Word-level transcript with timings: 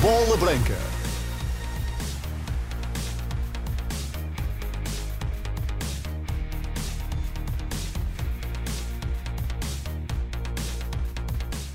Bola 0.00 0.36
Branca. 0.36 0.76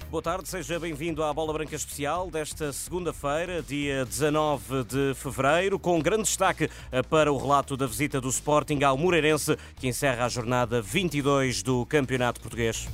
Boa 0.09 0.21
tarde, 0.21 0.47
seja 0.47 0.79
bem-vindo 0.79 1.23
à 1.23 1.33
Bola 1.33 1.51
Branca 1.51 1.75
Especial 1.75 2.31
desta 2.31 2.71
segunda-feira, 2.71 3.61
dia 3.61 4.05
19 4.05 4.85
de 4.85 5.13
fevereiro, 5.15 5.77
com 5.77 5.99
grande 5.99 6.23
destaque 6.23 6.69
para 7.09 7.33
o 7.33 7.37
relato 7.37 7.75
da 7.75 7.85
visita 7.85 8.21
do 8.21 8.29
Sporting 8.29 8.81
ao 8.83 8.97
Moreirense, 8.97 9.57
que 9.75 9.89
encerra 9.89 10.23
a 10.25 10.29
jornada 10.29 10.81
22 10.81 11.63
do 11.63 11.85
Campeonato 11.85 12.39
Português. 12.39 12.87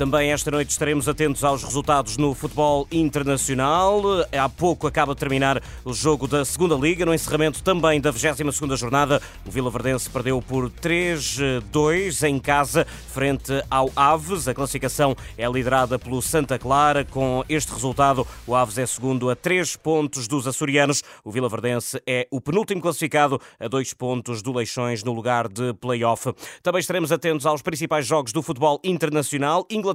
Também 0.00 0.32
esta 0.32 0.50
noite 0.50 0.70
estaremos 0.70 1.10
atentos 1.10 1.44
aos 1.44 1.62
resultados 1.62 2.16
no 2.16 2.34
futebol 2.34 2.88
internacional. 2.90 4.00
Há 4.32 4.48
pouco 4.48 4.86
acaba 4.86 5.12
de 5.12 5.20
terminar 5.20 5.62
o 5.84 5.92
jogo 5.92 6.26
da 6.26 6.42
Segunda 6.42 6.74
Liga, 6.74 7.04
no 7.04 7.12
encerramento 7.12 7.62
também 7.62 8.00
da 8.00 8.10
22ª 8.10 8.78
jornada. 8.78 9.20
O 9.44 9.50
Vila 9.50 9.70
Verdense 9.70 10.08
perdeu 10.08 10.40
por 10.40 10.70
3-2 10.70 12.26
em 12.26 12.38
casa, 12.38 12.86
frente 12.86 13.52
ao 13.70 13.92
Aves. 13.94 14.48
A 14.48 14.54
classificação 14.54 15.14
é 15.36 15.46
liderada 15.46 15.98
pelo 15.98 16.22
Santa 16.22 16.58
Clara. 16.58 17.04
Com 17.04 17.44
este 17.46 17.70
resultado, 17.70 18.26
o 18.46 18.54
Aves 18.54 18.78
é 18.78 18.86
segundo 18.86 19.28
a 19.28 19.36
3 19.36 19.76
pontos 19.76 20.26
dos 20.26 20.46
açorianos. 20.46 21.02
O 21.22 21.30
Vila 21.30 21.50
Verdense 21.50 22.00
é 22.06 22.26
o 22.30 22.40
penúltimo 22.40 22.80
classificado 22.80 23.38
a 23.60 23.68
2 23.68 23.92
pontos 23.92 24.40
do 24.40 24.50
Leixões 24.50 25.04
no 25.04 25.12
lugar 25.12 25.46
de 25.46 25.74
play-off. 25.74 26.32
Também 26.62 26.80
estaremos 26.80 27.12
atentos 27.12 27.44
aos 27.44 27.60
principais 27.60 28.06
jogos 28.06 28.32
do 28.32 28.42
futebol 28.42 28.80
internacional. 28.82 29.66
Inglaterra 29.68 29.89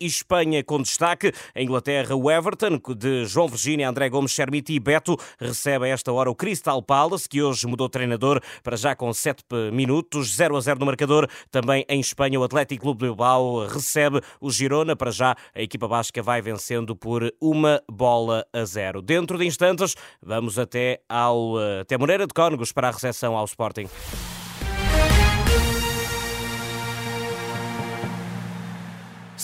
e 0.00 0.06
Espanha 0.06 0.62
com 0.62 0.80
destaque. 0.80 1.32
A 1.54 1.62
Inglaterra, 1.62 2.14
o 2.14 2.30
Everton, 2.30 2.80
de 2.96 3.24
João 3.24 3.48
Virgínia, 3.48 3.88
André 3.88 4.08
Gomes, 4.08 4.30
Chermiti 4.30 4.74
e 4.74 4.80
Beto, 4.80 5.16
recebe 5.38 5.86
a 5.86 5.88
esta 5.88 6.12
hora 6.12 6.30
o 6.30 6.34
Crystal 6.34 6.82
Palace, 6.82 7.28
que 7.28 7.42
hoje 7.42 7.66
mudou 7.66 7.88
treinador 7.88 8.40
para 8.62 8.76
já 8.76 8.94
com 8.94 9.12
7 9.12 9.44
minutos, 9.72 10.34
0 10.34 10.56
a 10.56 10.60
0 10.60 10.80
no 10.80 10.86
marcador. 10.86 11.28
Também 11.50 11.84
em 11.88 12.00
Espanha, 12.00 12.38
o 12.38 12.44
Atlético 12.44 12.82
Clube 12.82 13.00
de 13.00 13.06
Bilbao 13.06 13.66
recebe 13.66 14.20
o 14.40 14.50
Girona. 14.50 14.96
Para 14.96 15.10
já, 15.10 15.36
a 15.54 15.62
equipa 15.62 15.88
basca 15.88 16.22
vai 16.22 16.40
vencendo 16.40 16.96
por 16.96 17.32
uma 17.40 17.82
bola 17.90 18.46
a 18.52 18.64
zero. 18.64 19.00
Dentro 19.00 19.38
de 19.38 19.46
instantes, 19.46 19.94
vamos 20.22 20.58
até 20.58 21.00
ao 21.08 21.54
até 21.80 21.96
Moreira 21.96 22.26
de 22.26 22.34
Cónegos 22.34 22.72
para 22.72 22.88
a 22.88 22.90
recepção 22.90 23.36
ao 23.36 23.44
Sporting. 23.44 23.88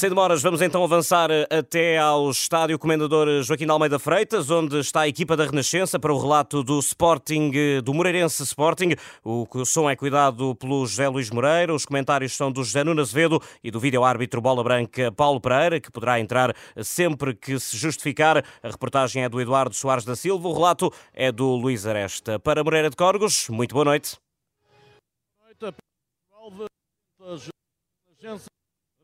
Sem 0.00 0.08
demoras, 0.08 0.40
vamos 0.40 0.62
então 0.62 0.82
avançar 0.82 1.30
eh, 1.30 1.46
até 1.50 1.98
ao 1.98 2.30
estádio 2.30 2.78
Comendador 2.78 3.42
Joaquim 3.42 3.66
de 3.66 3.70
Almeida 3.70 3.98
Freitas, 3.98 4.50
onde 4.50 4.78
está 4.78 5.02
a 5.02 5.08
equipa 5.08 5.36
da 5.36 5.44
Renascença 5.44 5.98
para 5.98 6.10
o 6.10 6.18
relato 6.18 6.64
do 6.64 6.78
Sporting, 6.78 7.50
eh, 7.54 7.82
do 7.82 7.92
Moreirense 7.92 8.42
Sporting. 8.42 8.94
O 9.22 9.46
som 9.66 9.90
é 9.90 9.94
cuidado 9.94 10.54
pelo 10.54 10.86
José 10.86 11.06
Luís 11.06 11.28
Moreira, 11.28 11.74
os 11.74 11.84
comentários 11.84 12.34
são 12.34 12.50
do 12.50 12.64
José 12.64 12.82
Nuno 12.82 13.02
Azevedo 13.02 13.42
e 13.62 13.70
do 13.70 13.78
vídeo-árbitro 13.78 14.40
Bola 14.40 14.64
Branca 14.64 15.12
Paulo 15.12 15.38
Pereira, 15.38 15.78
que 15.78 15.92
poderá 15.92 16.18
entrar 16.18 16.56
sempre 16.82 17.34
que 17.34 17.60
se 17.60 17.76
justificar. 17.76 18.42
A 18.62 18.68
reportagem 18.70 19.24
é 19.24 19.28
do 19.28 19.38
Eduardo 19.38 19.74
Soares 19.74 20.06
da 20.06 20.16
Silva, 20.16 20.48
o 20.48 20.54
relato 20.54 20.90
é 21.12 21.30
do 21.30 21.46
Luís 21.56 21.86
Aresta. 21.86 22.38
Para 22.38 22.64
Moreira 22.64 22.88
de 22.88 22.96
Córgos, 22.96 23.50
muito 23.50 23.74
boa 23.74 23.84
noite. 23.84 24.16
Boa 27.18 27.34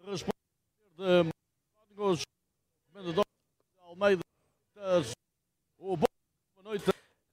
noite, 0.06 0.24
de 0.96 1.30
Códigos, 1.74 2.22
Comendador 2.90 3.24
Almeida, 3.86 4.22
o 5.78 5.96
boa 5.96 6.08
noite. 6.64 6.84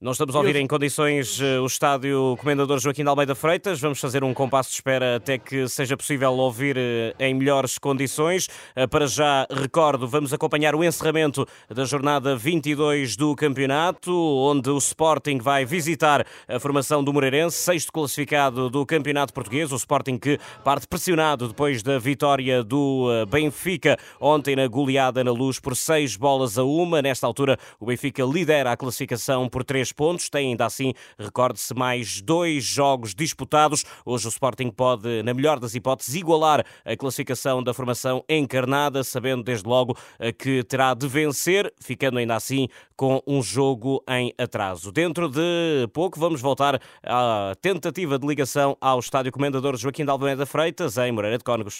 Não 0.04 0.12
estamos 0.12 0.36
a 0.36 0.38
ouvir 0.38 0.56
em 0.56 0.66
condições 0.66 1.40
eh, 1.40 1.58
o 1.58 1.64
estádio 1.64 2.36
Comendador 2.38 2.78
Joaquim 2.78 3.02
de 3.02 3.08
Almeida 3.08 3.34
Freitas. 3.34 3.80
Vamos 3.80 3.98
fazer 3.98 4.22
um 4.22 4.34
compasso 4.34 4.68
de 4.68 4.74
espera 4.74 5.16
até 5.16 5.38
que 5.38 5.66
seja 5.66 5.96
possível 5.96 6.30
ouvir 6.34 6.76
eh, 6.76 7.14
em 7.18 7.32
melhores 7.32 7.78
condições. 7.78 8.46
Eh, 8.76 8.86
para 8.86 9.06
já, 9.06 9.46
recordo, 9.50 10.06
vamos 10.06 10.34
acompanhar 10.34 10.74
o 10.74 10.84
encerramento 10.84 11.48
da 11.70 11.86
jornada 11.86 12.36
22 12.36 13.16
do 13.16 13.34
campeonato, 13.34 14.12
onde 14.14 14.68
o 14.68 14.76
Sporting 14.76 15.38
vai 15.38 15.64
visitar 15.64 16.26
a 16.46 16.60
formação 16.60 17.02
do 17.02 17.10
Moreirense, 17.10 17.56
sexto 17.56 17.90
classificado 17.90 18.68
do 18.68 18.84
campeonato 18.84 19.32
português. 19.32 19.72
O 19.72 19.76
Sporting 19.76 20.18
que 20.18 20.38
parte 20.62 20.86
pressionado 20.86 21.48
depois 21.48 21.82
da 21.82 21.98
vitória 21.98 22.62
do 22.62 23.08
Benfica 23.30 23.96
ontem 24.20 24.54
na 24.54 24.68
goleada 24.68 25.24
na 25.24 25.32
luz 25.32 25.58
por 25.58 25.74
seis 25.74 26.14
bolas 26.14 26.58
a 26.58 26.62
uma. 26.62 27.00
Nesta 27.00 27.26
altura, 27.26 27.58
o 27.80 27.86
Benfica 27.86 28.22
lidera 28.22 28.70
a 28.70 28.76
classificação 28.76 29.48
por 29.48 29.64
três 29.64 29.93
pontos. 29.94 30.28
Tem 30.28 30.50
ainda 30.50 30.66
assim, 30.66 30.92
recorde-se, 31.18 31.74
mais 31.74 32.20
dois 32.20 32.64
jogos 32.64 33.14
disputados. 33.14 33.84
Hoje 34.04 34.26
o 34.26 34.28
Sporting 34.28 34.70
pode, 34.70 35.22
na 35.22 35.32
melhor 35.32 35.58
das 35.58 35.74
hipóteses, 35.74 36.14
igualar 36.14 36.64
a 36.84 36.96
classificação 36.96 37.62
da 37.62 37.72
formação 37.72 38.24
encarnada, 38.28 39.02
sabendo 39.04 39.42
desde 39.42 39.68
logo 39.68 39.96
eh, 40.18 40.32
que 40.32 40.62
terá 40.64 40.94
de 40.94 41.06
vencer, 41.06 41.72
ficando 41.80 42.18
ainda 42.18 42.34
assim 42.34 42.68
com 42.96 43.22
um 43.26 43.42
jogo 43.42 44.02
em 44.08 44.32
atraso. 44.38 44.92
Dentro 44.92 45.28
de 45.28 45.88
pouco 45.92 46.18
vamos 46.18 46.40
voltar 46.40 46.80
à 47.02 47.54
tentativa 47.60 48.18
de 48.18 48.26
ligação 48.26 48.76
ao 48.80 48.98
Estádio 48.98 49.32
Comendador 49.32 49.76
Joaquim 49.76 50.04
de 50.04 50.10
Almeida 50.10 50.46
Freitas, 50.46 50.96
em 50.98 51.12
Moreira 51.12 51.38
de 51.38 51.44
Cónegos. 51.44 51.78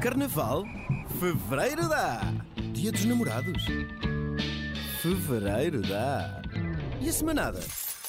Carnaval, 0.00 0.64
fevereiro 1.20 1.88
dá. 1.88 2.20
Dia 2.72 2.90
dos 2.90 3.04
namorados. 3.04 3.64
Fevereiro 5.00 5.82
dá. 5.82 6.42
E 7.02 7.08
a 7.08 7.12
semanada? 7.12 7.58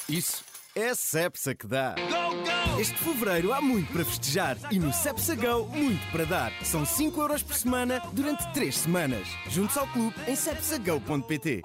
Isso 0.08 0.44
é 0.72 0.90
a 0.90 0.94
Cepsa 0.94 1.52
que 1.52 1.66
dá. 1.66 1.96
Go, 1.96 2.74
go! 2.74 2.80
Este 2.80 2.94
fevereiro 2.94 3.52
há 3.52 3.60
muito 3.60 3.92
para 3.92 4.04
festejar 4.04 4.56
e 4.70 4.78
no 4.78 4.92
Cepsa 4.92 5.34
Go, 5.34 5.66
muito 5.66 6.06
para 6.12 6.24
dar. 6.24 6.52
São 6.62 6.86
5 6.86 7.20
euros 7.20 7.42
por 7.42 7.56
semana 7.56 8.00
durante 8.12 8.46
3 8.52 8.72
semanas. 8.72 9.26
Juntos 9.48 9.76
ao 9.76 9.88
clube 9.88 10.14
em 10.28 10.36
cepsago.pt. 10.36 11.62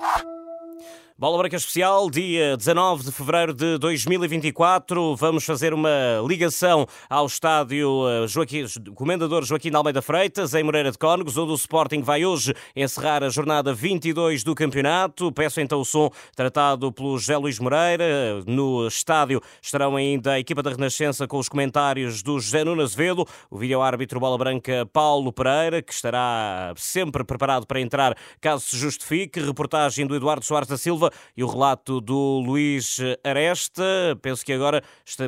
Bola 1.19 1.37
Branca 1.37 1.57
Especial, 1.57 2.09
dia 2.09 2.55
19 2.55 3.03
de 3.03 3.11
fevereiro 3.11 3.53
de 3.53 3.77
2024. 3.77 5.17
Vamos 5.17 5.43
fazer 5.43 5.73
uma 5.73 5.89
ligação 6.25 6.87
ao 7.09 7.25
estádio 7.25 8.07
eh, 8.07 8.25
Joaquim, 8.25 8.63
Comendador 8.95 9.43
Joaquim 9.43 9.69
de 9.69 9.75
Almeida 9.75 10.01
Freitas, 10.01 10.53
em 10.53 10.63
Moreira 10.63 10.93
de 10.93 10.97
Cónegos, 10.97 11.35
onde 11.35 11.51
o 11.51 11.55
Sporting 11.55 12.01
vai 12.03 12.23
hoje 12.23 12.53
encerrar 12.73 13.21
a 13.21 13.27
jornada 13.27 13.73
22 13.73 14.45
do 14.45 14.55
campeonato. 14.55 15.29
Peço 15.33 15.59
então 15.59 15.81
o 15.81 15.83
som 15.83 16.09
tratado 16.33 16.89
pelo 16.89 17.17
José 17.17 17.35
Luís 17.35 17.59
Moreira. 17.59 18.41
No 18.47 18.87
estádio 18.87 19.41
estarão 19.61 19.97
ainda 19.97 20.31
a 20.31 20.39
equipa 20.39 20.63
da 20.63 20.69
Renascença 20.69 21.27
com 21.27 21.37
os 21.37 21.49
comentários 21.49 22.23
do 22.23 22.39
José 22.39 22.63
Nuno 22.63 22.81
Azevedo, 22.81 23.27
o 23.51 23.57
vídeo-árbitro 23.57 24.21
Bola 24.21 24.37
Branca 24.37 24.87
Paulo 24.93 25.33
Pereira, 25.33 25.81
que 25.81 25.91
estará 25.91 26.73
sempre 26.77 27.25
preparado 27.25 27.67
para 27.67 27.81
entrar 27.81 28.15
caso 28.39 28.63
se 28.63 28.77
justifique. 28.77 29.41
Reportagem 29.41 30.07
do 30.07 30.15
Eduardo 30.15 30.45
Soares 30.45 30.69
da 30.69 30.77
Silva 30.77 31.08
e 31.35 31.43
o 31.43 31.47
relato 31.47 32.01
do 32.01 32.43
Luís 32.45 32.97
Aresta. 33.23 33.83
Penso 34.21 34.45
que 34.45 34.53
agora 34.53 34.81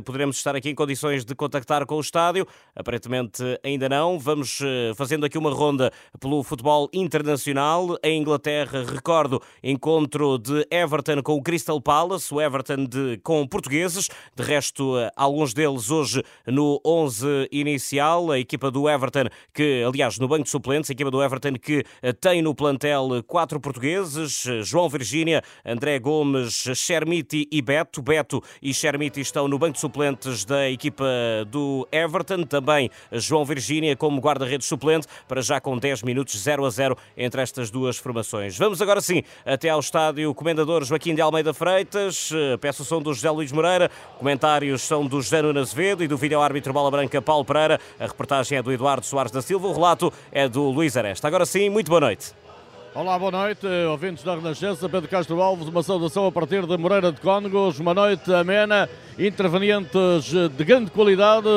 poderemos 0.05 0.37
estar 0.37 0.55
aqui 0.55 0.69
em 0.69 0.75
condições 0.75 1.25
de 1.25 1.35
contactar 1.35 1.85
com 1.85 1.95
o 1.95 2.01
estádio. 2.01 2.47
Aparentemente 2.75 3.43
ainda 3.63 3.89
não. 3.89 4.19
Vamos 4.19 4.59
eh, 4.61 4.93
fazendo 4.95 5.25
aqui 5.25 5.37
uma 5.37 5.51
ronda 5.51 5.91
pelo 6.19 6.43
futebol 6.43 6.89
internacional. 6.93 7.97
Em 8.03 8.21
Inglaterra, 8.21 8.83
recordo, 8.83 9.41
encontro 9.63 10.37
de 10.37 10.65
Everton 10.71 11.21
com 11.23 11.35
o 11.35 11.41
Crystal 11.41 11.79
Palace, 11.81 12.33
o 12.33 12.41
Everton 12.41 12.85
de, 12.85 13.19
com 13.23 13.45
portugueses. 13.47 14.09
De 14.35 14.43
resto, 14.43 14.97
eh, 14.97 15.11
alguns 15.15 15.53
deles 15.53 15.89
hoje 15.89 16.23
no 16.45 16.79
11 16.85 17.49
inicial. 17.51 18.31
A 18.31 18.39
equipa 18.39 18.71
do 18.71 18.89
Everton, 18.89 19.25
que 19.53 19.83
aliás 19.87 20.17
no 20.19 20.27
banco 20.27 20.43
de 20.43 20.49
suplentes, 20.49 20.89
a 20.89 20.93
equipa 20.93 21.11
do 21.11 21.21
Everton 21.21 21.53
que 21.53 21.83
eh, 22.01 22.13
tem 22.13 22.41
no 22.41 22.55
plantel 22.55 23.23
quatro 23.27 23.59
portugueses, 23.59 24.43
João 24.63 24.89
Virgínia, 24.89 25.41
André 25.71 25.97
Gomes, 25.99 26.67
Chermiti 26.75 27.47
e 27.51 27.61
Beto. 27.61 28.01
Beto 28.01 28.43
e 28.61 28.73
Chermiti 28.73 29.21
estão 29.21 29.47
no 29.47 29.57
banco 29.57 29.73
de 29.73 29.79
suplentes 29.79 30.43
da 30.43 30.69
equipa 30.69 31.05
do 31.47 31.87
Everton. 31.91 32.43
Também 32.43 32.89
João 33.11 33.45
Virgínia 33.45 33.95
como 33.95 34.19
guarda-redes 34.19 34.67
suplente, 34.67 35.07
para 35.27 35.41
já 35.41 35.61
com 35.61 35.77
10 35.77 36.03
minutos 36.03 36.37
0 36.37 36.65
a 36.65 36.69
0 36.69 36.97
entre 37.15 37.41
estas 37.41 37.71
duas 37.71 37.97
formações. 37.97 38.57
Vamos 38.57 38.81
agora 38.81 38.99
sim 38.99 39.23
até 39.45 39.69
ao 39.69 39.79
estádio 39.79 40.33
Comendador 40.33 40.83
Joaquim 40.83 41.15
de 41.15 41.21
Almeida 41.21 41.53
Freitas. 41.53 42.29
Peço 42.59 42.83
o 42.83 42.85
som 42.85 43.01
do 43.01 43.13
José 43.13 43.29
Luís 43.29 43.51
Moreira. 43.51 43.89
Comentários 44.17 44.81
são 44.81 45.05
do 45.05 45.21
José 45.21 45.41
Nuno 45.41 45.59
Azevedo 45.59 46.03
e 46.03 46.07
do 46.07 46.17
vídeo-árbitro 46.17 46.73
Bola 46.73 46.91
Branca 46.91 47.21
Paulo 47.21 47.45
Pereira. 47.45 47.79
A 47.99 48.05
reportagem 48.05 48.57
é 48.57 48.61
do 48.61 48.71
Eduardo 48.71 49.05
Soares 49.05 49.31
da 49.31 49.41
Silva. 49.41 49.67
O 49.67 49.73
relato 49.73 50.11
é 50.31 50.49
do 50.49 50.69
Luís 50.69 50.97
Aresta. 50.97 51.27
Agora 51.27 51.45
sim, 51.45 51.69
muito 51.69 51.89
boa 51.89 52.01
noite. 52.01 52.40
Olá, 52.93 53.17
boa 53.17 53.31
noite, 53.31 53.65
ouvintes 53.89 54.21
da 54.21 54.35
Renascença, 54.35 54.89
Pedro 54.89 55.09
Castro 55.09 55.41
Alves, 55.41 55.65
uma 55.65 55.81
saudação 55.81 56.27
a 56.27 56.31
partir 56.31 56.67
de 56.67 56.77
Moreira 56.77 57.09
de 57.09 57.21
Cónegos, 57.21 57.79
uma 57.79 57.93
noite 57.93 58.33
amena, 58.33 58.89
intervenientes 59.17 60.25
de 60.25 60.63
grande 60.65 60.91
qualidade 60.91 61.47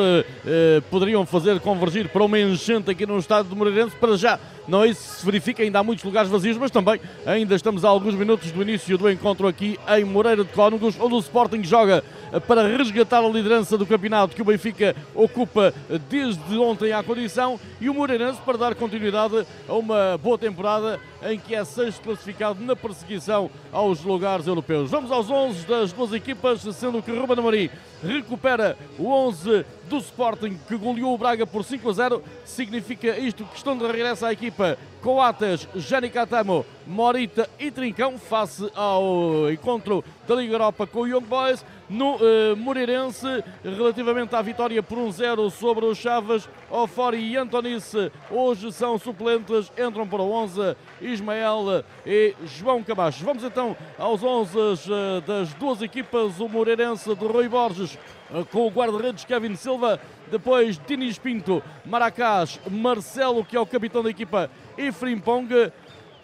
eh, 0.47 0.81
poderiam 0.89 1.27
fazer 1.27 1.59
convergir 1.59 2.09
para 2.09 2.23
uma 2.23 2.39
enchente 2.39 2.89
aqui 2.89 3.05
no 3.05 3.19
estado 3.19 3.49
de 3.49 3.55
Moreirense, 3.57 3.97
para 3.97 4.17
já 4.17 4.39
não 4.69 4.85
é 4.85 4.91
isso 4.91 5.01
que 5.01 5.21
se 5.21 5.27
verifica, 5.27 5.63
ainda 5.65 5.81
há 5.81 5.83
muitos 5.83 6.05
lugares 6.05 6.31
vazios, 6.31 6.57
mas 6.57 6.71
também 6.71 7.01
ainda 7.27 7.57
estamos 7.57 7.85
a 7.85 7.89
alguns 7.89 8.15
minutos 8.15 8.53
do 8.53 8.63
início 8.63 8.97
do 8.97 9.11
encontro 9.11 9.49
aqui 9.49 9.77
em 9.89 10.05
Moreira 10.05 10.45
de 10.45 10.53
Cónegos, 10.53 10.97
onde 11.01 11.15
o 11.15 11.19
Sporting 11.19 11.65
joga 11.65 12.05
para 12.41 12.67
resgatar 12.67 13.19
a 13.19 13.29
liderança 13.29 13.79
do 13.79 13.87
campeonato 13.87 14.35
que 14.35 14.43
o 14.43 14.45
Benfica 14.45 14.95
ocupa 15.15 15.73
desde 16.09 16.57
ontem 16.59 16.93
à 16.93 17.03
condição 17.03 17.59
e 17.81 17.89
o 17.89 17.95
Moreirense 17.95 18.41
para 18.45 18.59
dar 18.59 18.75
continuidade 18.75 19.47
a 19.69 19.75
uma 19.75 20.19
boa 20.19 20.37
temporada 20.37 21.01
em 21.23 21.39
que 21.39 21.55
é 21.55 21.65
sexto 21.65 22.03
classificado 22.03 22.63
na 22.63 22.77
perseguição 22.77 23.51
aos 23.73 24.03
lugares 24.03 24.47
europeus. 24.47 24.91
Vamos 24.91 25.11
aos 25.11 25.31
11 25.31 25.67
das 25.67 25.93
duas 25.93 26.13
equipas, 26.13 26.61
sendo 26.61 27.03
que 27.03 27.11
Ruben 27.11 27.39
Amorim 27.39 27.71
recupera 28.03 28.77
o 28.99 29.09
11 29.09 29.65
do 29.89 29.99
Sporting 29.99 30.59
que 30.69 30.77
goleou 30.77 31.15
o 31.15 31.19
Braga 31.19 31.47
por 31.47 31.65
5 31.65 31.89
a 31.89 31.93
0. 31.93 32.23
Significa 32.45 33.19
isto 33.19 33.45
que 33.45 33.57
estão 33.57 33.77
de 33.77 33.87
regresso 33.87 34.27
à 34.27 34.33
equipa 34.33 34.77
Coates, 35.03 35.69
Jani 35.77 36.09
Catamo, 36.09 36.65
Morita 36.87 37.49
e 37.59 37.71
Trincão 37.71 38.19
face 38.19 38.71
ao 38.75 39.51
encontro 39.51 40.03
da 40.27 40.35
Liga 40.35 40.55
Europa 40.55 40.87
com 40.87 41.01
o 41.01 41.07
Young 41.07 41.25
Boys 41.25 41.65
no 41.89 42.17
uh, 42.17 42.57
Moreirense 42.57 43.27
relativamente 43.63 44.35
à 44.35 44.43
vitória 44.43 44.83
por 44.83 44.99
1-0 44.99 45.51
sobre 45.51 45.85
os 45.85 45.99
Chaves, 45.99 46.49
Ofori 46.71 47.19
e 47.19 47.37
Antonice 47.37 48.11
hoje 48.31 48.73
são 48.73 48.99
suplentes, 48.99 49.71
entram 49.79 50.07
para 50.07 50.23
o 50.23 50.31
11 50.31 50.77
Ismael 51.01 51.85
e 52.07 52.35
João 52.45 52.83
Camacho. 52.83 53.25
Vamos 53.25 53.45
então 53.45 53.77
aos 53.99 54.23
11 54.23 54.59
uh, 54.59 55.21
das 55.27 55.55
duas 55.55 55.83
equipas, 55.83 56.41
o 56.41 56.49
Moreirense 56.49 57.15
de 57.15 57.27
Rui 57.27 57.49
Borges 57.49 57.99
uh, 58.31 58.45
com 58.47 58.67
o 58.67 58.71
guarda-redes 58.71 59.25
Kevin 59.25 59.55
Silva, 59.57 60.01
depois 60.31 60.81
Dinis 60.87 61.19
Pinto, 61.19 61.63
Maracás, 61.85 62.61
Marcelo 62.71 63.45
que 63.45 63.57
é 63.57 63.61
o 63.61 63.67
capitão 63.67 64.03
da 64.03 64.11
equipa 64.11 64.51
e 64.77 64.91
Frimpong, 64.91 65.71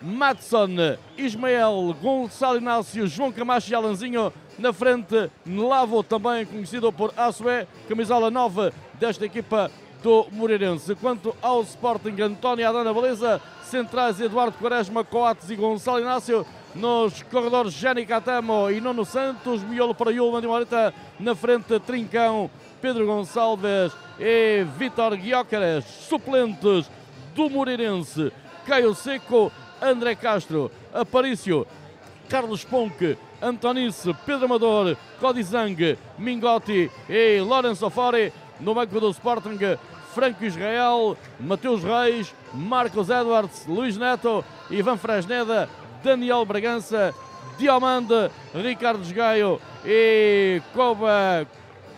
Matson, 0.03 0.97
Ismael, 1.17 1.95
Gonçalo 2.01 2.59
Inácio, 2.59 3.07
João 3.07 3.31
Camacho 3.33 3.71
e 3.71 3.75
Alanzinho. 3.75 4.33
Na 4.59 4.73
frente, 4.73 5.31
Nlavo, 5.47 6.03
também 6.03 6.45
conhecido 6.45 6.93
por 6.93 7.13
Assué, 7.17 7.67
camisola 7.89 8.31
nova 8.31 8.73
desta 8.95 9.25
equipa 9.25 9.71
do 10.03 10.27
Moreirense. 10.33 10.95
Quanto 10.95 11.35
ao 11.41 11.63
Sporting, 11.63 12.21
António 12.21 12.69
Adana 12.69 12.93
Beleza, 12.93 13.41
centrais 13.63 14.21
Eduardo 14.21 14.57
Quaresma, 14.59 15.05
Coates 15.05 15.51
e 15.51 15.57
Gonçalo 15.57 16.01
Inácio. 16.01 16.47
Nos 16.75 17.23
corredores, 17.25 17.73
Jani 17.73 18.07
Catamo 18.07 18.71
e 18.71 18.81
Nuno 18.81 19.05
Santos, 19.05 19.63
Miolo 19.63 19.95
para 19.95 20.13
Yulman 20.13 20.41
de 20.41 20.47
Morita. 20.47 20.95
Na 21.19 21.35
frente, 21.35 21.79
Trincão, 21.81 22.51
Pedro 22.81 23.07
Gonçalves 23.07 23.93
e 24.19 24.65
Vitor 24.79 25.17
Guiócaras. 25.17 25.85
Suplentes 25.85 26.89
do 27.35 27.51
Moreirense, 27.51 28.33
Caio 28.67 28.95
Seco, 28.95 29.51
André 29.81 30.15
Castro, 30.15 30.71
Aparício, 30.93 31.67
Carlos 32.29 32.65
Ponque, 32.65 33.17
Antonice, 33.43 34.15
Pedro 34.27 34.45
Amador, 34.45 34.97
Codizang, 35.19 35.99
Mingotti 36.19 36.91
e 37.09 37.41
Lourenço 37.41 37.89
Fore. 37.91 38.33
No 38.61 38.75
banco 38.75 39.01
do 39.01 39.11
Sporting, 39.11 39.79
Franco 40.15 40.45
Israel, 40.45 41.17
Mateus 41.39 41.83
Reis, 41.83 42.35
Marcos 42.53 43.09
Edwards, 43.09 43.67
Luís 43.67 43.97
Neto, 43.97 44.45
Ivan 44.71 44.99
Fresneda, 44.99 45.69
Daniel 46.03 46.45
Bragança, 46.45 47.15
Diomande, 47.59 48.31
Ricardo 48.55 49.03
Gaio 49.15 49.61
e 49.85 50.61
Coba 50.75 51.47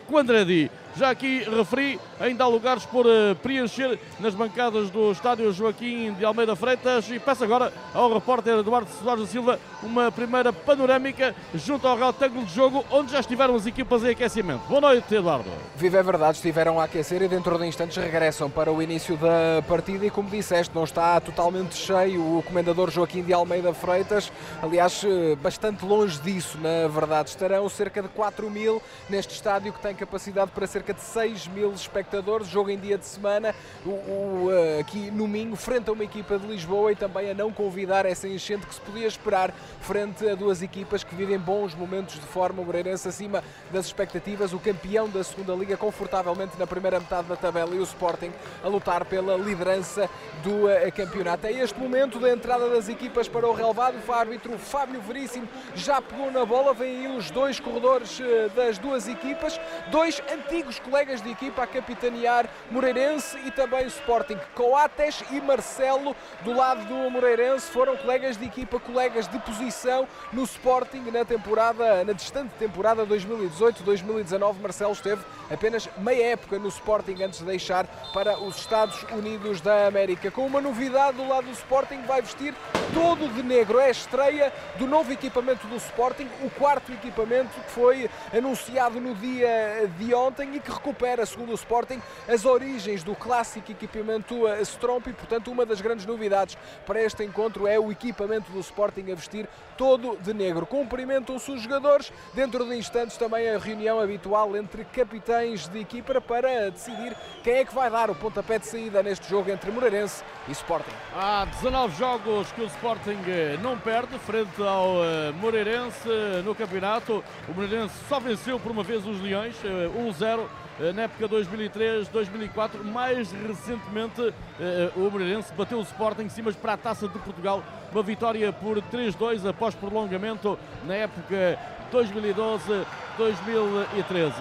Quandradi. 0.08 0.70
Já 0.94 1.10
aqui 1.10 1.42
referi, 1.44 1.98
ainda 2.20 2.44
há 2.44 2.46
lugares 2.46 2.84
por 2.84 3.06
uh, 3.06 3.34
preencher 3.42 3.98
nas 4.20 4.34
bancadas 4.34 4.90
do 4.90 5.10
estádio 5.10 5.50
Joaquim 5.50 6.12
de 6.12 6.24
Almeida 6.24 6.54
Freitas 6.54 7.08
e 7.10 7.18
peço 7.18 7.42
agora 7.42 7.72
ao 7.94 8.12
repórter 8.12 8.58
Eduardo 8.58 8.90
Soares 9.02 9.22
da 9.22 9.26
Silva 9.26 9.58
uma 9.82 10.12
primeira 10.12 10.52
panorâmica 10.52 11.34
junto 11.54 11.88
ao 11.88 11.96
retângulo 11.96 12.44
de 12.44 12.54
jogo 12.54 12.84
onde 12.90 13.10
já 13.10 13.20
estiveram 13.20 13.54
as 13.54 13.64
equipas 13.64 14.04
em 14.04 14.10
aquecimento. 14.10 14.60
Boa 14.68 14.82
noite, 14.82 15.14
Eduardo. 15.14 15.48
Viva 15.76 15.96
é 15.96 16.02
verdade, 16.02 16.36
estiveram 16.36 16.78
a 16.78 16.84
aquecer 16.84 17.22
e 17.22 17.28
dentro 17.28 17.58
de 17.58 17.66
instantes 17.66 17.96
regressam 17.96 18.50
para 18.50 18.70
o 18.70 18.82
início 18.82 19.16
da 19.16 19.62
partida 19.66 20.04
e 20.04 20.10
como 20.10 20.28
disseste, 20.28 20.74
não 20.74 20.84
está 20.84 21.18
totalmente 21.20 21.74
cheio 21.74 22.20
o 22.20 22.42
comendador 22.42 22.90
Joaquim 22.90 23.22
de 23.22 23.32
Almeida 23.32 23.72
Freitas, 23.72 24.30
aliás, 24.62 25.02
eh, 25.04 25.36
bastante 25.36 25.86
longe 25.86 26.20
disso, 26.20 26.58
na 26.58 26.86
verdade. 26.88 27.30
Estarão 27.30 27.66
cerca 27.70 28.02
de 28.02 28.08
4 28.08 28.50
mil 28.50 28.82
neste 29.08 29.34
estádio 29.34 29.72
que 29.72 29.80
tem 29.80 29.94
capacidade 29.94 30.50
para 30.50 30.66
ser 30.66 30.81
cerca 30.82 30.94
de 30.94 31.00
6 31.00 31.46
mil 31.48 31.72
espectadores, 31.72 32.48
jogo 32.48 32.68
em 32.68 32.78
dia 32.78 32.98
de 32.98 33.04
semana, 33.04 33.54
o, 33.86 33.90
o, 33.90 34.48
uh, 34.48 34.80
aqui 34.80 35.12
no 35.12 35.28
Minho, 35.28 35.54
frente 35.54 35.88
a 35.88 35.92
uma 35.92 36.02
equipa 36.02 36.36
de 36.36 36.46
Lisboa 36.46 36.90
e 36.90 36.96
também 36.96 37.30
a 37.30 37.34
não 37.34 37.52
convidar 37.52 38.04
essa 38.04 38.26
enchente 38.26 38.66
que 38.66 38.74
se 38.74 38.80
podia 38.80 39.06
esperar 39.06 39.54
frente 39.80 40.28
a 40.28 40.34
duas 40.34 40.60
equipas 40.60 41.04
que 41.04 41.14
vivem 41.14 41.38
bons 41.38 41.74
momentos 41.74 42.16
de 42.16 42.26
forma, 42.26 42.60
o 42.60 42.64
Moreirense 42.64 43.06
acima 43.08 43.44
das 43.70 43.86
expectativas, 43.86 44.52
o 44.52 44.58
campeão 44.58 45.08
da 45.08 45.22
segunda 45.22 45.54
Liga 45.54 45.76
confortavelmente 45.76 46.58
na 46.58 46.66
primeira 46.66 46.98
metade 46.98 47.28
da 47.28 47.36
tabela 47.36 47.72
e 47.74 47.78
o 47.78 47.84
Sporting 47.84 48.32
a 48.64 48.66
lutar 48.66 49.04
pela 49.04 49.36
liderança 49.36 50.10
do 50.42 50.66
uh, 50.66 50.92
campeonato. 50.96 51.46
É 51.46 51.52
este 51.52 51.78
momento 51.78 52.18
da 52.18 52.32
entrada 52.32 52.68
das 52.68 52.88
equipas 52.88 53.28
para 53.28 53.46
o 53.46 53.52
relevado, 53.52 53.96
o 54.04 54.12
árbitro 54.12 54.58
Fábio 54.58 55.00
Veríssimo 55.00 55.48
já 55.76 56.02
pegou 56.02 56.30
na 56.32 56.44
bola, 56.44 56.74
vem 56.74 57.06
aí 57.06 57.16
os 57.16 57.30
dois 57.30 57.60
corredores 57.60 58.18
uh, 58.18 58.50
das 58.56 58.78
duas 58.78 59.06
equipas, 59.06 59.60
dois 59.88 60.20
antigos 60.32 60.71
colegas 60.78 61.20
de 61.20 61.30
equipa 61.30 61.62
a 61.62 61.66
capitanear 61.66 62.48
Moreirense 62.70 63.38
e 63.44 63.50
também 63.50 63.86
Sporting. 63.86 64.38
Coates 64.54 65.22
e 65.30 65.40
Marcelo, 65.40 66.14
do 66.42 66.52
lado 66.52 66.84
do 66.84 67.10
Moreirense, 67.10 67.70
foram 67.70 67.96
colegas 67.96 68.36
de 68.36 68.44
equipa, 68.44 68.78
colegas 68.80 69.28
de 69.28 69.38
posição 69.40 70.06
no 70.32 70.42
Sporting 70.44 71.10
na 71.10 71.24
temporada, 71.24 72.04
na 72.04 72.12
distante 72.12 72.50
temporada 72.58 73.06
2018-2019. 73.06 74.60
Marcelo 74.60 74.92
esteve 74.92 75.22
apenas 75.50 75.88
meia 75.98 76.32
época 76.32 76.58
no 76.58 76.68
Sporting 76.68 77.22
antes 77.22 77.40
de 77.40 77.44
deixar 77.44 77.86
para 78.12 78.38
os 78.38 78.56
Estados 78.56 79.02
Unidos 79.12 79.60
da 79.60 79.86
América. 79.86 80.30
Com 80.30 80.46
uma 80.46 80.60
novidade 80.60 81.16
do 81.16 81.28
lado 81.28 81.46
do 81.46 81.52
Sporting, 81.52 82.02
vai 82.02 82.22
vestir 82.22 82.54
todo 82.94 83.32
de 83.32 83.42
negro. 83.42 83.78
É 83.78 83.86
a 83.86 83.90
estreia 83.90 84.52
do 84.78 84.86
novo 84.86 85.12
equipamento 85.12 85.66
do 85.66 85.76
Sporting, 85.76 86.28
o 86.42 86.50
quarto 86.50 86.92
equipamento 86.92 87.50
que 87.60 87.70
foi 87.70 88.10
anunciado 88.32 89.00
no 89.00 89.14
dia 89.14 89.90
de 89.98 90.14
ontem 90.14 90.56
e 90.56 90.60
que 90.64 90.70
recupera, 90.70 91.24
segundo 91.26 91.50
o 91.50 91.54
Sporting, 91.54 92.00
as 92.28 92.44
origens 92.44 93.02
do 93.02 93.14
clássico 93.14 93.72
equipamento 93.72 94.46
Stromp 94.62 95.06
e, 95.08 95.12
portanto, 95.12 95.50
uma 95.50 95.66
das 95.66 95.80
grandes 95.80 96.06
novidades 96.06 96.56
para 96.86 97.02
este 97.02 97.24
encontro 97.24 97.66
é 97.66 97.78
o 97.78 97.90
equipamento 97.90 98.50
do 98.52 98.60
Sporting 98.60 99.10
a 99.12 99.14
vestir 99.14 99.48
todo 99.76 100.16
de 100.16 100.32
negro. 100.32 100.66
Cumprimentam-se 100.66 101.50
os 101.50 101.62
jogadores, 101.62 102.12
dentro 102.34 102.64
de 102.64 102.76
instantes 102.76 103.16
também 103.16 103.48
a 103.48 103.58
reunião 103.58 104.00
habitual 104.00 104.56
entre 104.56 104.84
capitães 104.84 105.68
de 105.68 105.80
equipa 105.80 106.20
para 106.20 106.70
decidir 106.70 107.16
quem 107.42 107.54
é 107.54 107.64
que 107.64 107.74
vai 107.74 107.90
dar 107.90 108.10
o 108.10 108.14
pontapé 108.14 108.58
de 108.58 108.66
saída 108.66 109.02
neste 109.02 109.28
jogo 109.28 109.50
entre 109.50 109.70
Moreirense 109.70 110.22
e 110.48 110.52
Sporting. 110.52 110.94
Há 111.14 111.44
19 111.46 111.96
jogos 111.96 112.52
que 112.52 112.60
o 112.60 112.66
Sporting 112.66 113.18
eh, 113.26 113.58
não 113.62 113.78
perde 113.78 114.18
frente 114.18 114.62
ao 114.62 115.04
eh, 115.04 115.32
Moreirense 115.40 116.08
no 116.44 116.54
campeonato. 116.54 117.24
O 117.48 117.52
Moreirense 117.52 117.94
só 118.08 118.20
venceu 118.20 118.58
por 118.58 118.72
uma 118.72 118.82
vez 118.82 119.06
os 119.06 119.20
Leões, 119.20 119.56
1-0 119.56 119.64
eh, 119.64 120.32
eh, 120.32 120.46
na 120.94 121.02
época 121.02 121.28
2003-2004. 121.28 122.82
Mais 122.84 123.30
recentemente, 123.32 124.34
eh, 124.60 124.90
o 124.96 125.10
Moreirense 125.10 125.52
bateu 125.54 125.78
o 125.78 125.82
Sporting 125.82 126.22
em 126.22 126.28
cima 126.28 126.52
para 126.52 126.74
a 126.74 126.76
Taça 126.76 127.08
de 127.08 127.18
Portugal. 127.18 127.62
Uma 127.92 128.02
vitória 128.02 128.52
por 128.52 128.80
3-2 128.82 129.46
após 129.46 129.74
prolongamento 129.74 130.58
na 130.84 130.94
época 130.94 131.58
2012 131.90 132.86
2013. 133.18 134.34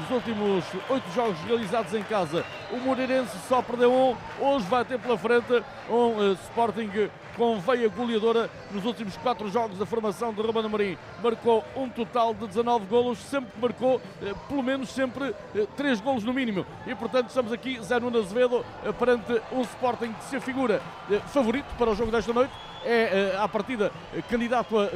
Nos 0.00 0.10
últimos 0.10 0.64
oito 0.90 1.10
jogos 1.14 1.38
realizados 1.40 1.94
em 1.94 2.02
casa, 2.02 2.44
o 2.70 2.76
Moreirense 2.76 3.36
só 3.48 3.62
perdeu 3.62 3.92
um. 3.92 4.16
Hoje 4.38 4.66
vai 4.66 4.84
ter 4.84 4.98
pela 4.98 5.16
frente 5.16 5.62
um 5.88 6.18
uh, 6.18 6.32
Sporting 6.44 6.90
com 7.38 7.60
veia 7.60 7.88
goleadora 7.88 8.50
nos 8.72 8.84
últimos 8.84 9.16
quatro 9.16 9.48
jogos 9.48 9.78
da 9.78 9.86
formação 9.86 10.34
de 10.34 10.42
Ruben 10.42 10.66
Amorim. 10.66 10.98
Marcou 11.22 11.64
um 11.76 11.88
total 11.88 12.34
de 12.34 12.48
19 12.48 12.86
golos, 12.86 13.18
sempre 13.18 13.52
marcou 13.62 13.96
uh, 13.96 14.36
pelo 14.48 14.62
menos 14.62 14.88
sempre 14.88 15.30
uh, 15.30 15.66
três 15.76 16.00
golos 16.00 16.24
no 16.24 16.34
mínimo. 16.34 16.66
E 16.84 16.94
portanto 16.96 17.28
estamos 17.28 17.52
aqui, 17.52 17.80
Zé 17.80 18.00
Nuno 18.00 18.18
Azevedo, 18.18 18.66
perante 18.98 19.40
um 19.52 19.60
Sporting 19.60 20.12
que 20.14 20.24
se 20.24 20.36
afigura 20.36 20.82
favorito 21.28 21.72
para 21.78 21.90
o 21.90 21.94
jogo 21.94 22.10
desta 22.10 22.32
noite 22.32 22.52
é, 22.84 23.36
à 23.38 23.48
partida, 23.48 23.92
candidato 24.28 24.78
a 24.78 24.88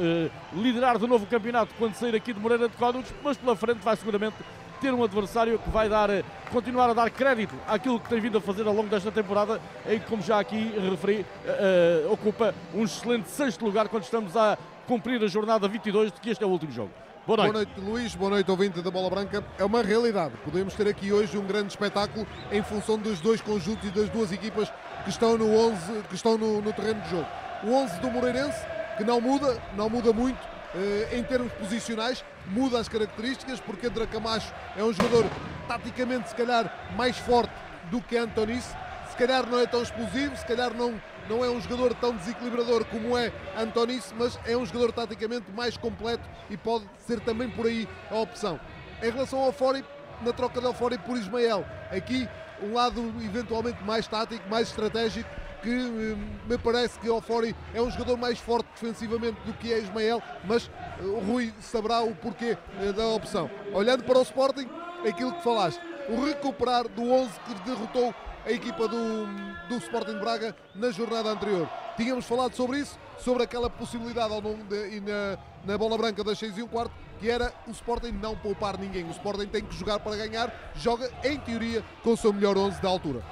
liderar 0.55 0.97
de 0.97 1.07
novo 1.07 1.25
campeonato 1.25 1.73
quando 1.77 1.95
sair 1.95 2.15
aqui 2.15 2.33
de 2.33 2.39
Moreira 2.39 2.67
de 2.67 2.75
Códigos, 2.75 3.13
mas 3.23 3.37
pela 3.37 3.55
frente 3.55 3.79
vai 3.79 3.95
seguramente 3.95 4.35
ter 4.83 4.93
um 4.93 5.01
adversário 5.01 5.57
que 5.59 5.69
vai 5.69 5.87
dar, 5.87 6.09
continuar 6.51 6.89
a 6.89 6.93
dar 6.93 7.09
crédito 7.09 7.55
àquilo 7.65 8.01
que 8.01 8.09
tem 8.09 8.19
vindo 8.19 8.37
a 8.37 8.41
fazer 8.41 8.67
ao 8.67 8.73
longo 8.73 8.89
desta 8.89 9.09
temporada, 9.09 9.61
em 9.87 9.97
que, 9.97 10.05
como 10.07 10.21
já 10.21 10.39
aqui 10.39 10.73
referi, 10.89 11.25
uh, 11.45 12.11
ocupa 12.11 12.53
um 12.73 12.83
excelente 12.83 13.29
sexto 13.29 13.63
lugar 13.63 13.87
quando 13.87 14.03
estamos 14.03 14.35
a 14.35 14.57
cumprir 14.85 15.23
a 15.23 15.27
jornada 15.27 15.69
22 15.69 16.11
de 16.11 16.19
que 16.19 16.29
este 16.29 16.43
é 16.43 16.47
o 16.47 16.49
último 16.49 16.73
jogo. 16.73 16.91
Boa 17.25 17.37
noite. 17.37 17.53
Boa 17.53 17.63
noite, 17.63 17.79
Luís. 17.79 18.15
Boa 18.15 18.31
noite, 18.31 18.51
ouvinte 18.51 18.81
da 18.81 18.91
Bola 18.91 19.09
Branca. 19.09 19.41
É 19.57 19.63
uma 19.63 19.81
realidade. 19.81 20.33
Podemos 20.43 20.73
ter 20.73 20.89
aqui 20.89 21.13
hoje 21.13 21.37
um 21.37 21.47
grande 21.47 21.69
espetáculo 21.69 22.27
em 22.51 22.61
função 22.61 22.97
dos 22.97 23.21
dois 23.21 23.39
conjuntos 23.39 23.87
e 23.87 23.91
das 23.91 24.09
duas 24.09 24.33
equipas 24.33 24.69
que 25.05 25.09
estão 25.09 25.37
no 25.37 25.57
11, 25.57 26.03
que 26.09 26.15
estão 26.15 26.37
no, 26.37 26.61
no 26.61 26.73
terreno 26.73 26.99
de 26.99 27.09
jogo. 27.09 27.27
O 27.63 27.73
11 27.73 27.99
do 27.99 28.11
Moreirense, 28.11 28.59
que 28.97 29.03
não 29.03 29.21
muda, 29.21 29.61
não 29.75 29.89
muda 29.89 30.11
muito 30.11 30.39
eh, 30.75 31.17
em 31.17 31.23
termos 31.23 31.51
posicionais, 31.53 32.23
muda 32.47 32.79
as 32.79 32.89
características, 32.89 33.59
porque 33.59 33.87
André 33.87 34.05
Camacho 34.07 34.53
é 34.75 34.83
um 34.83 34.91
jogador 34.91 35.25
taticamente, 35.67 36.29
se 36.29 36.35
calhar, 36.35 36.91
mais 36.97 37.17
forte 37.17 37.53
do 37.89 38.01
que 38.01 38.17
Antonice. 38.17 38.75
Se 39.09 39.15
calhar 39.15 39.45
não 39.47 39.59
é 39.59 39.67
tão 39.67 39.81
explosivo, 39.81 40.35
se 40.35 40.45
calhar 40.45 40.73
não 40.73 40.99
não 41.29 41.43
é 41.43 41.49
um 41.49 41.61
jogador 41.61 41.93
tão 41.93 42.15
desequilibrador 42.15 42.83
como 42.85 43.17
é 43.17 43.31
Antonice, 43.57 44.13
mas 44.17 44.37
é 44.45 44.57
um 44.57 44.65
jogador 44.65 44.91
taticamente 44.91 45.49
mais 45.51 45.77
completo 45.77 46.23
e 46.49 46.57
pode 46.57 46.85
ser 47.07 47.19
também 47.21 47.49
por 47.49 47.65
aí 47.65 47.87
a 48.11 48.15
opção. 48.15 48.59
Em 49.01 49.09
relação 49.09 49.39
ao 49.39 49.53
Fori, 49.53 49.85
na 50.21 50.33
troca 50.33 50.59
de 50.59 50.73
Fori 50.73 50.97
por 50.97 51.17
Ismael, 51.17 51.65
aqui 51.91 52.27
um 52.61 52.73
lado 52.73 53.01
eventualmente 53.23 53.81
mais 53.83 54.07
tático, 54.07 54.49
mais 54.49 54.67
estratégico, 54.67 55.29
que 55.63 55.69
hum, 55.69 56.29
me 56.47 56.57
parece 56.57 56.99
que 56.99 57.09
o 57.09 57.21
Fori 57.21 57.55
é 57.73 57.81
um 57.81 57.89
jogador 57.89 58.17
mais 58.17 58.37
forte 58.37 58.67
defensivamente 58.73 59.39
do 59.45 59.53
que 59.53 59.71
é 59.71 59.79
Ismael, 59.79 60.21
mas 60.43 60.69
eh, 60.99 61.05
o 61.05 61.19
Rui 61.19 61.53
saberá 61.61 62.01
o 62.01 62.13
porquê 62.13 62.57
eh, 62.81 62.91
da 62.91 63.07
opção. 63.07 63.49
Olhando 63.73 64.03
para 64.03 64.19
o 64.19 64.21
Sporting, 64.21 64.69
aquilo 65.07 65.33
que 65.33 65.43
falaste, 65.43 65.81
o 66.09 66.25
recuperar 66.25 66.87
do 66.89 67.09
11 67.09 67.39
que 67.39 67.53
derrotou 67.61 68.13
a 68.45 68.51
equipa 68.51 68.87
do, 68.89 69.25
do 69.69 69.77
Sporting 69.77 70.19
Braga 70.19 70.53
na 70.75 70.91
jornada 70.91 71.29
anterior. 71.29 71.69
Tínhamos 71.95 72.25
falado 72.25 72.53
sobre 72.55 72.79
isso, 72.79 72.99
sobre 73.17 73.43
aquela 73.43 73.69
possibilidade 73.69 74.33
ao 74.33 74.41
longo 74.41 74.63
de, 74.65 74.99
na, 74.99 75.37
na 75.63 75.77
bola 75.77 75.97
branca 75.97 76.23
das 76.23 76.37
6 76.39 76.57
e 76.57 76.63
um 76.63 76.67
quarto, 76.67 76.91
que 77.19 77.29
era 77.29 77.53
o 77.65 77.71
Sporting 77.71 78.11
não 78.11 78.35
poupar 78.35 78.77
ninguém. 78.77 79.05
O 79.05 79.11
Sporting 79.11 79.47
tem 79.47 79.63
que 79.63 79.73
jogar 79.75 79.99
para 79.99 80.17
ganhar, 80.17 80.53
joga 80.75 81.09
em 81.23 81.39
teoria 81.39 81.83
com 82.03 82.11
o 82.11 82.17
seu 82.17 82.33
melhor 82.33 82.57
11 82.57 82.81
da 82.81 82.89
altura. 82.89 83.23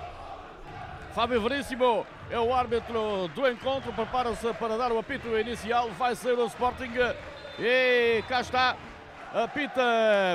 Fábio 1.14 1.42
Veríssimo 1.42 2.06
é 2.32 2.40
o 2.40 2.54
árbitro 2.54 3.28
do 3.36 3.48
encontro, 3.48 3.92
prepara-se 3.92 4.54
para 4.54 4.78
dar 4.78 4.92
o 4.92 4.98
apito 4.98 5.38
inicial, 5.38 5.90
vai 5.92 6.16
ser 6.16 6.38
o 6.40 6.46
Sporting. 6.46 6.92
E 7.60 8.24
cá 8.30 8.40
está 8.40 8.78
Apita 9.34 9.82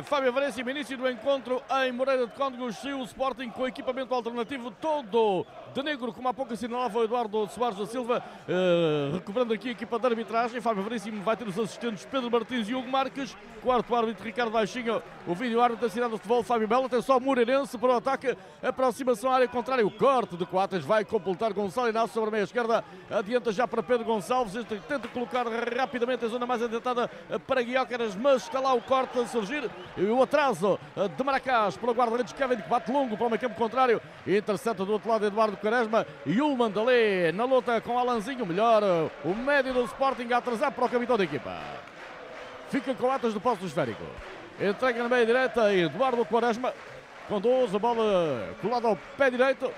Fábio 0.04 0.32
Veríssimo, 0.32 0.70
início 0.70 0.96
do 0.96 1.06
encontro 1.06 1.62
em 1.84 1.92
Moreira 1.92 2.26
de 2.26 2.32
Cóndegos, 2.32 2.82
o 2.82 3.02
Sporting 3.02 3.50
com 3.50 3.66
equipamento 3.66 4.14
alternativo 4.14 4.70
todo 4.70 5.44
de 5.74 5.82
negro, 5.82 6.14
como 6.14 6.26
há 6.28 6.32
pouco 6.32 6.54
assinalava 6.54 6.98
o 6.98 7.04
Eduardo 7.04 7.46
Soares 7.48 7.76
da 7.76 7.84
Silva, 7.84 8.24
uh, 8.48 9.12
recuperando 9.12 9.52
aqui 9.52 9.68
a 9.68 9.72
equipa 9.72 9.98
de 9.98 10.06
arbitragem. 10.06 10.62
Fábio 10.62 10.82
Veríssimo 10.82 11.22
vai 11.22 11.36
ter 11.36 11.46
os 11.46 11.58
assistentes 11.58 12.06
Pedro 12.06 12.30
Martins 12.30 12.70
e 12.70 12.74
Hugo 12.74 12.88
Marques, 12.88 13.36
quarto 13.62 13.94
árbitro 13.94 14.24
Ricardo 14.24 14.52
Baixinho, 14.52 15.02
o 15.26 15.34
vídeo 15.34 15.60
árbitro 15.60 15.86
da 15.86 15.92
cidade 15.92 16.12
do 16.12 16.16
futebol 16.16 16.42
Fábio 16.42 16.66
Belo, 16.66 16.86
atenção 16.86 17.20
Moreirense 17.20 17.76
para 17.76 17.88
o 17.90 17.96
ataque, 17.96 18.34
aproximação 18.62 19.30
à 19.30 19.34
área 19.34 19.48
contrária, 19.48 19.86
o 19.86 19.90
corte 19.90 20.38
de 20.38 20.46
Coates 20.46 20.82
vai 20.86 21.04
completar 21.04 21.52
Gonçalo 21.52 21.90
Inácio 21.90 22.14
sobre 22.14 22.28
a 22.28 22.32
meia 22.32 22.44
esquerda, 22.44 22.82
adianta 23.10 23.52
já 23.52 23.68
para 23.68 23.82
Pedro 23.82 24.06
Gonçalves, 24.06 24.54
tenta 24.88 25.06
colocar 25.08 25.44
rapidamente 25.76 26.24
a 26.24 26.28
zona 26.28 26.46
mais 26.46 26.62
adiantada 26.62 27.08
para 27.46 27.60
Guiócaras, 27.60 28.16
mas 28.16 28.44
está 28.44 28.58
lá 28.58 28.72
o 28.72 28.85
corte 28.86 29.18
a 29.18 29.26
surgir, 29.26 29.70
e 29.96 30.04
o 30.04 30.22
atraso 30.22 30.78
de 31.16 31.24
Maracás 31.24 31.76
pelo 31.76 31.92
guarda-redes 31.92 32.32
Kevin, 32.32 32.56
que 32.56 32.68
bate 32.68 32.90
longo 32.90 33.16
para 33.16 33.26
o 33.26 33.30
meio 33.30 33.40
campo 33.40 33.54
contrário, 33.54 34.00
intercepta 34.26 34.84
do 34.84 34.92
outro 34.92 35.08
lado 35.10 35.26
Eduardo 35.26 35.56
Quaresma 35.56 36.06
e 36.24 36.40
o 36.40 36.56
Mandalé 36.56 37.32
na 37.32 37.44
luta 37.44 37.80
com 37.80 37.98
Alanzinho, 37.98 38.46
melhor, 38.46 38.82
o 39.24 39.34
médio 39.34 39.74
do 39.74 39.84
Sporting 39.84 40.32
a 40.32 40.38
atrasar 40.38 40.72
para 40.72 40.84
o 40.84 40.88
capitão 40.88 41.16
da 41.16 41.24
equipa. 41.24 41.58
Fica 42.70 42.94
com 42.94 43.10
atas 43.10 43.34
do 43.34 43.40
posto 43.40 43.66
esférico. 43.66 44.02
Entrega 44.60 45.02
na 45.02 45.08
meia 45.08 45.26
direita 45.26 45.74
Eduardo 45.74 46.24
Quaresma, 46.24 46.72
conduz 47.28 47.74
a 47.74 47.78
bola 47.78 48.54
colada 48.62 48.88
ao 48.88 48.96
pé 49.18 49.30
direito, 49.30 49.70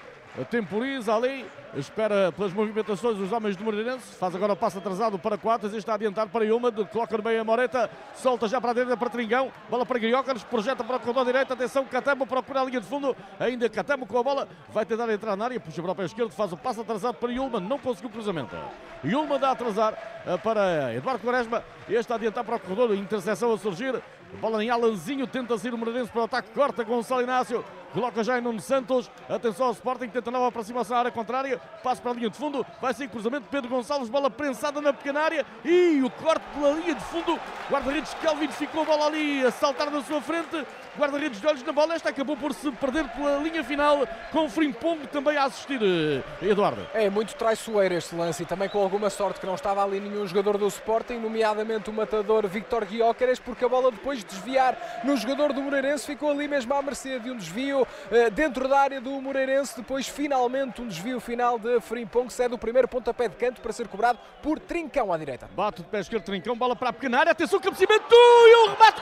temporiza 0.50 1.14
ali 1.14 1.44
espera 1.74 2.32
pelas 2.32 2.52
movimentações 2.52 3.16
dos 3.16 3.32
homens 3.32 3.56
do 3.56 3.64
Moreirense, 3.64 4.14
faz 4.16 4.34
agora 4.34 4.52
o 4.52 4.56
passo 4.56 4.78
atrasado 4.78 5.18
para 5.18 5.36
Coates, 5.36 5.72
está 5.72 5.94
adiantado 5.94 6.30
para 6.30 6.44
Yuma, 6.44 6.72
coloca 6.72 7.16
no 7.16 7.22
meio 7.22 7.40
a 7.40 7.44
Moreta, 7.44 7.90
solta 8.14 8.48
já 8.48 8.60
para 8.60 8.70
a 8.70 8.74
direita 8.74 8.96
para 8.96 9.10
Tringão, 9.10 9.52
bola 9.68 9.84
para 9.84 9.98
Griócares, 9.98 10.42
projeta 10.42 10.82
para 10.82 10.96
o 10.96 11.00
condão 11.00 11.24
direito, 11.24 11.52
atenção, 11.52 11.84
Catamo 11.84 12.26
procura 12.26 12.62
a 12.62 12.64
linha 12.64 12.80
de 12.80 12.86
fundo, 12.86 13.16
ainda 13.38 13.68
Catamo 13.68 14.06
com 14.06 14.18
a 14.18 14.22
bola, 14.22 14.48
vai 14.70 14.84
tentar 14.86 15.10
entrar 15.10 15.36
na 15.36 15.44
área, 15.44 15.60
puxa 15.60 15.82
para 15.82 15.92
o 15.92 15.94
pé 15.94 16.04
esquerdo, 16.04 16.30
faz 16.30 16.52
o 16.52 16.56
passo 16.56 16.80
atrasado 16.80 17.16
para 17.16 17.30
Yulman, 17.30 17.60
não 17.60 17.78
conseguiu 17.78 18.10
cruzamento. 18.10 18.56
Yulman 19.04 19.38
dá 19.38 19.48
a 19.48 19.52
atrasar 19.52 19.94
eh, 20.26 20.36
para 20.38 20.94
Eduardo 20.94 21.22
Quaresma, 21.22 21.62
este 21.88 22.12
a 22.12 22.16
adiantar 22.16 22.44
para 22.44 22.56
o 22.56 22.60
corredor, 22.60 22.94
interseção 22.94 23.52
a 23.52 23.58
surgir, 23.58 24.02
bola 24.36 24.62
em 24.62 24.70
Alanzinho, 24.70 25.26
tenta 25.26 25.56
sair 25.58 25.74
o 25.74 25.78
Moreirense 25.78 26.10
para 26.10 26.20
o 26.20 26.24
ataque, 26.24 26.50
corta 26.54 26.84
Gonçalo 26.84 27.22
Inácio, 27.22 27.64
coloca 27.92 28.22
já 28.22 28.38
em 28.38 28.42
Nuno 28.42 28.60
Santos, 28.60 29.10
atenção 29.28 29.66
ao 29.66 29.72
Sporting, 29.72 30.08
tenta 30.08 30.30
nova 30.30 30.48
aproximação 30.48 30.96
à 30.96 31.00
área 31.00 31.10
contrária, 31.10 31.58
passo 31.82 32.02
para 32.02 32.12
a 32.12 32.14
linha 32.14 32.30
de 32.30 32.36
fundo, 32.36 32.64
vai 32.80 32.92
ser 32.94 33.08
cruzamento, 33.08 33.46
Pedro 33.50 33.70
Gonçalves, 33.70 34.08
bola 34.08 34.30
prensada 34.30 34.80
na 34.80 34.92
pequena 34.92 35.20
área 35.20 35.46
e 35.64 36.02
o 36.02 36.10
corte 36.10 36.44
pela 36.54 36.72
linha 36.72 36.94
de 36.94 37.04
fundo, 37.04 37.38
guarda-redes 37.70 38.14
Kelvin 38.14 38.48
ficou 38.48 38.82
a 38.82 38.84
bola 38.84 39.06
ali 39.06 39.44
a 39.44 39.50
saltar 39.50 39.90
na 39.90 40.02
sua 40.02 40.20
frente, 40.20 40.64
guarda-redes 40.98 41.40
de 41.40 41.46
olhos 41.46 41.62
na 41.62 41.72
bola, 41.72 41.94
esta 41.94 42.10
acabou 42.10 42.36
por 42.36 42.52
se 42.52 42.70
perder 42.72 43.08
pela 43.08 43.38
linha 43.38 43.64
final, 43.64 44.06
com 44.32 44.46
o 44.46 44.48
Frimpong 44.48 45.06
também 45.06 45.36
a 45.36 45.44
assistir, 45.44 45.80
eh, 45.82 46.46
Eduardo. 46.46 46.86
É 46.92 47.08
muito 47.08 47.34
traiçoeiro 47.34 47.94
este 47.94 48.14
lance 48.14 48.42
e 48.42 48.46
também 48.46 48.68
com 48.68 48.82
alguma 48.82 49.08
sorte 49.08 49.40
que 49.40 49.46
não 49.46 49.54
estava 49.54 49.82
ali 49.82 50.00
nenhum 50.00 50.26
jogador 50.26 50.58
do 50.58 50.66
Sporting, 50.66 51.18
nomeadamente 51.18 51.88
o 51.88 51.92
matador 51.92 52.46
Victor 52.48 52.84
Guióqueres, 52.84 53.38
porque 53.38 53.64
a 53.64 53.68
bola 53.68 53.90
depois 53.90 54.17
de 54.20 54.26
desviar 54.26 55.00
no 55.04 55.16
jogador 55.16 55.52
do 55.52 55.62
Moreirense 55.62 56.06
ficou 56.06 56.30
ali 56.30 56.48
mesmo 56.48 56.74
à 56.74 56.82
mercê 56.82 57.18
de 57.18 57.30
um 57.30 57.36
desvio 57.36 57.86
eh, 58.10 58.30
dentro 58.30 58.68
da 58.68 58.78
área 58.78 59.00
do 59.00 59.10
Moreirense, 59.20 59.76
depois 59.76 60.08
finalmente 60.08 60.80
um 60.82 60.88
desvio 60.88 61.20
final 61.20 61.58
de 61.58 61.80
Frimpong, 61.80 62.30
cede 62.30 62.54
o 62.54 62.58
primeiro 62.58 62.88
pontapé 62.88 63.28
de 63.28 63.36
canto 63.36 63.60
para 63.60 63.72
ser 63.72 63.88
cobrado 63.88 64.18
por 64.42 64.58
Trincão 64.58 65.12
à 65.12 65.18
direita. 65.18 65.48
Bate 65.54 65.82
de 65.82 65.88
pé 65.88 66.00
esquerdo 66.00 66.24
Trincão, 66.24 66.56
bola 66.56 66.74
para 66.76 66.90
a 66.90 66.92
pequena 66.92 67.18
área, 67.18 67.32
atenção, 67.32 67.60
cabeceamento 67.60 68.14
e 68.14 68.66
o 68.66 68.70
remate 68.70 69.00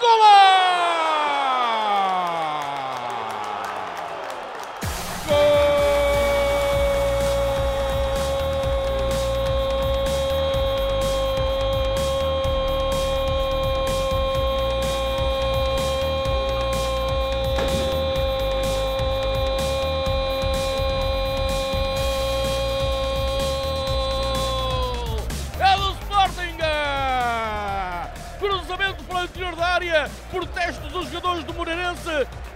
gola! 29.79 30.11
protesto 30.31 30.89
dos 30.89 31.11
jogadores 31.11 31.45
do 31.45 31.53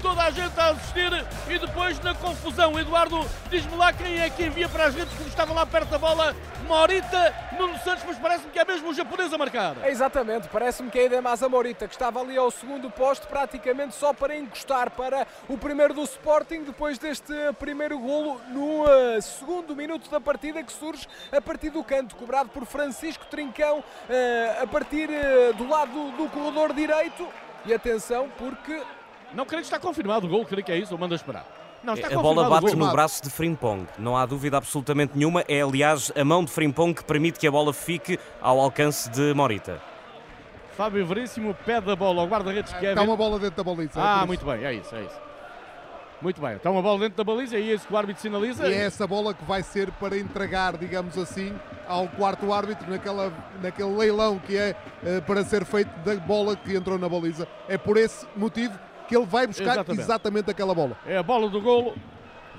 toda 0.00 0.22
a 0.22 0.30
gente 0.30 0.58
a 0.58 0.70
assistir 0.70 1.26
e 1.48 1.58
depois 1.58 1.98
na 2.00 2.14
confusão. 2.14 2.78
Eduardo, 2.78 3.26
diz-me 3.50 3.76
lá 3.76 3.92
quem 3.92 4.20
é 4.20 4.30
que 4.30 4.44
envia 4.44 4.68
para 4.68 4.84
as 4.84 4.94
redes 4.94 5.12
que 5.14 5.28
estava 5.28 5.52
lá 5.52 5.66
perto 5.66 5.88
da 5.90 5.98
bola. 5.98 6.34
Morita, 6.66 7.34
Nuno 7.58 7.76
Santos, 7.80 8.04
mas 8.06 8.16
parece-me 8.16 8.50
que 8.52 8.58
é 8.58 8.64
mesmo 8.64 8.90
o 8.90 8.94
japonês 8.94 9.32
a 9.32 9.38
marcar. 9.38 9.76
É 9.82 9.90
exatamente, 9.90 10.48
parece-me 10.48 10.88
que 10.88 11.00
é 11.00 11.06
Idemasa 11.06 11.48
Morita, 11.48 11.88
que 11.88 11.94
estava 11.94 12.20
ali 12.20 12.36
ao 12.36 12.48
segundo 12.50 12.88
posto, 12.88 13.26
praticamente 13.26 13.96
só 13.96 14.12
para 14.12 14.36
encostar 14.36 14.90
para 14.90 15.26
o 15.48 15.58
primeiro 15.58 15.92
do 15.92 16.02
Sporting, 16.04 16.62
depois 16.62 16.96
deste 16.96 17.32
primeiro 17.58 17.98
golo 17.98 18.40
no 18.48 18.84
uh, 18.84 19.20
segundo 19.20 19.74
minuto 19.74 20.08
da 20.08 20.20
partida, 20.20 20.62
que 20.62 20.72
surge 20.72 21.08
a 21.32 21.40
partir 21.40 21.70
do 21.70 21.82
canto, 21.82 22.14
cobrado 22.14 22.50
por 22.50 22.64
Francisco 22.64 23.26
Trincão, 23.26 23.80
uh, 23.80 24.62
a 24.62 24.66
partir 24.66 25.10
uh, 25.10 25.52
do 25.54 25.68
lado 25.68 25.90
do, 25.90 26.10
do 26.12 26.28
corredor 26.30 26.72
direito. 26.72 27.26
E 27.66 27.74
atenção, 27.74 28.30
porque. 28.38 28.80
Não 29.34 29.44
creio 29.44 29.62
que 29.62 29.66
está 29.66 29.78
confirmado 29.78 30.26
o 30.26 30.30
gol, 30.30 30.44
creio 30.44 30.64
que 30.64 30.72
é 30.72 30.78
isso, 30.78 30.92
ou 30.92 30.98
manda 30.98 31.14
esperar. 31.14 31.46
Não, 31.82 31.94
a 31.94 32.22
bola 32.22 32.48
bate 32.48 32.76
no 32.76 32.90
braço 32.90 33.22
de 33.22 33.30
Frimpong, 33.30 33.86
não 33.98 34.14
há 34.14 34.26
dúvida 34.26 34.58
absolutamente 34.58 35.16
nenhuma. 35.16 35.42
É, 35.48 35.62
aliás, 35.62 36.12
a 36.14 36.24
mão 36.24 36.44
de 36.44 36.50
Frimpong 36.50 36.92
que 36.92 37.02
permite 37.02 37.38
que 37.38 37.46
a 37.46 37.50
bola 37.50 37.72
fique 37.72 38.18
ao 38.40 38.60
alcance 38.60 39.08
de 39.08 39.32
Morita. 39.32 39.80
Fábio 40.76 41.06
Veríssimo 41.06 41.54
pede 41.64 41.90
a 41.90 41.96
bola 41.96 42.22
ao 42.22 42.28
guarda-redes 42.28 42.72
Kevin. 42.74 42.88
Está 42.88 43.02
uma 43.02 43.16
bola 43.16 43.38
dentro 43.38 43.56
da 43.56 43.64
baliza. 43.64 43.98
É 43.98 44.02
ah, 44.02 44.20
é 44.22 44.26
muito 44.26 44.44
bem, 44.44 44.64
é 44.64 44.74
isso, 44.74 44.94
é 44.94 45.02
isso. 45.02 45.20
Muito 46.20 46.38
bem, 46.38 46.56
está 46.56 46.70
uma 46.70 46.82
bola 46.82 46.98
dentro 46.98 47.16
da 47.16 47.24
baliza 47.24 47.58
e 47.58 47.70
é 47.70 47.74
isso 47.74 47.86
que 47.86 47.94
o 47.94 47.96
árbitro 47.96 48.20
sinaliza. 48.20 48.68
E 48.68 48.74
é 48.74 48.84
essa 48.84 49.06
bola 49.06 49.32
que 49.32 49.44
vai 49.44 49.62
ser 49.62 49.90
para 49.92 50.18
entregar, 50.18 50.76
digamos 50.76 51.16
assim, 51.16 51.54
ao 51.88 52.06
quarto 52.08 52.52
árbitro 52.52 52.90
naquela, 52.90 53.32
naquele 53.62 53.94
leilão 53.96 54.38
que 54.38 54.54
é 54.54 54.76
uh, 55.02 55.22
para 55.22 55.42
ser 55.44 55.64
feito 55.64 55.90
da 56.00 56.14
bola 56.16 56.54
que 56.56 56.76
entrou 56.76 56.98
na 56.98 57.08
baliza. 57.08 57.48
É 57.66 57.78
por 57.78 57.96
esse 57.96 58.26
motivo 58.36 58.78
que 59.10 59.16
ele 59.16 59.26
vai 59.26 59.44
buscar 59.44 59.72
Exatamente. 59.72 60.00
exatamente 60.02 60.50
aquela 60.52 60.72
bola. 60.72 60.96
É 61.04 61.16
a 61.16 61.22
bola 61.22 61.50
do 61.50 61.60
golo. 61.60 61.96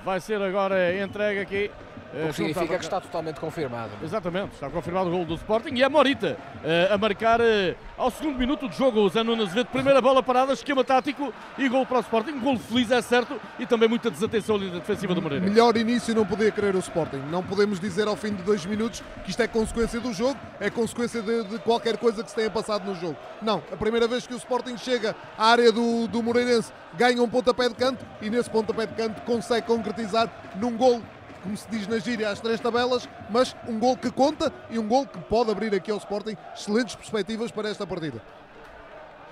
Vai 0.04 0.20
ser 0.20 0.42
agora 0.42 0.94
entregue 1.02 1.40
aqui. 1.40 1.70
O 2.12 2.26
que 2.28 2.32
significa 2.34 2.78
que 2.78 2.84
está 2.84 3.00
totalmente 3.00 3.40
confirmado. 3.40 3.90
Exatamente, 4.02 4.52
está 4.52 4.68
confirmado 4.68 5.08
o 5.08 5.12
gol 5.12 5.24
do 5.24 5.34
Sporting 5.34 5.74
e 5.74 5.82
é 5.82 5.88
Morita 5.88 6.36
eh, 6.62 6.88
a 6.90 6.98
marcar 6.98 7.40
eh, 7.40 7.74
ao 7.96 8.10
segundo 8.10 8.38
minuto 8.38 8.68
de 8.68 8.76
jogo. 8.76 9.00
O 9.00 9.08
Zé 9.08 9.22
Nunes 9.22 9.46
Azevedo, 9.46 9.68
primeira 9.68 10.00
bola 10.00 10.22
parada, 10.22 10.52
esquema 10.52 10.84
tático 10.84 11.32
e 11.56 11.68
gol 11.68 11.86
para 11.86 11.98
o 11.98 12.00
Sporting. 12.00 12.38
Gol 12.38 12.58
feliz, 12.58 12.90
é 12.90 13.00
certo, 13.00 13.40
e 13.58 13.64
também 13.64 13.88
muita 13.88 14.10
desatenção 14.10 14.56
ali 14.56 14.68
da 14.68 14.78
defensiva 14.78 15.14
do 15.14 15.22
Moreira. 15.22 15.44
Melhor 15.44 15.76
início 15.76 16.14
não 16.14 16.26
podia 16.26 16.50
querer 16.50 16.74
o 16.74 16.80
Sporting. 16.80 17.22
Não 17.30 17.42
podemos 17.42 17.80
dizer 17.80 18.06
ao 18.06 18.16
fim 18.16 18.34
de 18.34 18.42
dois 18.42 18.66
minutos 18.66 19.02
que 19.24 19.30
isto 19.30 19.40
é 19.40 19.48
consequência 19.48 19.98
do 19.98 20.12
jogo, 20.12 20.38
é 20.60 20.68
consequência 20.68 21.22
de, 21.22 21.44
de 21.44 21.58
qualquer 21.60 21.96
coisa 21.96 22.22
que 22.22 22.28
se 22.28 22.36
tenha 22.36 22.50
passado 22.50 22.84
no 22.84 22.94
jogo. 22.94 23.16
Não, 23.40 23.62
a 23.72 23.76
primeira 23.76 24.06
vez 24.06 24.26
que 24.26 24.34
o 24.34 24.36
Sporting 24.36 24.76
chega 24.76 25.16
à 25.38 25.46
área 25.46 25.72
do, 25.72 26.06
do 26.08 26.22
Moreirense 26.22 26.72
ganha 26.94 27.22
um 27.22 27.28
pontapé 27.28 27.68
de 27.68 27.74
canto 27.74 28.04
e 28.20 28.28
nesse 28.28 28.50
pontapé 28.50 28.86
de 28.86 28.94
canto 28.94 29.22
consegue 29.22 29.66
concretizar 29.66 30.28
num 30.56 30.76
gol 30.76 31.00
como 31.42 31.56
se 31.56 31.68
diz 31.68 31.86
na 31.86 31.98
gíria, 31.98 32.30
às 32.30 32.40
três 32.40 32.60
tabelas, 32.60 33.08
mas 33.28 33.54
um 33.68 33.78
gol 33.78 33.96
que 33.96 34.10
conta 34.10 34.52
e 34.70 34.78
um 34.78 34.86
gol 34.86 35.06
que 35.06 35.18
pode 35.18 35.50
abrir 35.50 35.74
aqui 35.74 35.90
ao 35.90 35.98
Sporting 35.98 36.36
excelentes 36.54 36.94
perspectivas 36.94 37.50
para 37.50 37.68
esta 37.68 37.86
partida. 37.86 38.22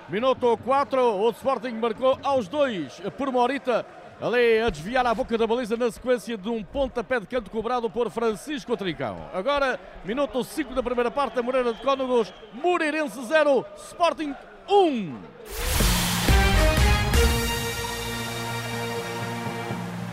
Minuto 0.09 0.57
4, 0.65 1.01
o 1.01 1.29
Sporting 1.29 1.73
marcou 1.73 2.19
aos 2.21 2.47
dois 2.47 2.99
por 3.17 3.31
Morita. 3.31 3.85
Ali 4.21 4.59
a 4.61 4.69
desviar 4.69 5.03
a 5.07 5.15
boca 5.15 5.35
da 5.35 5.47
baliza 5.47 5.75
na 5.75 5.89
sequência 5.89 6.37
de 6.37 6.47
um 6.47 6.63
pontapé 6.63 7.19
de 7.19 7.25
canto 7.25 7.49
cobrado 7.49 7.89
por 7.89 8.07
Francisco 8.11 8.77
Trincão. 8.77 9.17
Agora, 9.33 9.79
minuto 10.05 10.43
5 10.43 10.75
da 10.75 10.83
primeira 10.83 11.09
parte, 11.09 11.41
Moreira 11.41 11.73
de 11.73 11.81
Cónegos, 11.81 12.31
Moreirense 12.53 13.19
0, 13.25 13.65
Sporting 13.77 14.35
1. 14.69 15.90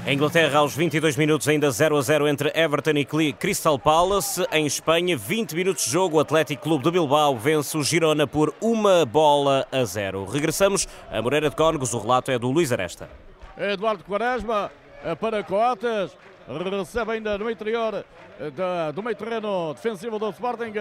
Em 0.08 0.14
Inglaterra, 0.14 0.60
aos 0.60 0.74
22 0.74 1.18
minutos, 1.18 1.46
ainda 1.48 1.70
0 1.70 1.94
a 1.94 2.00
0 2.00 2.28
entre 2.28 2.50
Everton 2.58 2.92
e 2.92 3.30
Crystal 3.34 3.78
Palace. 3.78 4.42
Em 4.50 4.64
Espanha, 4.64 5.14
20 5.18 5.54
minutos 5.54 5.84
de 5.84 5.90
jogo, 5.90 6.16
o 6.16 6.20
Atlético 6.20 6.62
Clube 6.62 6.82
de 6.82 6.92
Bilbao 6.92 7.36
vence 7.36 7.76
o 7.76 7.82
Girona 7.82 8.26
por 8.26 8.54
uma 8.58 9.04
bola 9.04 9.68
a 9.70 9.84
zero. 9.84 10.24
Regressamos 10.24 10.88
a 11.12 11.20
Moreira 11.20 11.50
de 11.50 11.56
Cónegos, 11.56 11.92
o 11.92 11.98
relato 11.98 12.30
é 12.30 12.38
do 12.38 12.50
Luís 12.50 12.72
Aresta. 12.72 13.10
Eduardo 13.58 14.02
Quaresma 14.02 14.72
eh, 15.04 15.14
para 15.14 15.44
Coates, 15.44 16.16
recebe 16.48 17.12
ainda 17.12 17.36
no 17.36 17.50
interior 17.50 18.02
eh, 18.40 18.92
do 18.94 19.02
meio 19.02 19.14
terreno 19.14 19.74
defensivo 19.74 20.18
do 20.18 20.30
Sporting. 20.30 20.72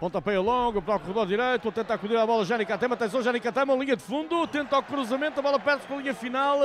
Pontapé 0.00 0.36
longo 0.40 0.82
para 0.82 0.96
o 0.96 0.98
corredor 0.98 1.28
direito, 1.28 1.70
tenta 1.70 1.94
acudir 1.94 2.16
a 2.16 2.26
bola 2.26 2.44
Jani 2.44 2.66
Catema, 2.66 2.96
atenção 2.96 3.22
Jani 3.22 3.38
Catema, 3.38 3.76
linha 3.76 3.94
de 3.94 4.02
fundo, 4.02 4.44
tenta 4.48 4.76
o 4.76 4.82
cruzamento, 4.82 5.38
a 5.38 5.42
bola 5.44 5.60
perde-se 5.60 5.92
a 5.92 5.96
linha 5.96 6.12
final. 6.12 6.58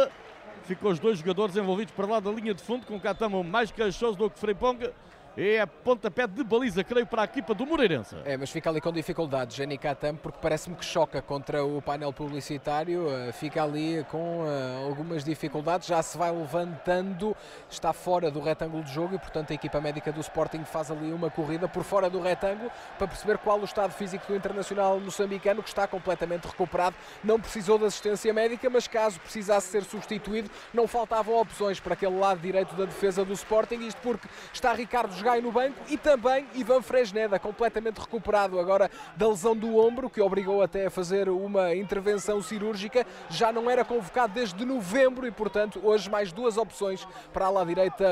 Ficou 0.67 0.91
os 0.91 0.99
dois 0.99 1.19
jogadores 1.19 1.55
envolvidos 1.55 1.93
para 1.93 2.05
lá 2.05 2.19
da 2.19 2.29
linha 2.29 2.53
de 2.53 2.61
fundo, 2.61 2.85
com 2.85 2.99
Catamo 2.99 3.41
mais 3.41 3.71
queixoso 3.71 4.17
do 4.17 4.29
que 4.29 4.37
Freipong. 4.37 4.91
É 5.39 5.63
pontapé 5.67 6.25
de 6.25 6.43
baliza, 6.43 6.83
creio, 6.83 7.05
para 7.05 7.21
a 7.21 7.25
equipa 7.25 7.53
do 7.53 7.63
Moreirense. 7.63 8.15
É, 8.25 8.35
mas 8.35 8.49
fica 8.49 8.71
ali 8.71 8.81
com 8.81 8.91
dificuldade, 8.91 9.55
Jenny 9.55 9.77
Katam, 9.77 10.15
porque 10.15 10.39
parece-me 10.41 10.75
que 10.75 10.83
choca 10.83 11.21
contra 11.21 11.63
o 11.63 11.79
painel 11.79 12.11
publicitário, 12.11 13.07
eh, 13.07 13.31
fica 13.31 13.63
ali 13.63 14.03
com 14.09 14.39
uh, 14.39 14.87
algumas 14.87 15.23
dificuldades, 15.23 15.87
já 15.87 16.01
se 16.01 16.17
vai 16.17 16.31
levantando, 16.31 17.37
está 17.69 17.93
fora 17.93 18.31
do 18.31 18.39
retângulo 18.39 18.83
de 18.83 18.91
jogo 18.91 19.13
e, 19.13 19.19
portanto, 19.19 19.51
a 19.51 19.53
equipa 19.53 19.79
médica 19.79 20.11
do 20.11 20.19
Sporting 20.21 20.63
faz 20.63 20.89
ali 20.89 21.13
uma 21.13 21.29
corrida 21.29 21.67
por 21.67 21.83
fora 21.83 22.09
do 22.09 22.19
retângulo 22.19 22.71
para 22.97 23.07
perceber 23.07 23.37
qual 23.37 23.59
o 23.59 23.65
estado 23.65 23.91
físico 23.91 24.25
do 24.25 24.35
internacional 24.35 24.99
moçambicano, 24.99 25.61
que 25.61 25.69
está 25.69 25.85
completamente 25.85 26.45
recuperado, 26.45 26.95
não 27.23 27.39
precisou 27.39 27.77
de 27.77 27.85
assistência 27.85 28.33
médica, 28.33 28.71
mas 28.71 28.87
caso 28.87 29.19
precisasse 29.19 29.67
ser 29.67 29.83
substituído, 29.83 30.49
não 30.73 30.87
faltavam 30.87 31.39
opções 31.39 31.79
para 31.79 31.93
aquele 31.93 32.17
lado 32.17 32.39
direito 32.39 32.73
da 32.75 32.85
defesa 32.85 33.23
do 33.23 33.33
Sporting, 33.33 33.85
isto 33.85 34.01
porque 34.01 34.27
está 34.51 34.73
Ricardo 34.73 35.13
Gai 35.27 35.41
no 35.41 35.51
banco 35.51 35.75
e 35.89 35.97
também 35.97 36.47
Ivan 36.55 36.81
Fresneda, 36.81 37.37
completamente 37.37 37.99
recuperado 37.99 38.57
agora 38.57 38.89
da 39.17 39.27
lesão 39.27 39.53
do 39.53 39.75
ombro, 39.77 40.09
que 40.09 40.21
obrigou 40.21 40.61
até 40.61 40.85
a 40.85 40.89
fazer 40.89 41.27
uma 41.27 41.75
intervenção 41.75 42.41
cirúrgica. 42.41 43.05
Já 43.29 43.51
não 43.51 43.69
era 43.69 43.83
convocado 43.83 44.31
desde 44.33 44.63
novembro 44.63 45.27
e, 45.27 45.31
portanto, 45.31 45.81
hoje 45.83 46.09
mais 46.09 46.31
duas 46.31 46.55
opções 46.55 47.05
para 47.33 47.47
a 47.47 47.49
lá 47.49 47.65
direita 47.65 48.05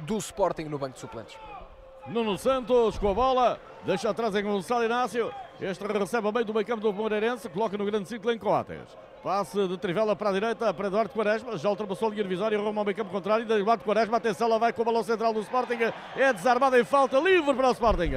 do 0.00 0.16
Sporting 0.16 0.62
no 0.62 0.78
banco 0.78 0.94
de 0.94 1.00
suplentes. 1.00 1.36
Nuno 2.06 2.38
Santos 2.38 2.96
com 2.96 3.10
a 3.10 3.14
bola, 3.14 3.60
deixa 3.84 4.08
atrás 4.08 4.34
em 4.34 4.42
Gonçalo 4.42 4.82
Inácio. 4.82 5.30
Este 5.62 5.86
recebe 5.86 6.26
a 6.26 6.32
meio 6.32 6.44
do 6.44 6.52
meio 6.52 6.66
campo 6.66 6.80
do 6.80 6.92
Moreirense, 6.92 7.48
coloca 7.48 7.78
no 7.78 7.84
grande 7.84 8.08
círculo 8.08 8.32
em 8.32 8.38
Coates. 8.38 8.98
Passe 9.22 9.68
de 9.68 9.78
Trivela 9.78 10.16
para 10.16 10.30
a 10.30 10.32
direita, 10.32 10.74
para 10.74 10.88
Eduardo 10.88 11.10
Quaresma, 11.10 11.56
já 11.56 11.68
ultrapassou 11.68 12.08
a 12.08 12.10
linha 12.10 12.24
divisória, 12.24 12.58
rumo 12.58 12.80
ao 12.80 12.84
meio 12.84 12.96
campo 12.96 13.12
contrário, 13.12 13.46
de 13.46 13.52
Eduardo 13.52 13.84
Quaresma, 13.84 14.16
atenção, 14.16 14.48
lá 14.48 14.58
vai 14.58 14.72
com 14.72 14.82
o 14.82 14.84
balão 14.84 15.04
central 15.04 15.32
do 15.32 15.38
Sporting, 15.38 15.78
é 16.16 16.32
desarmado 16.32 16.76
em 16.76 16.82
falta, 16.82 17.16
livre 17.20 17.54
para 17.54 17.68
o 17.68 17.70
Sporting. 17.70 18.10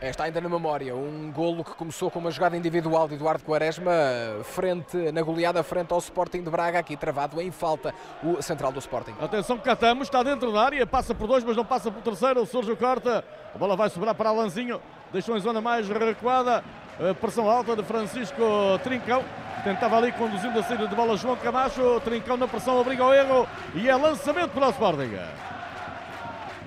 Está 0.00 0.24
ainda 0.24 0.40
na 0.40 0.48
memória 0.48 0.94
um 0.94 1.32
golo 1.32 1.64
que 1.64 1.72
começou 1.72 2.08
com 2.08 2.20
uma 2.20 2.30
jogada 2.30 2.56
individual 2.56 3.08
de 3.08 3.14
Eduardo 3.14 3.42
Quaresma 3.42 3.90
frente, 4.44 5.10
na 5.10 5.22
goleada 5.22 5.62
frente 5.64 5.92
ao 5.92 5.98
Sporting 5.98 6.42
de 6.42 6.50
Braga, 6.50 6.78
aqui 6.78 6.96
travado 6.96 7.40
em 7.40 7.50
falta 7.50 7.92
o 8.22 8.40
central 8.40 8.70
do 8.70 8.78
Sporting. 8.78 9.14
Atenção, 9.20 9.58
Catamos 9.58 10.06
está 10.06 10.22
dentro 10.22 10.52
da 10.52 10.62
área, 10.62 10.86
passa 10.86 11.12
por 11.12 11.26
dois, 11.26 11.42
mas 11.42 11.56
não 11.56 11.64
passa 11.64 11.90
por 11.90 12.00
terceiro, 12.02 12.46
surge 12.46 12.70
o 12.70 12.76
corte, 12.76 13.08
a 13.08 13.58
bola 13.58 13.74
vai 13.74 13.90
sobrar 13.90 14.14
para 14.14 14.28
Alanzinho, 14.28 14.80
deixou 15.16 15.34
em 15.34 15.40
zona 15.40 15.62
mais 15.62 15.88
recuada, 15.88 16.62
pressão 17.22 17.48
alta 17.48 17.74
de 17.74 17.82
Francisco 17.82 18.42
Trincão, 18.84 19.24
tentava 19.64 19.96
ali 19.96 20.12
conduzindo 20.12 20.58
a 20.58 20.62
saída 20.62 20.86
de 20.86 20.94
bola 20.94 21.16
João 21.16 21.36
Camacho, 21.36 22.02
Trincão 22.04 22.36
na 22.36 22.46
pressão, 22.46 22.78
obriga 22.78 23.02
ao 23.02 23.14
erro 23.14 23.48
e 23.74 23.88
é 23.88 23.96
lançamento 23.96 24.50
para 24.50 24.66
o 24.66 24.70
Sporting. 24.70 25.16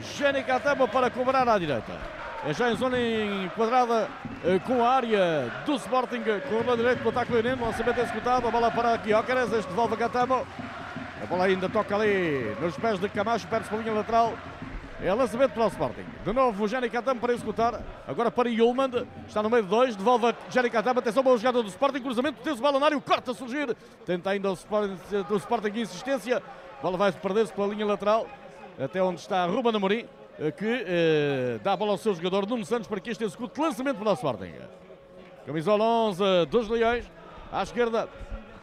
Jenny 0.02 0.44
Catama 0.44 0.88
para 0.88 1.12
cobrar 1.12 1.48
à 1.48 1.60
direita. 1.60 1.94
É 2.48 2.52
já 2.52 2.72
em 2.72 2.76
zona 2.76 2.98
enquadrada 3.00 4.08
eh, 4.44 4.60
com 4.66 4.84
a 4.84 4.90
área 4.90 5.52
do 5.64 5.76
Sporting, 5.76 6.24
corredor 6.50 6.76
direito 6.76 7.04
do 7.04 7.10
ataque 7.10 7.32
Leonino, 7.32 7.68
lançamento 7.68 8.00
executado, 8.00 8.48
a 8.48 8.52
bola 8.52 8.72
para 8.72 8.98
Guiócaras, 8.98 9.54
este 9.54 9.70
devolve 9.70 9.96
a. 9.96 10.44
A 11.22 11.26
bola 11.28 11.46
ainda 11.46 11.70
toca 11.70 11.96
ali 11.96 12.56
nos 12.60 12.76
pés 12.78 13.00
de 13.00 13.10
Camacho, 13.10 13.46
perde-se 13.48 13.70
para 13.70 13.80
a 13.80 13.82
linha 13.84 13.94
lateral. 13.94 14.34
É 15.02 15.14
lançamento 15.14 15.54
para 15.54 15.64
o 15.64 15.68
Sporting. 15.68 16.06
De 16.26 16.34
novo 16.34 16.66
o 16.66 16.68
Jani 16.68 16.90
Catamo 16.90 17.22
para 17.22 17.32
executar. 17.32 17.82
Agora 18.06 18.30
para 18.30 18.50
Yulman. 18.50 19.08
Está 19.26 19.42
no 19.42 19.50
meio 19.50 19.64
de 19.64 19.70
dois. 19.70 19.96
Devolve 19.96 20.28
a 20.28 20.36
Jani 20.50 20.70
Catamo. 20.70 21.00
Atenção, 21.00 21.24
boa 21.24 21.38
jogada 21.38 21.64
do 21.64 21.70
Sporting. 21.70 22.02
Cruzamento. 22.02 22.42
Tem 22.44 22.52
o 22.52 22.58
balonário. 22.58 23.00
Corta 23.00 23.32
a 23.32 23.34
surgir. 23.34 23.74
Tenta 24.06 24.32
ainda 24.32 24.50
o 24.52 24.54
Sporting, 24.54 24.98
do 25.30 25.38
Sporting 25.38 25.80
insistência. 25.80 26.44
A 26.80 26.82
bola 26.82 26.98
vai 26.98 27.14
perder-se 27.14 27.54
pela 27.54 27.68
linha 27.68 27.86
lateral. 27.86 28.28
Até 28.78 29.02
onde 29.02 29.22
está 29.22 29.46
Ruben 29.46 29.74
Amorim. 29.74 30.06
Que 30.58 30.86
eh, 30.86 31.60
dá 31.64 31.74
a 31.74 31.78
bola 31.78 31.92
ao 31.92 31.98
seu 31.98 32.14
jogador 32.14 32.46
Nuno 32.46 32.66
Santos 32.66 32.88
para 32.88 33.00
que 33.00 33.10
este 33.10 33.24
execute 33.24 33.60
lançamento 33.60 33.98
para 33.98 34.10
o 34.10 34.14
Sporting. 34.14 34.54
Camisola 35.46 35.84
11 35.84 36.24
dos 36.50 36.68
Leões. 36.68 37.10
À 37.52 37.64
esquerda. 37.64 38.10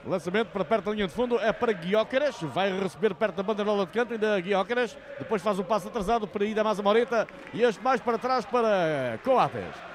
Lançamento 0.07 0.49
para 0.53 0.64
perto 0.64 0.85
da 0.85 0.92
linha 0.92 1.09
de 1.09 1.12
fundo 1.12 1.37
é 1.40 1.53
para 1.53 1.73
Guiócaras, 1.73 2.37
vai 2.40 2.71
receber 2.79 3.12
perto 3.12 3.35
da 3.35 3.42
banderola 3.42 3.85
de 3.85 3.90
canto, 3.90 4.12
ainda 4.12 4.40
Guiócaras, 4.40 4.97
depois 5.19 5.42
faz 5.42 5.59
o 5.59 5.64
passo 5.64 5.88
atrasado 5.88 6.29
para 6.29 6.45
Ida 6.45 6.62
Masa 6.62 6.81
Moreta 6.81 7.27
e 7.53 7.62
este 7.62 7.83
mais 7.83 8.01
para 8.01 8.16
trás 8.16 8.45
para 8.45 9.19
Coates. 9.25 9.86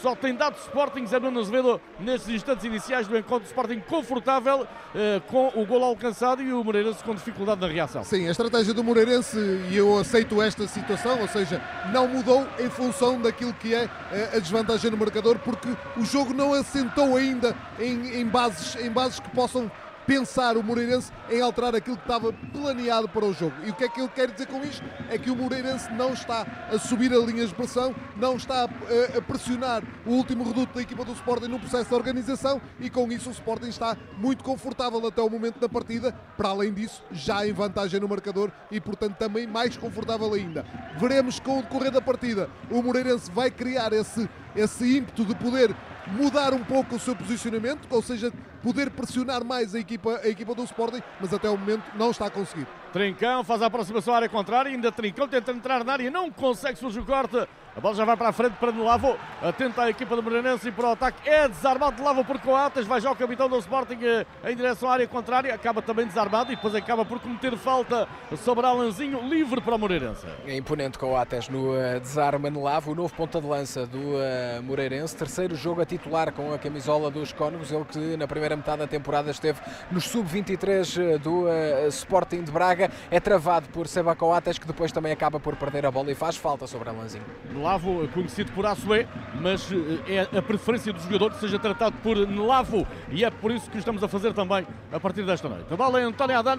Só 0.00 0.16
tem 0.16 0.34
dado 0.34 0.56
Sporting 0.56 1.06
Zé 1.06 1.20
Nuno 1.20 1.40
Azevedo 1.40 1.78
nestes 1.98 2.30
instantes 2.30 2.64
iniciais 2.64 3.06
do 3.06 3.18
encontro 3.18 3.46
Sporting 3.46 3.80
confortável 3.80 4.66
eh, 4.94 5.20
com 5.28 5.48
o 5.54 5.66
gol 5.66 5.84
alcançado 5.84 6.42
e 6.42 6.50
o 6.52 6.64
Moreirense 6.64 7.04
com 7.04 7.14
dificuldade 7.14 7.60
na 7.60 7.66
reação. 7.66 8.02
Sim, 8.02 8.26
a 8.26 8.30
estratégia 8.30 8.72
do 8.72 8.82
Moreirense, 8.82 9.36
e 9.70 9.76
eu 9.76 9.98
aceito 9.98 10.40
esta 10.40 10.66
situação, 10.66 11.20
ou 11.20 11.28
seja, 11.28 11.62
não 11.92 12.08
mudou 12.08 12.46
em 12.58 12.70
função 12.70 13.20
daquilo 13.20 13.52
que 13.52 13.74
é 13.74 13.90
eh, 14.10 14.30
a 14.36 14.38
desvantagem 14.38 14.90
no 14.90 14.96
marcador, 14.96 15.38
porque 15.38 15.68
o 15.98 16.04
jogo 16.04 16.32
não 16.32 16.54
assentou 16.54 17.14
ainda 17.16 17.54
em, 17.78 18.20
em 18.20 18.26
bases, 18.26 18.76
em 18.76 18.90
bases 18.90 19.20
que 19.20 19.28
possam 19.30 19.70
pensar 20.10 20.56
o 20.56 20.62
Moreirense 20.64 21.12
em 21.30 21.40
alterar 21.40 21.72
aquilo 21.76 21.96
que 21.96 22.02
estava 22.02 22.32
planeado 22.32 23.08
para 23.08 23.24
o 23.24 23.32
jogo. 23.32 23.54
E 23.64 23.70
o 23.70 23.74
que 23.74 23.84
é 23.84 23.88
que 23.88 24.00
eu 24.00 24.08
quero 24.08 24.32
dizer 24.32 24.48
com 24.48 24.60
isto? 24.64 24.84
É 25.08 25.16
que 25.16 25.30
o 25.30 25.36
Moreirense 25.36 25.88
não 25.92 26.12
está 26.12 26.44
a 26.68 26.76
subir 26.80 27.12
a 27.12 27.18
linha 27.18 27.46
de 27.46 27.54
pressão, 27.54 27.94
não 28.16 28.34
está 28.34 28.64
a, 28.64 29.18
a 29.18 29.22
pressionar 29.22 29.84
o 30.04 30.10
último 30.10 30.42
reduto 30.42 30.74
da 30.74 30.82
equipa 30.82 31.04
do 31.04 31.12
Sporting 31.12 31.46
no 31.46 31.60
processo 31.60 31.90
de 31.90 31.94
organização 31.94 32.60
e 32.80 32.90
com 32.90 33.06
isso 33.12 33.28
o 33.28 33.32
Sporting 33.32 33.68
está 33.68 33.96
muito 34.18 34.42
confortável 34.42 35.06
até 35.06 35.22
o 35.22 35.30
momento 35.30 35.60
da 35.60 35.68
partida, 35.68 36.10
para 36.36 36.48
além 36.48 36.72
disso, 36.72 37.04
já 37.12 37.46
em 37.46 37.52
vantagem 37.52 38.00
no 38.00 38.08
marcador 38.08 38.50
e 38.68 38.80
portanto 38.80 39.14
também 39.14 39.46
mais 39.46 39.76
confortável 39.76 40.34
ainda. 40.34 40.66
Veremos 40.98 41.38
com 41.38 41.60
o 41.60 41.62
decorrer 41.62 41.92
da 41.92 42.00
partida, 42.00 42.50
o 42.68 42.82
Moreirense 42.82 43.30
vai 43.30 43.48
criar 43.48 43.92
esse, 43.92 44.28
esse 44.56 44.96
ímpeto 44.96 45.24
de 45.24 45.36
poder 45.36 45.72
mudar 46.08 46.52
um 46.52 46.64
pouco 46.64 46.96
o 46.96 46.98
seu 46.98 47.14
posicionamento, 47.14 47.86
ou 47.90 48.02
seja, 48.02 48.32
poder 48.62 48.90
pressionar 48.90 49.44
mais 49.44 49.74
a 49.74 49.78
equipa, 49.78 50.20
a 50.22 50.28
equipa 50.28 50.54
do 50.54 50.64
Sporting, 50.64 51.02
mas 51.20 51.32
até 51.32 51.48
o 51.48 51.56
momento 51.56 51.84
não 51.96 52.10
está 52.10 52.26
a 52.26 52.30
conseguir. 52.30 52.66
Trincão 52.92 53.44
faz 53.44 53.62
a 53.62 53.66
aproximação 53.66 54.12
à 54.12 54.16
área 54.16 54.28
contrária, 54.28 54.70
ainda 54.70 54.90
Trincão 54.90 55.28
tenta 55.28 55.52
entrar 55.52 55.84
na 55.84 55.92
área, 55.92 56.10
não 56.10 56.30
consegue 56.30 56.78
surgir 56.78 57.00
o 57.00 57.06
corte. 57.06 57.46
A 57.80 57.82
bola 57.82 57.94
já 57.94 58.04
vai 58.04 58.14
para 58.14 58.28
a 58.28 58.32
frente 58.32 58.56
para 58.60 58.72
Nelavo. 58.72 59.16
Atenta 59.40 59.84
a 59.84 59.88
equipa 59.88 60.14
do 60.14 60.22
Moreirense 60.22 60.68
e 60.68 60.70
para 60.70 60.88
o 60.88 60.92
ataque. 60.92 61.26
É 61.26 61.48
desarmado 61.48 61.96
de 61.96 62.02
Lavo 62.02 62.22
por 62.22 62.38
Coates. 62.38 62.86
Vai 62.86 63.00
já 63.00 63.10
o 63.10 63.16
capitão 63.16 63.48
do 63.48 63.56
Sporting 63.56 63.98
eh, 64.02 64.26
em 64.50 64.54
direção 64.54 64.90
à 64.90 64.92
área 64.92 65.08
contrária. 65.08 65.54
Acaba 65.54 65.80
também 65.80 66.06
desarmado 66.06 66.52
e 66.52 66.56
depois 66.56 66.74
acaba 66.74 67.06
por 67.06 67.18
cometer 67.20 67.56
falta 67.56 68.06
sobre 68.44 68.66
Alanzinho. 68.66 69.26
Livre 69.26 69.62
para 69.62 69.76
o 69.76 69.78
Moreirense. 69.78 70.26
É 70.46 70.54
imponente 70.54 70.98
Coates 70.98 71.48
no 71.48 71.70
uh, 71.70 71.98
desarme 71.98 72.50
Nelavo. 72.50 72.92
O 72.92 72.94
novo 72.94 73.14
ponta 73.14 73.40
de 73.40 73.46
lança 73.46 73.86
do 73.86 73.98
uh, 73.98 74.62
Moreirense. 74.62 75.16
Terceiro 75.16 75.56
jogo 75.56 75.80
a 75.80 75.86
titular 75.86 76.32
com 76.32 76.52
a 76.52 76.58
camisola 76.58 77.10
dos 77.10 77.32
Cónegos. 77.32 77.72
Ele 77.72 77.86
que 77.86 78.14
na 78.18 78.28
primeira 78.28 78.54
metade 78.56 78.80
da 78.80 78.86
temporada 78.86 79.30
esteve 79.30 79.58
nos 79.90 80.04
sub-23 80.04 81.16
do 81.16 81.46
Sporting 81.88 82.42
de 82.42 82.52
Braga. 82.52 82.90
É 83.10 83.18
travado 83.18 83.70
por 83.70 83.88
Seba 83.88 84.14
Coates 84.14 84.58
que 84.58 84.66
depois 84.66 84.92
também 84.92 85.12
acaba 85.12 85.40
por 85.40 85.56
perder 85.56 85.86
a 85.86 85.90
bola 85.90 86.12
e 86.12 86.14
faz 86.14 86.36
falta 86.36 86.66
sobre 86.66 86.90
Alanzinho. 86.90 87.24
Nelavo, 87.70 88.08
conhecido 88.08 88.50
por 88.50 88.66
Açoé, 88.66 89.06
mas 89.40 89.68
é 90.08 90.36
a 90.36 90.42
preferência 90.42 90.92
do 90.92 91.00
jogador 91.00 91.30
que 91.30 91.38
seja 91.38 91.56
tratado 91.56 91.94
por 92.02 92.16
Nelavo 92.16 92.84
e 93.10 93.24
é 93.24 93.30
por 93.30 93.52
isso 93.52 93.70
que 93.70 93.78
estamos 93.78 94.02
a 94.02 94.08
fazer 94.08 94.32
também 94.32 94.66
a 94.90 94.98
partir 94.98 95.22
desta 95.22 95.48
noite. 95.48 95.72
A 95.72 95.76
bola 95.76 96.00
é 96.00 96.02
António 96.02 96.36
Adan, 96.36 96.58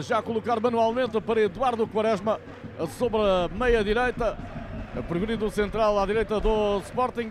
já 0.00 0.18
a 0.18 0.22
colocar 0.22 0.60
manualmente 0.60 1.18
para 1.22 1.40
Eduardo 1.40 1.86
Quaresma 1.86 2.38
sobre 2.98 3.18
a 3.18 3.48
meia-direita, 3.48 4.36
progredindo 5.08 5.46
o 5.46 5.50
central 5.50 5.98
à 5.98 6.04
direita 6.04 6.38
do 6.38 6.80
Sporting. 6.80 7.30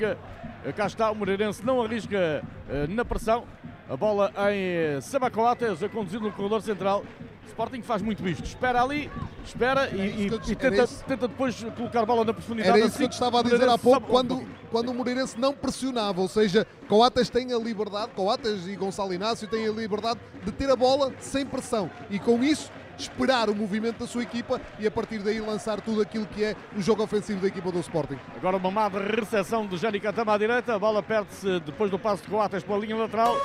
Cá 0.76 0.88
está, 0.88 1.12
o 1.12 1.16
Moreirense 1.16 1.64
não 1.64 1.80
arrisca 1.80 2.42
na 2.90 3.06
pressão. 3.06 3.44
A 3.88 3.96
bola 3.96 4.32
em 4.52 5.00
Sabacoates, 5.00 5.84
a 5.84 5.90
conduzir 5.90 6.20
no 6.20 6.32
corredor 6.32 6.64
central. 6.64 7.04
Sporting 7.48 7.82
faz 7.82 8.02
muito 8.02 8.28
isto. 8.28 8.44
Espera 8.44 8.82
ali, 8.82 9.12
espera 9.46 9.90
e, 9.90 9.98
e, 9.98 10.28
e 10.28 10.56
tenta, 10.56 10.88
tenta, 10.88 11.28
depois 11.28 11.64
colocar 11.76 12.02
a 12.02 12.06
bola 12.06 12.24
na 12.24 12.34
profundidade. 12.34 12.78
Era 12.78 12.88
isso 12.88 12.98
que 12.98 13.04
eu 13.04 13.10
te 13.10 13.14
estava 13.14 13.40
a 13.40 13.44
dizer 13.44 13.68
há 13.68 13.78
pouco, 13.78 14.08
quando, 14.08 14.44
quando 14.70 14.90
o 14.90 14.94
Moreirense 14.94 15.40
não 15.40 15.54
pressionava, 15.54 16.22
ou 16.22 16.28
seja, 16.28 16.66
Coates 16.88 17.30
tem 17.30 17.54
a 17.54 17.58
liberdade, 17.58 18.12
Coates 18.16 18.68
e 18.68 18.76
Gonçalo 18.76 19.14
Inácio 19.14 19.48
têm 19.48 19.68
a 19.68 19.72
liberdade 19.72 20.20
de 20.44 20.52
ter 20.52 20.70
a 20.70 20.76
bola 20.76 21.14
sem 21.20 21.46
pressão 21.46 21.90
e 22.10 22.20
com 22.20 22.44
isso 22.44 22.72
esperar 23.02 23.50
o 23.50 23.56
movimento 23.56 24.00
da 24.00 24.08
sua 24.08 24.24
equipa 24.24 24.62
e 24.80 24.88
a 24.88 24.92
partir 24.92 25.20
daí 25.20 25.40
lançar 25.40 25.82
tudo 25.82 26.02
aquilo 26.02 26.26
que 26.26 26.44
é 26.44 26.56
o 26.76 26.82
jogo 26.82 27.04
ofensivo 27.04 27.42
da 27.42 27.48
equipa 27.48 27.72
do 27.72 27.80
Sporting. 27.80 28.18
Agora 28.36 28.58
uma 28.58 28.72
má 28.72 28.88
recepção 28.88 29.66
de 29.66 29.78
Jani 29.78 30.00
Catama 30.00 30.34
à 30.34 30.38
direita, 30.38 30.76
a 30.76 30.80
bola 30.80 31.02
perde-se 31.02 31.60
depois 31.62 31.90
do 31.90 32.00
passo 32.00 32.24
de 32.24 32.30
Coates 32.30 32.64
pela 32.64 32.80
linha 32.80 32.96
lateral 32.96 33.36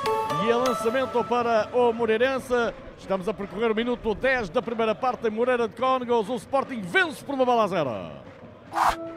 e 0.45 0.49
é 0.49 0.55
lançamento 0.55 1.23
para 1.23 1.69
o 1.73 1.91
Moreirense. 1.91 2.53
Estamos 2.97 3.27
a 3.27 3.33
percorrer 3.33 3.71
o 3.71 3.75
minuto 3.75 4.15
10 4.15 4.49
da 4.49 4.61
primeira 4.61 4.95
parte 4.95 5.27
em 5.27 5.31
Moreira 5.31 5.67
de 5.67 5.75
Cónegos. 5.75 6.29
O 6.29 6.35
Sporting 6.35 6.81
vence 6.81 7.23
por 7.23 7.35
uma 7.35 7.45
bola 7.45 7.63
a 7.63 7.67
zero. 7.67 9.16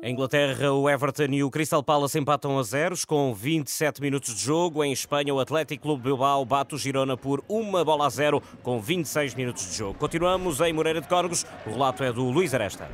Em 0.00 0.12
Inglaterra, 0.12 0.72
o 0.72 0.88
Everton 0.88 1.24
e 1.32 1.42
o 1.42 1.50
Crystal 1.50 1.82
Palace 1.82 2.16
empatam 2.16 2.56
a 2.56 2.62
zeros 2.62 3.04
com 3.04 3.34
27 3.34 4.00
minutos 4.00 4.32
de 4.32 4.40
jogo. 4.40 4.84
Em 4.84 4.92
Espanha, 4.92 5.34
o 5.34 5.40
Atlético 5.40 5.82
Clube 5.82 6.04
Bilbao 6.04 6.44
bate 6.44 6.76
o 6.76 6.78
Girona 6.78 7.16
por 7.16 7.42
uma 7.48 7.84
bola 7.84 8.06
a 8.06 8.08
zero 8.08 8.40
com 8.62 8.80
26 8.80 9.34
minutos 9.34 9.68
de 9.68 9.76
jogo. 9.76 9.98
Continuamos 9.98 10.60
em 10.60 10.72
Moreira 10.72 11.00
de 11.00 11.08
Cónegos. 11.08 11.44
O 11.66 11.70
relato 11.70 12.04
é 12.04 12.12
do 12.12 12.22
Luís 12.30 12.54
Aresta. 12.54 12.88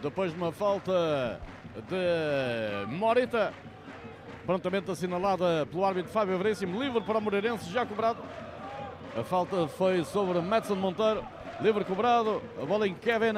Depois 0.00 0.32
de 0.32 0.38
uma 0.38 0.50
falta 0.50 1.38
de 1.86 2.86
Morita, 2.94 3.52
prontamente 4.46 4.90
assinalada 4.90 5.66
pelo 5.66 5.84
árbitro 5.84 6.10
Fábio 6.10 6.38
Veríssimo, 6.38 6.82
livre 6.82 7.02
para 7.02 7.18
o 7.18 7.20
Moreirense, 7.20 7.70
já 7.70 7.84
cobrado. 7.84 8.22
A 9.14 9.22
falta 9.22 9.68
foi 9.68 10.02
sobre 10.02 10.40
Madison 10.40 10.76
Monteiro, 10.76 11.22
livre 11.60 11.84
cobrado. 11.84 12.40
A 12.60 12.64
bola 12.64 12.88
em 12.88 12.94
Kevin 12.94 13.34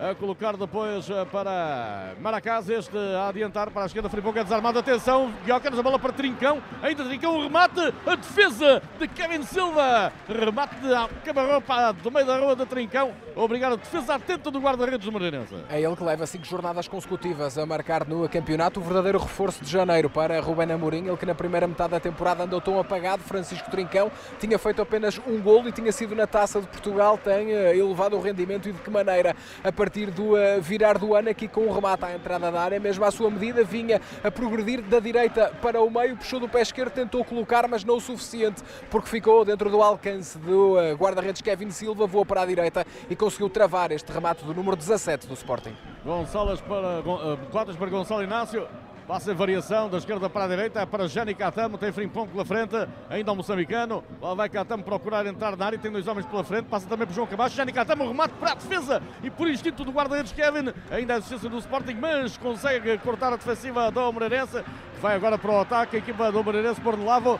a 0.00 0.14
colocar 0.14 0.56
depois 0.56 1.08
para 1.32 2.14
Maracás, 2.20 2.68
este 2.68 2.96
a 2.96 3.28
adiantar 3.28 3.70
para 3.70 3.82
a 3.82 3.86
esquerda, 3.86 4.08
Friponga 4.08 4.44
desarmado, 4.44 4.78
atenção, 4.78 5.32
Guiocas, 5.44 5.78
a 5.78 5.82
bola 5.82 5.98
para 5.98 6.12
Trincão, 6.12 6.62
ainda 6.80 7.04
Trincão, 7.04 7.36
o 7.36 7.42
remate, 7.42 7.92
a 8.06 8.14
defesa 8.14 8.80
de 8.98 9.08
Kevin 9.08 9.42
Silva, 9.42 10.12
remate 10.28 10.76
de 10.76 11.24
Camarropa 11.24 11.92
do 11.94 12.10
meio 12.10 12.26
da 12.26 12.38
rua 12.38 12.54
de 12.54 12.64
Trincão, 12.66 13.12
obrigado 13.34 13.76
defesa 13.76 14.14
atenta 14.14 14.50
do 14.50 14.60
guarda-redes 14.60 15.04
do 15.04 15.12
Moreirense. 15.12 15.54
É 15.68 15.80
ele 15.80 15.96
que 15.96 16.04
leva 16.04 16.26
cinco 16.26 16.44
jornadas 16.44 16.86
consecutivas 16.86 17.58
a 17.58 17.66
marcar 17.66 18.06
no 18.06 18.28
campeonato, 18.28 18.80
o 18.80 18.82
verdadeiro 18.82 19.18
reforço 19.18 19.64
de 19.64 19.70
janeiro 19.70 20.08
para 20.08 20.40
Rubén 20.40 20.70
Amorim, 20.72 21.08
ele 21.08 21.16
que 21.16 21.26
na 21.26 21.34
primeira 21.34 21.66
metade 21.66 21.90
da 21.90 22.00
temporada 22.00 22.44
andou 22.44 22.60
tão 22.60 22.78
apagado, 22.78 23.22
Francisco 23.22 23.70
Trincão 23.70 24.10
tinha 24.38 24.58
feito 24.58 24.80
apenas 24.80 25.20
um 25.26 25.40
gol 25.40 25.66
e 25.66 25.72
tinha 25.72 25.90
sido 25.90 26.14
na 26.14 26.26
Taça 26.26 26.60
de 26.60 26.68
Portugal, 26.68 27.18
tem 27.18 27.50
elevado 27.50 28.16
o 28.16 28.20
rendimento 28.20 28.68
e 28.68 28.72
de 28.72 28.78
que 28.78 28.90
maneira 28.90 29.34
a 29.64 29.72
partir 29.72 29.87
do 29.88 30.34
uh, 30.34 30.60
virar 30.60 30.98
do 30.98 31.14
ano, 31.14 31.30
aqui 31.30 31.48
com 31.48 31.62
o 31.62 31.72
remate 31.72 32.04
à 32.04 32.14
entrada 32.14 32.50
da 32.50 32.60
área, 32.60 32.78
mesmo 32.78 33.04
à 33.04 33.10
sua 33.10 33.30
medida, 33.30 33.64
vinha 33.64 34.00
a 34.22 34.30
progredir 34.30 34.82
da 34.82 35.00
direita 35.00 35.52
para 35.62 35.80
o 35.80 35.90
meio, 35.90 36.16
puxou 36.16 36.38
do 36.38 36.48
pé 36.48 36.60
esquerdo, 36.60 36.92
tentou 36.92 37.24
colocar, 37.24 37.66
mas 37.66 37.84
não 37.84 37.96
o 37.96 38.00
suficiente, 38.00 38.62
porque 38.90 39.08
ficou 39.08 39.44
dentro 39.44 39.70
do 39.70 39.82
alcance 39.82 40.38
do 40.38 40.74
uh, 40.74 40.94
guarda-redes 40.96 41.40
Kevin 41.40 41.70
Silva, 41.70 42.06
voou 42.06 42.26
para 42.26 42.42
a 42.42 42.46
direita 42.46 42.86
e 43.08 43.16
conseguiu 43.16 43.48
travar 43.48 43.90
este 43.90 44.12
remate 44.12 44.44
do 44.44 44.54
número 44.54 44.76
17 44.76 45.26
do 45.26 45.34
Sporting. 45.34 45.74
Gonçalves 46.04 46.60
para, 46.60 47.00
uh, 47.00 47.38
Cotas 47.50 47.76
para 47.76 47.88
Gonçalo 47.88 48.22
Inácio. 48.22 48.68
Passa 49.08 49.32
em 49.32 49.34
variação 49.34 49.88
da 49.88 49.96
esquerda 49.96 50.28
para 50.28 50.44
a 50.44 50.48
direita, 50.48 50.80
é 50.82 50.84
para 50.84 51.08
Jani 51.08 51.34
Catamo, 51.34 51.78
tem 51.78 51.90
Frimpong 51.90 52.30
pela 52.30 52.44
frente, 52.44 52.74
ainda 53.08 53.32
o 53.32 53.36
moçambicano. 53.36 54.04
Lá 54.20 54.34
vai 54.34 54.50
Catamo 54.50 54.82
procurar 54.84 55.24
entrar 55.24 55.56
na 55.56 55.64
área, 55.64 55.78
tem 55.78 55.90
dois 55.90 56.06
homens 56.06 56.26
pela 56.26 56.44
frente, 56.44 56.66
passa 56.66 56.86
também 56.86 57.06
para 57.06 57.14
João 57.14 57.26
Camacho. 57.26 57.56
Jani 57.56 57.72
Catamo, 57.72 58.06
remate 58.06 58.34
para 58.34 58.52
a 58.52 58.54
defesa 58.54 59.02
e 59.22 59.30
por 59.30 59.48
instinto 59.48 59.82
do 59.82 59.92
guarda-redes 59.92 60.32
Kevin, 60.32 60.74
ainda 60.90 61.14
a 61.14 61.16
assistência 61.16 61.48
do 61.48 61.56
Sporting, 61.56 61.94
mas 61.94 62.36
consegue 62.36 62.98
cortar 62.98 63.32
a 63.32 63.36
defensiva 63.36 63.90
do 63.90 64.12
Moreirense, 64.12 64.62
vai 64.98 65.14
agora 65.14 65.38
para 65.38 65.50
o 65.50 65.60
ataque. 65.60 65.96
A 65.96 65.98
equipa 65.98 66.30
do 66.30 66.42
Moreirense 66.42 66.80
por 66.80 66.98
Lavo 66.98 67.34
uh, 67.34 67.38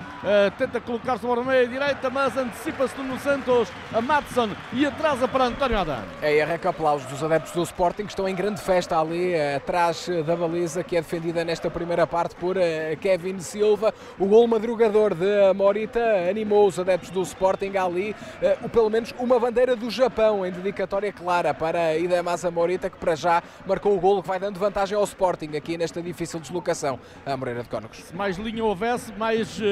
tenta 0.57 0.81
colocar-se 0.81 1.27
a 1.27 1.45
meia 1.45 1.67
direita, 1.67 2.11
mas 2.11 2.37
antecipa-se 2.37 2.99
no 3.01 3.19
Santos 3.19 3.69
a 3.93 4.01
Matson 4.01 4.51
e 4.73 4.87
atrasa 4.87 5.27
para 5.29 5.45
António 5.45 5.79
Adam. 5.79 6.03
É, 6.23 6.41
arranca 6.43 6.71
aplausos 6.71 7.07
dos 7.07 7.23
adeptos 7.23 7.53
do 7.53 7.63
Sporting 7.63 8.05
que 8.05 8.11
estão 8.11 8.29
em 8.29 8.35
grande 8.35 8.61
festa 8.61 9.01
ali 9.01 9.35
uh, 9.35 9.57
atrás 9.57 10.09
da 10.27 10.37
baliza 10.37 10.83
que 10.83 10.97
é 10.97 11.01
defendida 11.01 11.45
nesta 11.45 11.71
primeira 11.71 12.07
parte 12.07 12.35
por 12.37 12.57
Kevin 13.01 13.41
Silva. 13.41 13.93
O 14.19 14.27
gol 14.27 14.47
madrugador 14.47 15.15
de 15.15 15.53
Morita 15.55 16.01
animou 16.29 16.67
os 16.67 16.79
adeptos 16.79 17.11
do 17.11 17.23
Sporting 17.23 17.77
ali, 17.77 18.15
o, 18.63 18.69
pelo 18.69 18.91
menos 18.91 19.15
uma 19.19 19.39
bandeira 19.39 19.75
do 19.75 19.91
Japão 19.91 20.45
em 20.45 20.51
dedicatória 20.51 21.13
clara 21.13 21.53
para 21.53 21.97
Idemasa 21.97 22.51
Morita, 22.51 22.91
que 22.91 22.97
para 22.97 23.15
já 23.15 23.43
marcou 23.67 23.97
o 23.97 24.01
gol 24.01 24.23
que 24.23 24.29
vai 24.29 24.39
dando 24.39 24.59
vantagem 24.59 24.97
ao 24.97 25.05
Sporting 25.05 25.57
aqui 25.57 25.77
nesta 25.77 26.01
difícil 26.03 26.41
deslocação 26.41 26.99
a 27.25 27.37
Moreira 27.49 27.63
de 27.63 27.69
Cónegos. 27.69 27.99
Se 27.99 28.15
mais 28.15 28.37
linha 28.37 28.63
houvesse, 28.63 29.13
mais 29.13 29.59
uh, 29.59 29.63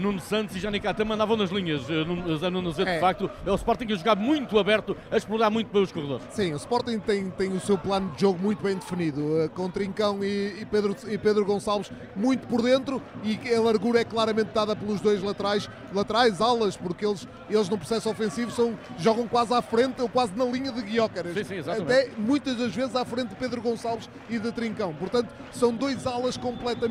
Nuno 0.00 0.20
Santos 0.20 0.54
e 0.56 0.60
Jani 0.60 0.78
Catama 0.80 1.14
andavam 1.14 1.36
nas 1.36 1.50
linhas. 1.50 1.88
Uh, 1.88 2.50
Nuno 2.50 2.72
Zé, 2.72 2.84
de 2.84 2.90
é. 2.90 3.00
facto, 3.00 3.30
é 3.46 3.50
o 3.50 3.54
Sporting 3.54 3.92
a 3.92 3.96
jogar 3.96 4.16
muito 4.16 4.58
aberto, 4.58 4.96
a 5.10 5.16
explorar 5.16 5.50
muito 5.50 5.72
bem 5.72 5.82
os 5.82 5.90
corredores. 5.90 6.26
Sim, 6.30 6.52
o 6.52 6.56
Sporting 6.56 6.98
tem, 6.98 7.30
tem 7.30 7.52
o 7.52 7.60
seu 7.60 7.78
plano 7.78 8.10
de 8.12 8.20
jogo 8.20 8.38
muito 8.38 8.62
bem 8.62 8.76
definido, 8.76 9.20
uh, 9.20 9.48
com 9.50 9.70
Trincão 9.70 10.22
e, 10.22 10.60
e 10.60 10.66
Pedro 10.66 10.94
e 11.08 11.16
Pedro 11.16 11.44
Gonçalves 11.44 11.90
muito 12.14 12.46
por 12.46 12.60
dentro 12.62 13.00
e 13.22 13.54
a 13.54 13.60
largura 13.60 14.00
é 14.00 14.04
claramente 14.04 14.50
dada 14.52 14.76
pelos 14.76 15.00
dois 15.00 15.22
laterais, 15.22 15.70
laterais, 15.94 16.40
alas, 16.40 16.76
porque 16.76 17.06
eles, 17.06 17.26
eles 17.48 17.68
no 17.68 17.78
processo 17.78 18.10
ofensivo 18.10 18.50
são, 18.50 18.78
jogam 18.98 19.26
quase 19.26 19.54
à 19.54 19.62
frente 19.62 20.02
ou 20.02 20.08
quase 20.08 20.32
na 20.36 20.44
linha 20.44 20.72
de 20.72 20.82
Guiócaras. 20.82 21.32
Sim, 21.32 21.62
sim, 21.62 21.70
Até 21.70 22.10
muitas 22.18 22.56
das 22.56 22.74
vezes 22.74 22.94
à 22.94 23.04
frente 23.04 23.28
de 23.28 23.36
Pedro 23.36 23.62
Gonçalves 23.62 24.10
e 24.28 24.38
de 24.38 24.52
Trincão. 24.52 24.92
Portanto, 24.94 25.28
são 25.52 25.72
dois 25.72 26.06
alas 26.06 26.36
completamente 26.36 26.89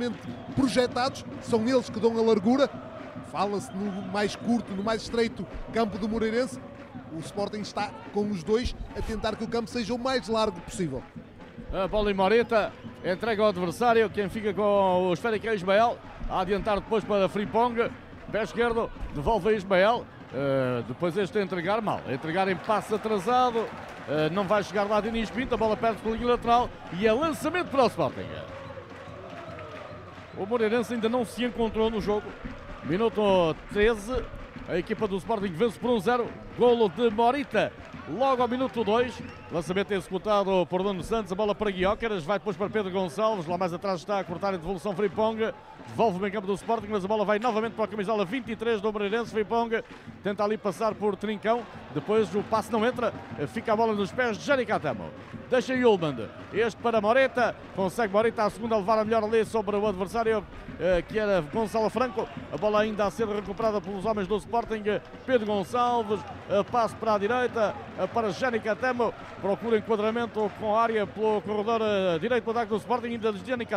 projetados, 0.55 1.25
são 1.41 1.67
eles 1.67 1.89
que 1.89 1.99
dão 1.99 2.17
a 2.17 2.21
largura. 2.21 2.69
Fala-se 3.31 3.71
no 3.75 4.01
mais 4.11 4.35
curto, 4.35 4.73
no 4.73 4.83
mais 4.83 5.03
estreito 5.03 5.45
campo 5.73 5.97
do 5.97 6.07
Moreirense. 6.07 6.59
O 7.13 7.19
Sporting 7.19 7.61
está 7.61 7.91
com 8.13 8.29
os 8.29 8.43
dois 8.43 8.75
a 8.97 9.01
tentar 9.01 9.35
que 9.35 9.43
o 9.43 9.47
campo 9.47 9.69
seja 9.69 9.93
o 9.93 9.99
mais 9.99 10.27
largo 10.27 10.59
possível. 10.61 11.03
A 11.71 11.87
bola 11.87 12.09
em 12.09 12.13
Moreta 12.13 12.73
entrega 13.05 13.43
ao 13.43 13.49
adversário, 13.49 14.09
quem 14.09 14.27
fica 14.27 14.53
com 14.53 15.09
o 15.09 15.13
esférico 15.13 15.47
é 15.47 15.53
Ismael, 15.53 15.97
a 16.29 16.41
adiantar 16.41 16.79
depois 16.79 17.03
para 17.03 17.29
Fripong, 17.29 17.91
pé 18.31 18.43
esquerdo, 18.43 18.89
devolve 19.13 19.49
a 19.49 19.51
Ismael, 19.53 20.05
uh, 20.33 20.83
depois 20.87 21.15
este 21.15 21.37
a 21.37 21.43
entregar 21.43 21.81
mal, 21.81 22.01
a 22.07 22.13
entregar 22.13 22.47
em 22.47 22.55
passe 22.55 22.93
atrasado, 22.93 23.59
uh, 23.59 24.33
não 24.33 24.45
vai 24.45 24.63
chegar 24.63 24.85
lá 24.85 24.99
Diniz 24.99 25.29
Pinto, 25.29 25.53
a 25.53 25.57
bola 25.57 25.77
perde 25.77 26.01
pela 26.01 26.15
linha 26.15 26.29
lateral 26.29 26.69
e 26.93 27.05
é 27.05 27.13
lançamento 27.13 27.67
para 27.69 27.83
o 27.83 27.87
Sporting. 27.87 28.25
O 30.39 30.45
Moreirense 30.45 30.93
ainda 30.93 31.09
não 31.09 31.25
se 31.25 31.43
encontrou 31.43 31.89
no 31.89 31.99
jogo, 31.99 32.23
minuto 32.85 33.53
13, 33.73 34.23
A 34.69 34.77
equipa 34.77 35.05
do 35.05 35.17
Sporting 35.17 35.51
vence 35.51 35.77
por 35.77 35.89
1-0. 35.89 36.25
Golo 36.57 36.89
de 36.89 37.09
Morita. 37.09 37.73
Logo 38.17 38.41
ao 38.41 38.47
minuto 38.47 38.83
2. 38.83 39.21
Lançamento 39.51 39.91
executado 39.91 40.65
por 40.67 40.81
Nuno 40.81 41.03
Santos. 41.03 41.31
A 41.31 41.35
bola 41.35 41.53
para 41.53 41.69
Guiócaras. 41.69 42.23
Vai 42.23 42.39
depois 42.39 42.57
para 42.57 42.67
Pedro 42.67 42.91
Gonçalves. 42.91 43.45
Lá 43.45 43.55
mais 43.55 43.71
atrás 43.71 43.99
está 43.99 44.19
a 44.19 44.23
cortar 44.23 44.53
a 44.53 44.57
devolução 44.57 44.95
Friponga. 44.95 45.53
Devolve 45.89 46.19
bem 46.19 46.31
campo 46.31 46.47
do 46.47 46.53
Sporting, 46.53 46.87
mas 46.89 47.03
a 47.03 47.07
bola 47.07 47.25
vai 47.25 47.39
novamente 47.39 47.73
para 47.73 47.85
a 47.85 47.87
camisola 47.87 48.25
23 48.25 48.81
do 48.81 48.91
Moreirense. 48.91 49.31
Friponga 49.31 49.83
tenta 50.23 50.43
ali 50.43 50.57
passar 50.57 50.95
por 50.95 51.15
Trincão. 51.15 51.61
Depois 51.93 52.33
o 52.33 52.41
passe 52.43 52.71
não 52.71 52.85
entra. 52.85 53.13
Fica 53.47 53.73
a 53.73 53.75
bola 53.75 53.93
nos 53.93 54.11
pés 54.11 54.37
de 54.37 54.45
Jani 54.45 54.65
Catamo. 54.65 55.09
Deixa 55.49 55.73
Yulman. 55.73 56.29
Este 56.53 56.79
para 56.81 57.01
Moreta. 57.01 57.55
Consegue 57.75 58.13
Moreta 58.13 58.43
a 58.43 58.49
segunda 58.49 58.77
levar 58.77 58.99
a 58.99 59.05
melhor 59.05 59.23
ali 59.23 59.45
sobre 59.45 59.75
o 59.75 59.87
adversário 59.87 60.45
eh, 60.79 61.03
que 61.07 61.17
era 61.17 61.41
Gonçalo 61.41 61.89
Franco. 61.89 62.27
A 62.51 62.57
bola 62.57 62.81
ainda 62.81 63.05
a 63.05 63.11
ser 63.11 63.27
recuperada 63.27 63.81
pelos 63.81 64.05
homens 64.05 64.27
do 64.27 64.37
Sporting. 64.37 64.83
Pedro 65.25 65.47
Gonçalves. 65.47 66.19
Passe 66.71 66.95
para 66.95 67.13
a 67.13 67.17
direita 67.17 67.75
para 68.07 68.31
Jani 68.31 68.59
Catamo. 68.59 69.13
Procura 69.41 69.77
enquadramento 69.77 70.51
com 70.59 70.75
a 70.75 70.81
área 70.81 71.07
pelo 71.07 71.41
corredor 71.41 71.81
eh, 71.81 72.19
direito 72.19 72.45
do 72.45 72.51
ataque 72.51 72.69
do 72.69 72.77
Sporting. 72.77 73.07
Ainda 73.07 73.33
de 73.33 73.45
Jani. 73.45 73.67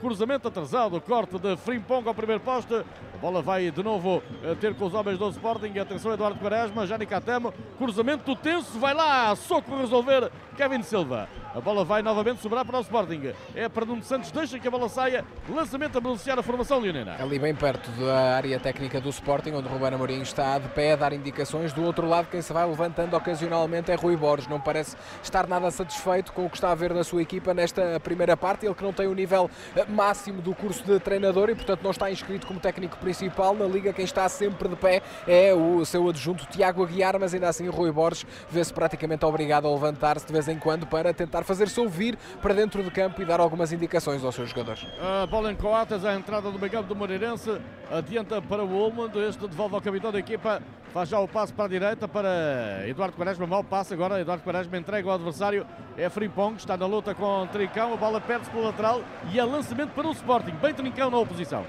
Cruzamento 0.00 0.48
atrasado. 0.48 1.00
Corte 1.00 1.38
de 1.38 1.56
Frimpong 1.56 2.06
ao 2.06 2.14
primeiro 2.14 2.42
poste. 2.42 2.84
Bola 3.24 3.40
vai 3.40 3.70
de 3.70 3.82
novo 3.82 4.22
eh, 4.42 4.54
ter 4.60 4.74
com 4.74 4.84
os 4.84 4.92
homens 4.92 5.18
do 5.18 5.30
Sporting. 5.30 5.78
Atenção, 5.78 6.12
Eduardo 6.12 6.38
Quaresma. 6.38 6.86
Jani 6.86 7.06
Catamo. 7.06 7.54
Cruzamento 7.78 8.36
tenso. 8.36 8.78
Vai 8.78 8.92
lá. 8.92 9.34
Soco 9.34 9.74
resolver. 9.78 10.30
Kevin 10.58 10.82
Silva. 10.82 11.26
A 11.54 11.60
bola 11.60 11.84
vai 11.84 12.02
novamente 12.02 12.42
sobrar 12.42 12.64
para 12.64 12.78
o 12.78 12.80
Sporting. 12.82 13.32
É 13.54 13.68
para 13.68 13.86
Nuno 13.86 14.02
Santos, 14.02 14.30
deixa 14.30 14.58
que 14.58 14.68
a 14.68 14.70
bola 14.70 14.88
saia. 14.88 15.24
Lançamento 15.48 15.96
a 15.96 16.00
beneficiar 16.00 16.38
a 16.38 16.42
formação 16.42 16.80
leonina. 16.80 17.16
Ali 17.18 17.38
bem 17.38 17.54
perto 17.54 17.90
da 17.92 18.36
área 18.36 18.60
técnica 18.60 19.00
do 19.00 19.08
Sporting, 19.08 19.52
onde 19.52 19.68
Ruben 19.68 19.94
Amorim 19.94 20.20
está 20.20 20.58
de 20.58 20.68
pé 20.68 20.92
a 20.92 20.96
dar 20.96 21.12
indicações. 21.12 21.72
Do 21.72 21.82
outro 21.82 22.08
lado, 22.08 22.28
quem 22.28 22.42
se 22.42 22.52
vai 22.52 22.66
levantando 22.66 23.16
ocasionalmente 23.16 23.90
é 23.90 23.94
Rui 23.94 24.16
Borges. 24.16 24.48
Não 24.48 24.60
parece 24.60 24.96
estar 25.22 25.46
nada 25.46 25.70
satisfeito 25.70 26.32
com 26.32 26.44
o 26.44 26.50
que 26.50 26.56
está 26.56 26.72
a 26.72 26.74
ver 26.74 26.92
da 26.92 27.04
sua 27.04 27.22
equipa 27.22 27.54
nesta 27.54 27.98
primeira 28.00 28.36
parte. 28.36 28.66
Ele 28.66 28.74
que 28.74 28.82
não 28.82 28.92
tem 28.92 29.06
o 29.06 29.14
nível 29.14 29.48
eh, 29.76 29.86
máximo 29.88 30.42
do 30.42 30.54
curso 30.54 30.84
de 30.84 30.98
treinador 30.98 31.50
e, 31.50 31.54
portanto, 31.54 31.82
não 31.82 31.92
está 31.92 32.10
inscrito 32.10 32.46
como 32.46 32.60
técnico 32.60 32.96
principal 32.98 33.13
na 33.58 33.66
Liga. 33.66 33.92
Quem 33.92 34.04
está 34.04 34.28
sempre 34.28 34.68
de 34.68 34.76
pé 34.76 35.02
é 35.26 35.52
o 35.54 35.84
seu 35.84 36.08
adjunto 36.08 36.46
Tiago 36.46 36.82
Aguiar, 36.82 37.18
mas 37.18 37.34
ainda 37.34 37.48
assim 37.48 37.68
Rui 37.68 37.92
Borges 37.92 38.26
vê-se 38.50 38.72
praticamente 38.72 39.24
obrigado 39.24 39.66
a 39.66 39.70
levantar-se 39.70 40.26
de 40.26 40.32
vez 40.32 40.48
em 40.48 40.58
quando 40.58 40.86
para 40.86 41.12
tentar 41.12 41.44
fazer-se 41.44 41.78
ouvir 41.80 42.18
para 42.40 42.54
dentro 42.54 42.82
do 42.82 42.90
campo 42.90 43.22
e 43.22 43.24
dar 43.24 43.40
algumas 43.40 43.72
indicações 43.72 44.24
aos 44.24 44.34
seus 44.34 44.50
jogadores. 44.50 44.86
A 45.00 45.26
bola 45.26 45.52
em 45.52 45.56
Coates, 45.56 46.04
a 46.04 46.14
entrada 46.14 46.50
do 46.50 46.58
meio 46.58 46.82
do 46.82 46.96
Moreirense, 46.96 47.60
adianta 47.90 48.40
para 48.42 48.64
o 48.64 48.74
Olmond, 48.74 49.16
este 49.18 49.46
devolve 49.46 49.74
ao 49.74 49.80
capitão 49.80 50.10
da 50.10 50.18
equipa, 50.18 50.60
faz 50.92 51.08
já 51.08 51.18
o 51.20 51.28
passo 51.28 51.54
para 51.54 51.64
a 51.66 51.68
direita 51.68 52.08
para 52.08 52.84
Eduardo 52.86 53.16
Quaresma, 53.16 53.46
mau 53.46 53.62
passo 53.62 53.94
agora, 53.94 54.20
Eduardo 54.20 54.42
Quaresma 54.42 54.76
entrega 54.76 55.08
ao 55.08 55.14
adversário, 55.14 55.66
é 55.96 56.08
Frimpong, 56.08 56.56
está 56.56 56.76
na 56.76 56.86
luta 56.86 57.14
com 57.14 57.46
Trincão, 57.48 57.94
a 57.94 57.96
bola 57.96 58.20
perde-se 58.20 58.50
pelo 58.50 58.64
lateral 58.64 59.02
e 59.32 59.38
é 59.38 59.44
lançamento 59.44 59.90
para 59.90 60.08
o 60.08 60.12
Sporting, 60.12 60.52
bem 60.60 60.74
Trincão 60.74 61.10
na 61.10 61.18
oposição. 61.18 61.64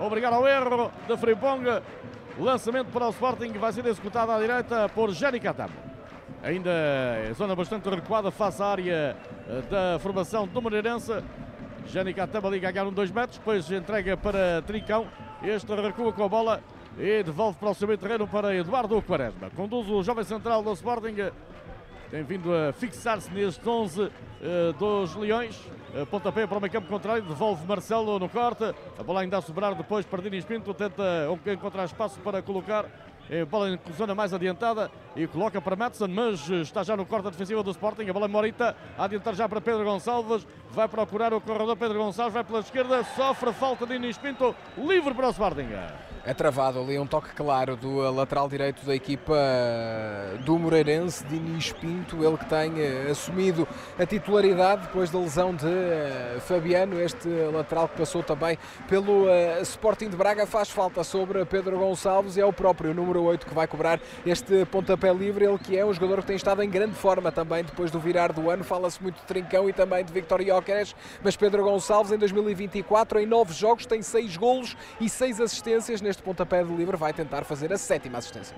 Obrigado 0.00 0.32
ao 0.32 0.48
erro 0.48 0.90
de 1.06 1.14
Frimpong, 1.18 1.82
lançamento 2.38 2.86
para 2.90 3.06
o 3.06 3.10
Sporting, 3.10 3.52
vai 3.52 3.70
ser 3.70 3.84
executado 3.84 4.32
à 4.32 4.38
direita 4.38 4.88
por 4.88 5.12
Jani 5.12 5.38
Catamo. 5.38 5.74
Ainda 6.42 6.70
é 6.70 7.34
zona 7.34 7.54
bastante 7.54 7.86
recuada 7.90 8.30
face 8.30 8.62
à 8.62 8.66
área 8.66 9.14
eh, 9.46 9.62
da 9.70 9.98
formação 9.98 10.46
do 10.46 10.62
Moreirense. 10.62 11.22
Jani 11.86 12.14
Catama 12.14 12.48
ali 12.48 12.58
ganhar 12.58 12.86
um 12.86 12.92
2 12.92 13.10
metros, 13.10 13.36
depois 13.36 13.70
entrega 13.70 14.16
para 14.16 14.62
Trincão. 14.62 15.06
Este 15.42 15.74
recua 15.74 16.14
com 16.14 16.24
a 16.24 16.28
bola 16.28 16.62
e 16.98 17.22
devolve 17.22 17.58
para 17.58 17.70
o 17.70 17.74
seu 17.74 17.86
meio 17.86 17.98
terreno 17.98 18.26
para 18.26 18.56
Eduardo 18.56 19.02
Quaresma. 19.02 19.50
Conduz 19.50 19.86
o 19.86 20.02
jovem 20.02 20.24
central 20.24 20.62
do 20.62 20.72
Sporting. 20.72 21.30
Tem 22.10 22.22
vindo 22.22 22.50
a 22.54 22.72
fixar-se 22.72 23.30
neste 23.32 23.68
11 23.68 24.02
uh, 24.02 24.10
dos 24.78 25.14
Leões. 25.14 25.60
Uh, 25.94 26.06
pontapé 26.06 26.46
para 26.46 26.58
o 26.58 26.60
meio 26.60 26.72
campo 26.72 26.86
contrário, 26.86 27.22
devolve 27.22 27.66
Marcelo 27.66 28.18
no 28.18 28.28
corte. 28.28 28.64
A 28.98 29.02
bola 29.02 29.22
ainda 29.22 29.38
a 29.38 29.40
sobrar 29.40 29.74
depois 29.74 30.06
para 30.06 30.22
Dini 30.22 30.40
Pinto, 30.42 30.72
tenta 30.72 31.02
encontrar 31.52 31.84
espaço 31.84 32.20
para 32.20 32.40
colocar 32.40 32.86
é, 33.30 33.44
bola 33.44 33.70
em 33.70 33.78
zona 33.96 34.14
mais 34.14 34.34
adiantada 34.34 34.90
e 35.14 35.26
coloca 35.26 35.60
para 35.60 35.76
Madsen, 35.76 36.08
mas 36.08 36.48
está 36.48 36.82
já 36.82 36.96
no 36.96 37.06
corte 37.06 37.30
defensiva 37.30 37.62
do 37.62 37.70
Sporting. 37.70 38.08
A 38.08 38.12
bola 38.12 38.26
é 38.26 38.28
Morita 38.28 38.76
a 38.98 39.04
adiantar 39.04 39.34
já 39.34 39.48
para 39.48 39.60
Pedro 39.60 39.84
Gonçalves. 39.84 40.46
Vai 40.70 40.88
procurar 40.88 41.32
o 41.32 41.40
corredor 41.40 41.76
Pedro 41.76 41.98
Gonçalves, 41.98 42.34
vai 42.34 42.44
pela 42.44 42.60
esquerda, 42.60 43.04
sofre 43.16 43.52
falta 43.52 43.86
de 43.86 43.94
Inês 43.94 44.18
Pinto, 44.18 44.54
livre 44.76 45.14
para 45.14 45.28
o 45.28 45.30
Sporting. 45.30 45.68
É 46.22 46.34
travado 46.34 46.78
ali 46.78 46.98
um 46.98 47.06
toque 47.06 47.30
claro 47.34 47.76
do 47.76 48.04
eh, 48.04 48.10
lateral 48.10 48.46
direito 48.46 48.84
da 48.84 48.94
equipa 48.94 49.34
eh, 49.34 50.36
do 50.44 50.58
Moreirense, 50.58 51.24
Diniz 51.24 51.72
Pinto, 51.72 52.22
ele 52.22 52.36
que 52.36 52.44
tem 52.44 52.78
eh, 52.78 53.08
assumido 53.10 53.66
a 53.98 54.04
titularidade 54.04 54.82
depois 54.82 55.10
da 55.10 55.18
lesão 55.18 55.54
de 55.54 55.66
Fabiano, 56.40 57.00
este 57.00 57.26
lateral 57.50 57.88
que 57.88 57.96
passou 57.96 58.22
também 58.22 58.58
pelo 58.86 59.26
Sporting 59.62 60.10
de 60.10 60.16
Braga, 60.16 60.46
faz 60.46 60.68
falta 60.68 61.02
sobre 61.02 61.42
Pedro 61.46 61.78
Gonçalves 61.78 62.36
e 62.36 62.40
é 62.40 62.44
o 62.44 62.52
próprio 62.52 62.92
número 62.92 63.22
8 63.22 63.46
que 63.46 63.54
vai 63.54 63.66
cobrar 63.66 63.98
este 64.26 64.66
pontapé 64.66 65.14
livre, 65.14 65.46
ele 65.46 65.58
que 65.58 65.76
é 65.76 65.86
um 65.86 65.92
jogador 65.92 66.20
que 66.20 66.26
tem 66.26 66.36
estado 66.36 66.62
em 66.62 66.68
grande 66.68 66.94
forma 66.94 67.32
também 67.32 67.64
depois 67.64 67.90
do 67.90 67.98
virar 67.98 68.30
do 68.32 68.50
ano, 68.50 68.62
fala-se 68.62 69.02
muito 69.02 69.16
de 69.16 69.22
Trincão 69.22 69.70
e 69.70 69.72
também 69.72 70.04
de 70.04 70.12
Victor 70.12 70.42
Jóqueres, 70.42 70.94
mas 71.22 71.34
Pedro 71.34 71.64
Gonçalves 71.64 72.12
em 72.12 72.18
2024 72.18 73.20
em 73.20 73.26
9 73.26 73.54
jogos 73.54 73.86
tem 73.86 74.02
6 74.02 74.36
golos 74.36 74.76
e 75.00 75.08
6 75.08 75.40
assistências 75.40 76.02
neste 76.10 76.24
pontapé 76.24 76.64
de 76.64 76.74
livre 76.74 76.96
vai 76.96 77.12
tentar 77.12 77.44
fazer 77.44 77.72
a 77.72 77.78
sétima 77.78 78.18
assistência. 78.18 78.56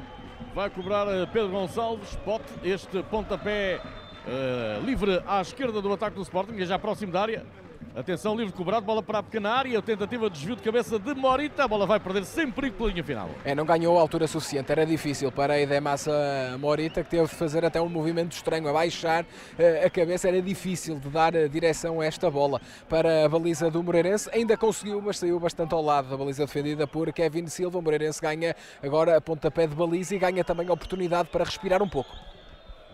Vai 0.54 0.70
cobrar 0.70 1.06
eh, 1.06 1.26
Pedro 1.26 1.50
Gonçalves, 1.50 2.16
pote 2.24 2.46
este 2.64 3.02
pontapé 3.02 3.78
uh, 4.26 4.84
livre 4.86 5.22
à 5.26 5.42
esquerda 5.42 5.82
do 5.82 5.92
ataque 5.92 6.16
do 6.16 6.22
Sporting, 6.22 6.58
é 6.58 6.64
já 6.64 6.78
próximo 6.78 7.12
da 7.12 7.20
área. 7.20 7.44
Atenção, 7.94 8.34
livre 8.34 8.54
cobrado, 8.54 8.86
bola 8.86 9.02
para 9.02 9.18
a 9.18 9.22
pequena 9.22 9.50
área, 9.50 9.82
tentativa 9.82 10.30
de 10.30 10.38
desvio 10.38 10.56
de 10.56 10.62
cabeça 10.62 10.98
de 10.98 11.14
Morita, 11.14 11.64
a 11.64 11.68
bola 11.68 11.84
vai 11.84 12.00
perder 12.00 12.24
sem 12.24 12.50
perigo 12.50 12.78
pela 12.78 12.88
linha 12.88 13.04
final. 13.04 13.28
É, 13.44 13.54
não 13.54 13.66
ganhou 13.66 13.98
a 13.98 14.00
altura 14.00 14.26
suficiente, 14.26 14.72
era 14.72 14.86
difícil 14.86 15.30
para 15.30 15.52
a 15.52 15.60
Edemassa 15.60 16.56
Morita, 16.58 17.04
que 17.04 17.10
teve 17.10 17.28
de 17.28 17.34
fazer 17.34 17.66
até 17.66 17.82
um 17.82 17.90
movimento 17.90 18.32
estranho, 18.32 18.66
a 18.66 18.72
baixar 18.72 19.24
uh, 19.24 19.86
a 19.86 19.90
cabeça, 19.90 20.26
era 20.26 20.40
difícil 20.40 20.98
de 20.98 21.10
dar 21.10 21.36
a 21.36 21.46
direção 21.46 22.00
a 22.00 22.06
esta 22.06 22.30
bola 22.30 22.62
para 22.88 23.26
a 23.26 23.28
baliza 23.28 23.70
do 23.70 23.82
Moreirense, 23.82 24.30
ainda 24.32 24.56
conseguiu, 24.56 25.02
mas 25.02 25.18
saiu 25.18 25.38
bastante 25.38 25.74
ao 25.74 25.82
lado 25.82 26.08
da 26.08 26.16
baliza 26.16 26.46
defendida 26.46 26.86
por 26.86 27.12
Kevin 27.12 27.46
Silva, 27.48 27.78
o 27.78 27.82
Moreirense 27.82 28.22
ganha 28.22 28.56
agora 28.82 29.18
a 29.18 29.20
pontapé 29.20 29.66
de 29.66 29.74
baliza 29.74 30.14
e 30.14 30.18
ganha 30.18 30.42
também 30.42 30.66
a 30.66 30.72
oportunidade 30.72 31.28
para 31.28 31.44
respirar 31.44 31.82
um 31.82 31.88
pouco. 31.88 32.16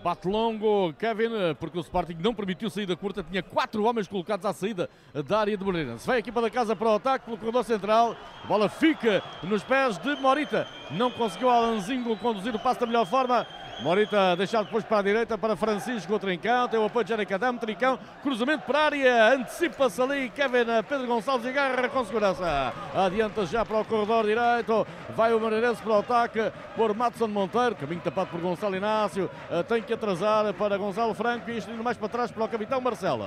Bate 0.03 0.29
longo 0.29 0.93
Kevin, 0.95 1.55
porque 1.59 1.77
o 1.77 1.81
Sporting 1.81 2.17
não 2.21 2.33
permitiu 2.33 2.71
saída 2.71 2.97
curta, 2.97 3.23
tinha 3.23 3.43
quatro 3.43 3.83
homens 3.85 4.07
colocados 4.07 4.47
à 4.47 4.53
saída 4.53 4.89
da 5.27 5.41
área 5.41 5.57
de 5.57 5.65
Moreirense. 5.65 6.07
Vai 6.07 6.17
a 6.17 6.21
equipa 6.21 6.41
da 6.41 6.49
casa 6.49 6.77
para 6.77 6.89
o 6.89 6.95
ataque 6.95 7.25
pelo 7.25 7.37
corredor 7.37 7.65
central, 7.65 8.17
a 8.45 8.47
bola 8.47 8.69
fica 8.69 9.23
nos 9.43 9.63
pés 9.65 9.99
de 9.99 10.15
Morita, 10.17 10.69
não 10.93 11.11
conseguiu 11.11 11.51
Alanzinho 11.51 12.17
conduzir 12.19 12.55
o 12.55 12.59
passo 12.59 12.81
da 12.81 12.87
melhor 12.87 13.07
forma, 13.07 13.45
Morita 13.81 14.35
deixado 14.35 14.65
depois 14.65 14.83
para 14.83 14.99
a 14.99 15.03
direita 15.03 15.39
para 15.39 15.55
Francisco 15.55 16.19
Trincão, 16.19 16.67
tem 16.67 16.81
o 16.81 16.87
apoio 16.87 17.05
de 17.05 17.11
Jeric 17.11 17.33
Adam, 17.33 17.57
Trincão, 17.57 17.97
cruzamento 18.25 18.65
para 18.65 18.79
a 18.81 18.85
área, 18.87 19.35
antecipa-se 19.35 20.03
ali 20.03 20.31
Kevin 20.31 20.65
Pedro 20.89 21.07
Gonçalves 21.07 21.47
e 21.47 21.51
agarra 21.51 21.89
com 21.89 22.05
segurança. 22.05 22.73
Adianta 22.93 23.47
já 23.47 23.65
para 23.65 23.79
o 23.79 23.85
corredor 23.85 24.25
direito, 24.25 24.85
vai 25.15 25.33
o 25.33 25.39
Moreirense 25.39 25.81
para 25.81 25.93
o 25.93 25.99
ataque 26.01 26.53
por 26.75 26.93
Matson 26.93 27.29
Monteiro, 27.29 27.77
caminho 27.77 28.01
tapado 28.01 28.31
por 28.31 28.41
Gonçalo 28.41 28.75
Inácio, 28.75 29.31
eh, 29.49 29.63
tem 29.63 29.81
que 29.81 29.93
atrasar 29.93 30.53
para 30.55 30.77
Gonçalo 30.77 31.15
Franco 31.15 31.49
e 31.49 31.59
isto 31.59 31.71
indo 31.71 31.85
mais 31.85 31.97
para 31.97 32.09
trás 32.09 32.33
para 32.33 32.45
o 32.45 32.49
capitão 32.49 32.81
Marcelo. 32.81 33.27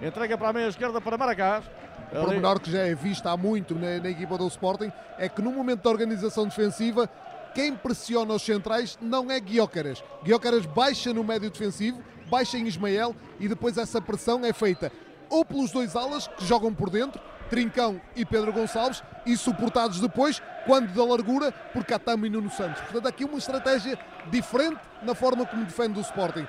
Entrega 0.00 0.38
para 0.38 0.50
a 0.50 0.52
meia 0.52 0.68
esquerda 0.68 1.00
para 1.00 1.18
Maracás. 1.18 1.64
O 2.12 2.24
pormenor 2.24 2.60
que 2.60 2.70
já 2.70 2.86
é 2.86 2.94
visto 2.94 3.26
há 3.26 3.36
muito 3.36 3.74
na, 3.74 3.98
na 3.98 4.08
equipa 4.08 4.38
do 4.38 4.46
Sporting 4.46 4.92
é 5.18 5.28
que 5.28 5.42
no 5.42 5.50
momento 5.50 5.82
da 5.82 5.90
organização 5.90 6.44
defensiva 6.44 7.08
quem 7.54 7.74
pressiona 7.74 8.34
os 8.34 8.42
centrais 8.42 8.98
não 9.00 9.30
é 9.30 9.38
Guiócaras. 9.38 10.02
Guiócaras 10.22 10.66
baixa 10.66 11.12
no 11.12 11.24
médio 11.24 11.50
defensivo, 11.50 12.02
baixa 12.30 12.58
em 12.58 12.66
Ismael 12.66 13.14
e 13.38 13.48
depois 13.48 13.76
essa 13.76 14.00
pressão 14.00 14.44
é 14.44 14.52
feita 14.52 14.92
ou 15.30 15.44
pelos 15.44 15.70
dois 15.70 15.94
alas 15.94 16.26
que 16.26 16.44
jogam 16.44 16.74
por 16.74 16.90
dentro, 16.90 17.20
Trincão 17.50 18.00
e 18.14 18.24
Pedro 18.24 18.52
Gonçalves, 18.52 19.02
e 19.26 19.36
suportados 19.36 20.00
depois, 20.00 20.40
quando 20.64 20.94
da 20.94 21.04
largura, 21.04 21.52
por 21.72 21.84
Catamo 21.84 22.24
e 22.24 22.30
Nuno 22.30 22.50
Santos. 22.50 22.80
Portanto, 22.82 23.08
aqui 23.08 23.24
uma 23.24 23.36
estratégia 23.38 23.98
diferente 24.30 24.80
na 25.02 25.14
forma 25.14 25.44
como 25.44 25.64
defende 25.64 25.98
o 25.98 26.02
Sporting. 26.02 26.46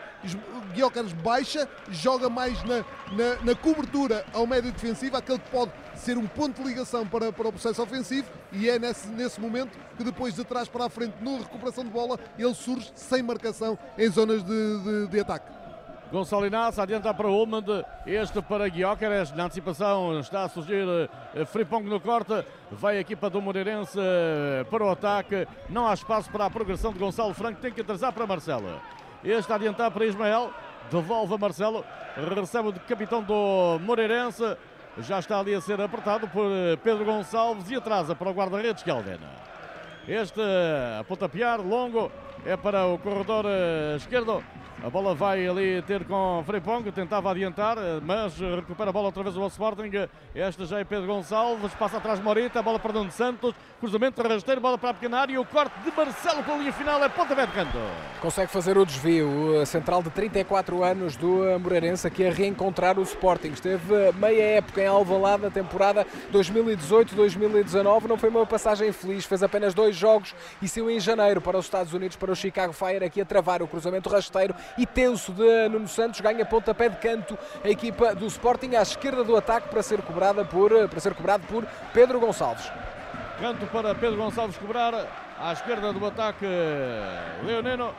Guiócaras 0.74 1.12
baixa, 1.12 1.68
joga 1.90 2.30
mais 2.30 2.62
na, 2.64 2.78
na, 3.12 3.44
na, 3.44 3.56
cobertura 3.56 4.24
ao 4.34 4.46
médio 4.46 4.72
defensivo, 4.72 5.18
aquele 5.18 5.40
que 5.40 5.50
pode 5.50 5.72
ser 5.96 6.18
um 6.18 6.28
ponto 6.28 6.62
de 6.62 6.70
ligação 6.70 7.06
para, 7.08 7.32
para 7.34 7.48
o 7.48 7.52
processo 7.52 7.82
ofensivo, 7.82 8.30
e 8.52 8.70
é 8.70 8.78
nesse, 8.78 9.08
nesse 9.08 9.42
momento 9.42 9.78
que 9.98 10.04
depois 10.04 10.36
de 10.36 10.44
trás 10.44 10.68
para 10.68 10.86
a 10.86 10.90
frente, 10.90 11.16
na 11.22 11.38
recuperação 11.40 11.84
de 11.84 11.90
bola, 11.90 12.20
ele 12.38 12.54
surge 12.54 12.92
sem 12.96 13.24
marcação 13.24 13.78
em 13.98 14.08
zonas 14.10 14.44
de, 14.44 14.84
de, 14.84 15.08
de 15.08 15.20
ataque. 15.20 15.61
Gonçalo 16.12 16.46
Inácio 16.46 16.84
adianta 16.84 17.14
para 17.14 17.28
Ulmand, 17.28 17.86
este 18.06 18.42
para 18.42 18.68
Guióqueres, 18.68 19.32
na 19.32 19.46
antecipação 19.46 20.20
está 20.20 20.44
a 20.44 20.50
surgir 20.50 20.86
uh, 20.86 21.46
Fripong 21.46 21.88
no 21.88 22.02
corte, 22.02 22.46
vai 22.70 22.98
a 22.98 23.00
equipa 23.00 23.30
do 23.30 23.42
Moreirense 23.42 23.98
uh, 23.98 24.66
para 24.66 24.84
o 24.84 24.90
ataque, 24.90 25.48
não 25.70 25.88
há 25.88 25.94
espaço 25.94 26.30
para 26.30 26.46
a 26.46 26.50
progressão 26.50 26.92
de 26.92 27.00
Gonçalo 27.00 27.34
Franco, 27.34 27.62
tem 27.62 27.72
que 27.72 27.80
atrasar 27.80 28.12
para 28.12 28.28
Marcelo. 28.28 28.82
Este 29.24 29.50
a 29.54 29.56
adiantar 29.56 29.90
para 29.90 30.06
Ismael, 30.06 30.52
devolve 30.92 31.34
a 31.34 31.38
Marcelo, 31.38 31.86
recebe 32.36 32.68
o 32.68 32.74
capitão 32.74 33.24
do 33.24 33.80
Moreirense, 33.80 34.58
já 34.98 35.18
está 35.18 35.40
ali 35.40 35.56
a 35.56 35.62
ser 35.62 35.80
apertado 35.80 36.28
por 36.28 36.50
Pedro 36.84 37.06
Gonçalves 37.06 37.72
e 37.72 37.76
atrasa 37.78 38.14
para 38.14 38.30
o 38.30 38.34
guarda-redes 38.34 38.84
Calvena. 38.84 39.30
Este 40.06 40.42
a 41.00 41.04
pontapear, 41.06 41.62
longo, 41.62 42.12
é 42.46 42.58
para 42.58 42.86
o 42.86 42.98
corredor 42.98 43.46
esquerdo 43.96 44.44
a 44.84 44.90
bola 44.90 45.14
vai 45.14 45.48
ali 45.48 45.80
ter 45.84 46.06
com 46.06 46.44
Freipong, 46.44 46.92
tentava 46.92 47.30
adiantar, 47.30 47.78
mas 48.04 48.36
recupera 48.40 48.90
a 48.90 48.94
bola 48.94 49.06
outra 49.08 49.22
vez 49.22 49.38
o 49.38 49.46
Sporting. 49.46 49.92
Esta 50.34 50.66
já 50.66 50.80
é 50.80 50.84
Pedro 50.84 51.06
Gonçalves, 51.06 51.72
passa 51.76 51.98
atrás 51.98 52.20
Morita, 52.20 52.60
a 52.60 52.64
bola 52.64 52.80
para 52.80 52.92
Dom 52.92 53.10
Santos, 53.12 53.54
cruzamento 53.80 54.20
rasteiro, 54.24 54.60
bola 54.60 54.80
para 54.80 54.90
a 54.90 54.94
pequena 54.96 55.20
área 55.20 55.34
e 55.34 55.38
o 55.38 55.46
corte 55.46 55.80
de 55.82 55.96
Marcelo 55.96 56.44
pela 56.44 56.58
linha 56.58 56.74
final 56.74 57.04
é 57.04 57.10
pontapé 57.10 57.46
de 57.46 57.52
canto. 57.52 57.78
Consegue 58.20 58.52
fazer 58.52 58.76
o 58.76 58.84
desvio, 58.84 59.62
o 59.62 59.66
central 59.68 60.02
de 60.02 60.10
34 60.10 60.84
anos 60.84 61.16
do 61.16 61.60
Moreirense 61.60 62.08
aqui 62.08 62.26
a 62.26 62.32
reencontrar 62.32 62.98
o 62.98 63.04
Sporting. 63.04 63.50
Esteve 63.50 64.12
meia 64.14 64.58
época 64.58 64.82
em 64.82 64.88
Alvalade 64.88 65.44
na 65.44 65.52
temporada 65.52 66.08
2018-2019, 66.34 68.06
não 68.06 68.18
foi 68.18 68.30
uma 68.30 68.48
passagem 68.48 68.92
feliz, 68.92 69.26
fez 69.26 69.44
apenas 69.44 69.76
dois 69.76 69.96
jogos 69.96 70.34
e 70.60 70.68
saiu 70.68 70.90
em 70.90 71.00
janeiro 71.00 71.40
para 71.40 71.60
os 71.60 71.66
Estados 71.66 71.94
Unidos, 71.94 72.18
para 72.18 72.31
o 72.32 72.36
Chicago 72.36 72.74
Fire, 72.74 73.04
aqui 73.04 73.22
a 73.22 73.26
travar 73.26 73.62
o 73.62 73.68
cruzamento 73.68 74.10
rasteiro 74.10 74.56
e 74.78 74.86
tenso 74.86 75.32
de 75.32 75.70
Nuno 75.70 75.88
Santos, 75.88 76.22
ganha 76.22 76.46
pontapé 76.46 76.90
de 76.90 76.98
canto 76.98 77.38
a 77.64 77.70
equipa 77.70 78.16
do 78.16 78.26
Sporting 78.28 78.76
à 78.76 78.82
esquerda 78.82 79.24
do 79.24 79.36
ataque 79.36 79.70
para 79.70 79.84
ser 79.84 80.02
cobrada 80.02 80.46
por 80.46 80.72
para 80.90 81.00
ser 81.00 81.14
cobrado 81.14 81.46
por 81.48 81.66
Pedro 81.94 82.20
Gonçalves. 82.20 82.72
Canto 83.40 83.66
para 83.68 83.96
Pedro 83.96 84.18
Gonçalves 84.18 84.58
cobrar 84.58 84.94
à 85.40 85.54
esquerda 85.54 85.92
do 85.92 86.06
ataque 86.06 86.46
Leonino. 87.44 87.94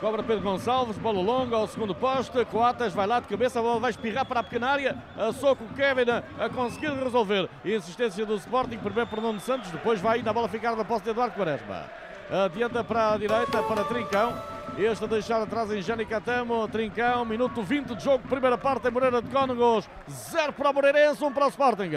Cobra 0.00 0.20
Pedro 0.20 0.42
Gonçalves, 0.42 0.98
bola 0.98 1.20
longa 1.20 1.54
ao 1.54 1.68
segundo 1.68 1.94
poste. 1.94 2.44
Coates 2.46 2.92
vai 2.92 3.06
lá 3.06 3.20
de 3.20 3.28
cabeça, 3.28 3.60
a 3.60 3.62
bola 3.62 3.78
vai 3.78 3.92
espirrar 3.92 4.26
para 4.26 4.40
a 4.40 4.42
pequena 4.42 4.68
área. 4.68 4.96
A 5.16 5.32
soco 5.32 5.64
Kevin 5.76 6.10
a 6.40 6.48
conseguir 6.48 6.88
resolver. 6.88 7.48
Insistência 7.64 8.26
do 8.26 8.34
Sporting, 8.34 8.78
primeiro 8.78 9.08
por 9.08 9.20
Nuno 9.20 9.38
Santos, 9.38 9.70
depois 9.70 10.00
vai 10.00 10.18
ainda 10.18 10.30
a 10.30 10.32
bola 10.32 10.48
ficar 10.48 10.74
na 10.74 10.84
posse 10.84 11.04
de 11.04 11.10
Eduardo 11.10 11.36
Quaresma. 11.36 11.84
Adianta 12.30 12.82
para 12.82 13.12
a 13.12 13.16
direita, 13.16 13.62
para 13.62 13.84
Trincão. 13.84 14.42
Este 14.78 15.04
a 15.04 15.06
deixar 15.06 15.42
atrás 15.42 15.70
em 15.70 15.82
Jani 15.82 16.06
Catamo. 16.06 16.66
Trincão, 16.68 17.24
minuto 17.24 17.62
20 17.62 17.94
de 17.94 18.04
jogo, 18.04 18.26
primeira 18.26 18.56
parte 18.56 18.88
em 18.88 18.90
Moreira 18.90 19.20
de 19.20 19.28
Cónegos. 19.28 19.88
Zero 20.10 20.52
para 20.52 20.70
o 20.70 20.72
Moreirense, 20.74 21.22
um 21.22 21.32
para 21.32 21.46
o 21.46 21.48
Sporting. 21.48 21.90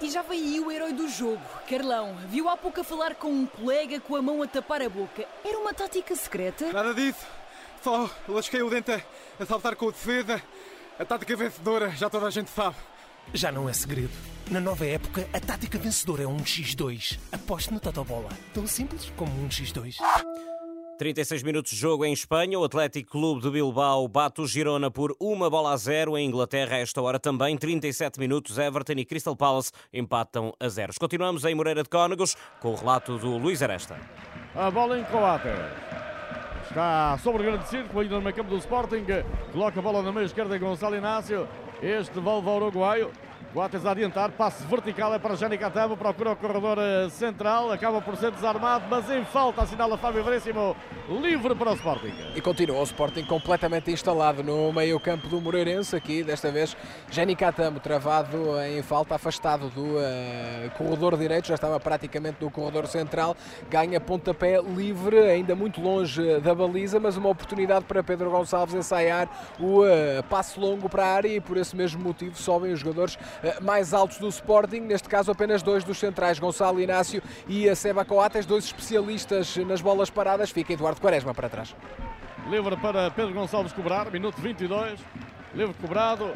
E 0.00 0.08
já 0.08 0.22
veio 0.22 0.42
aí 0.42 0.60
o 0.60 0.70
herói 0.70 0.92
do 0.92 1.08
jogo, 1.08 1.42
Carlão. 1.68 2.14
Viu 2.28 2.48
há 2.48 2.56
pouco 2.56 2.80
a 2.80 2.84
falar 2.84 3.16
com 3.16 3.28
um 3.28 3.44
colega 3.44 4.00
com 4.00 4.14
a 4.16 4.22
mão 4.22 4.42
a 4.42 4.46
tapar 4.46 4.80
a 4.82 4.88
boca. 4.88 5.26
Era 5.44 5.58
uma 5.58 5.74
tática 5.74 6.14
secreta? 6.14 6.72
Nada 6.72 6.94
disso. 6.94 7.26
Só 7.82 8.08
lasquei 8.28 8.62
o 8.62 8.70
dente 8.70 8.92
a 9.38 9.46
saltar 9.46 9.74
com 9.74 9.86
o 9.86 9.92
defesa. 9.92 10.40
A 10.98 11.04
tática 11.04 11.34
vencedora, 11.36 11.90
já 11.90 12.08
toda 12.08 12.26
a 12.26 12.30
gente 12.30 12.50
sabe. 12.50 12.76
Já 13.32 13.52
não 13.52 13.68
é 13.68 13.72
segredo. 13.72 14.10
Na 14.50 14.58
nova 14.60 14.84
época, 14.84 15.28
a 15.32 15.38
tática 15.38 15.78
vencedora 15.78 16.24
é 16.24 16.26
um 16.26 16.38
X2. 16.38 17.18
Aposte 17.30 17.72
no 17.72 17.78
Totobola. 17.78 18.28
Tão 18.52 18.66
simples 18.66 19.12
como 19.16 19.30
um 19.40 19.48
X2. 19.48 19.96
36 20.98 21.42
minutos 21.44 21.72
de 21.72 21.78
jogo 21.78 22.04
em 22.04 22.12
Espanha. 22.12 22.58
O 22.58 22.64
Atlético 22.64 23.12
Clube 23.12 23.40
de 23.40 23.50
Bilbao 23.50 24.06
bate 24.08 24.40
o 24.40 24.46
Girona 24.46 24.90
por 24.90 25.16
uma 25.20 25.48
bola 25.48 25.72
a 25.72 25.76
zero. 25.76 26.18
Em 26.18 26.26
Inglaterra, 26.26 26.76
a 26.76 26.78
esta 26.80 27.00
hora 27.00 27.20
também, 27.20 27.56
37 27.56 28.18
minutos, 28.18 28.58
Everton 28.58 28.94
e 28.94 29.04
Crystal 29.04 29.36
Palace 29.36 29.70
empatam 29.92 30.52
a 30.58 30.68
zeros. 30.68 30.98
Continuamos 30.98 31.44
em 31.44 31.54
Moreira 31.54 31.84
de 31.84 31.88
Cónegos 31.88 32.36
com 32.60 32.72
o 32.72 32.74
relato 32.74 33.16
do 33.16 33.38
Luís 33.38 33.62
Aresta. 33.62 33.96
A 34.54 34.70
bola 34.70 34.98
em 34.98 35.04
Coates. 35.04 35.52
Está 36.68 37.16
sobre 37.18 37.42
o 37.42 37.50
grande 37.50 37.68
círculo, 37.68 38.00
ainda 38.00 38.16
no 38.16 38.22
meio 38.22 38.34
campo 38.34 38.50
do 38.50 38.56
Sporting. 38.58 39.04
Coloca 39.52 39.78
a 39.78 39.82
bola 39.82 40.02
na 40.02 40.12
meia 40.12 40.26
esquerda 40.26 40.56
em 40.56 40.60
Gonçalo 40.60 40.96
Inácio. 40.96 41.48
Este 41.82 42.20
volve 42.20 42.50
ao 42.50 42.56
uruguaio. 42.56 43.10
Guates 43.52 43.84
a 43.84 43.90
adiantar, 43.90 44.30
passe 44.30 44.64
vertical 44.64 45.12
é 45.12 45.18
para 45.18 45.34
Jani 45.34 45.58
Catamo, 45.58 45.96
procura 45.96 46.30
o 46.30 46.36
corredor 46.36 46.78
eh, 46.78 47.08
central, 47.10 47.72
acaba 47.72 48.00
por 48.00 48.16
ser 48.16 48.30
desarmado, 48.30 48.84
mas 48.88 49.10
em 49.10 49.24
falta 49.24 49.62
assinala 49.62 49.98
Fábio 49.98 50.22
Veríssimo, 50.22 50.76
livre 51.20 51.56
para 51.56 51.72
o 51.72 51.74
Sporting. 51.74 52.12
E 52.36 52.40
continua 52.40 52.78
o 52.78 52.84
Sporting 52.84 53.24
completamente 53.24 53.90
instalado 53.90 54.44
no 54.44 54.72
meio 54.72 55.00
campo 55.00 55.26
do 55.26 55.40
Moreirense, 55.40 55.96
aqui 55.96 56.22
desta 56.22 56.52
vez 56.52 56.76
Jani 57.10 57.34
Catamo 57.34 57.80
travado 57.80 58.56
em 58.62 58.82
falta, 58.82 59.16
afastado 59.16 59.68
do 59.70 59.96
uh, 59.96 60.70
corredor 60.78 61.16
direito, 61.16 61.48
já 61.48 61.56
estava 61.56 61.80
praticamente 61.80 62.36
no 62.40 62.52
corredor 62.52 62.86
central, 62.86 63.36
ganha 63.68 64.00
pontapé 64.00 64.62
livre, 64.62 65.18
ainda 65.18 65.56
muito 65.56 65.80
longe 65.80 66.38
da 66.38 66.54
baliza, 66.54 67.00
mas 67.00 67.16
uma 67.16 67.30
oportunidade 67.30 67.84
para 67.84 68.00
Pedro 68.00 68.30
Gonçalves 68.30 68.76
ensaiar 68.76 69.28
o 69.58 69.80
uh, 69.80 70.22
passe 70.28 70.60
longo 70.60 70.88
para 70.88 71.04
a 71.04 71.12
área 71.14 71.28
e 71.28 71.40
por 71.40 71.56
esse 71.56 71.74
mesmo 71.74 72.00
motivo 72.00 72.36
sobem 72.36 72.72
os 72.72 72.78
jogadores 72.78 73.18
eh, 73.39 73.39
mais 73.60 73.94
altos 73.94 74.18
do 74.18 74.28
Sporting, 74.28 74.80
neste 74.80 75.08
caso 75.08 75.30
apenas 75.30 75.62
dois 75.62 75.84
dos 75.84 75.98
centrais, 75.98 76.38
Gonçalo 76.38 76.80
Inácio 76.80 77.22
e 77.48 77.68
a 77.68 77.74
Seba 77.74 78.04
Coates, 78.04 78.46
dois 78.46 78.64
especialistas 78.64 79.56
nas 79.58 79.80
bolas 79.80 80.10
paradas, 80.10 80.50
fica 80.50 80.72
Eduardo 80.72 81.00
Quaresma 81.00 81.34
para 81.34 81.48
trás. 81.48 81.74
Livre 82.48 82.76
para 82.76 83.10
Pedro 83.10 83.34
Gonçalves 83.34 83.72
cobrar, 83.72 84.10
minuto 84.10 84.40
22, 84.40 85.00
livre 85.54 85.74
cobrado, 85.74 86.32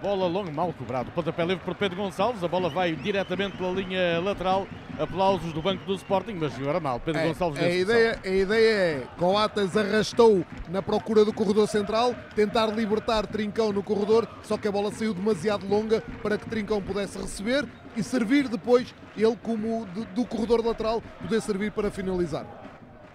bola 0.00 0.26
longa, 0.26 0.50
mal 0.50 0.72
cobrado, 0.72 1.10
pontapé 1.10 1.44
livre 1.44 1.64
por 1.64 1.74
Pedro 1.74 1.96
Gonçalves, 1.96 2.44
a 2.44 2.48
bola 2.48 2.68
vai 2.68 2.94
diretamente 2.94 3.56
pela 3.56 3.72
linha 3.72 4.20
lateral, 4.20 4.66
aplausos 4.98 5.52
do 5.52 5.62
banco 5.62 5.84
do 5.84 5.94
Sporting, 5.94 6.34
mas 6.34 6.56
não 6.58 6.68
era 6.68 6.80
mal, 6.80 7.00
Pedro 7.00 7.20
é, 7.20 7.28
Gonçalves... 7.28 7.62
A 7.62 7.70
ideia, 7.70 8.18
a 8.24 8.28
ideia 8.28 8.70
é, 8.70 9.06
Coates 9.16 9.76
arrastou 9.76 10.44
na 10.68 10.82
procura 10.82 11.24
do 11.24 11.32
corredor 11.32 11.68
central, 11.68 12.14
tentar 12.34 12.66
libertar 12.66 13.26
Trincão 13.26 13.72
no 13.72 13.82
corredor, 13.82 14.28
só 14.42 14.56
que 14.56 14.66
a 14.66 14.72
bola 14.72 14.90
saiu 14.90 15.14
demasiado 15.14 15.66
longa 15.66 16.02
para 16.22 16.36
que 16.36 16.48
Trincão 16.48 16.82
pudesse 16.82 17.18
receber 17.18 17.66
e 17.96 18.02
servir 18.02 18.48
depois, 18.48 18.94
ele 19.16 19.36
como 19.42 19.86
do, 19.86 20.04
do 20.06 20.24
corredor 20.24 20.64
lateral, 20.64 21.02
poder 21.20 21.40
servir 21.40 21.72
para 21.72 21.90
finalizar. 21.90 22.46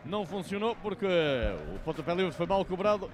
Não 0.06 0.26
funcionou 0.26 0.76
porque 0.82 1.06
o 1.06 1.80
pontapé 1.80 2.13
livre 2.13 2.32
foi 2.34 2.46
mal 2.46 2.65
cobrado, 2.65 3.10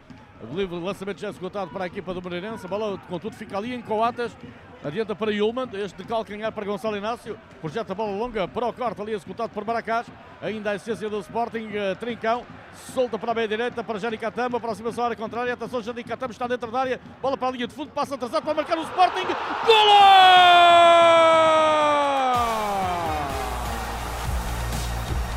livre 0.53 0.77
lançamento 0.79 1.19
já 1.19 1.29
esgotado 1.29 1.71
para 1.71 1.83
a 1.83 1.87
equipa 1.87 2.13
do 2.13 2.21
Moreirense. 2.21 2.65
A 2.65 2.69
bola, 2.69 2.97
contudo, 3.09 3.35
fica 3.35 3.57
ali 3.57 3.73
em 3.73 3.81
Coates. 3.81 4.35
Adianta 4.83 5.13
para 5.13 5.31
Yulman. 5.31 5.67
Este 5.73 6.01
de 6.01 6.07
calcanhar 6.07 6.51
para 6.51 6.65
Gonçalo 6.65 6.95
Inácio. 6.95 7.37
Projeta 7.59 7.91
a 7.91 7.95
bola 7.95 8.17
longa 8.17 8.47
para 8.47 8.67
o 8.67 8.73
corte 8.73 9.01
ali 9.01 9.13
executado 9.13 9.49
por 9.49 9.65
Maracás. 9.65 10.07
Ainda 10.41 10.71
a 10.71 10.75
essência 10.75 11.09
do 11.09 11.19
Sporting. 11.19 11.67
Uh, 11.67 11.95
Trincão. 11.99 12.45
Solta 12.93 13.19
para 13.19 13.33
a 13.33 13.35
meia 13.35 13.47
direita 13.47 13.83
para 13.83 13.99
Jani 13.99 14.17
Catamba. 14.17 14.57
Aproxima-se 14.57 14.99
a 15.01 15.05
área 15.05 15.15
contrária. 15.17 15.53
Atenção, 15.53 15.81
Jani 15.81 16.03
Catamba 16.03 16.31
está 16.31 16.47
dentro 16.47 16.71
da 16.71 16.79
área. 16.79 17.01
Bola 17.21 17.35
para 17.35 17.49
a 17.49 17.51
linha 17.51 17.67
de 17.67 17.73
fundo. 17.73 17.91
Passa 17.91 18.15
atrasado 18.15 18.43
para 18.43 18.53
marcar 18.53 18.77
o 18.77 18.83
Sporting. 18.83 19.25
Golo! 19.65 19.99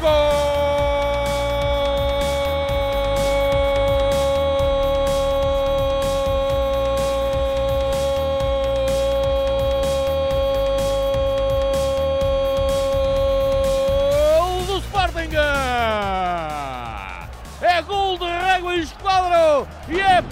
Gol! 0.01 0.52
E 19.93 20.01
é 20.01 20.23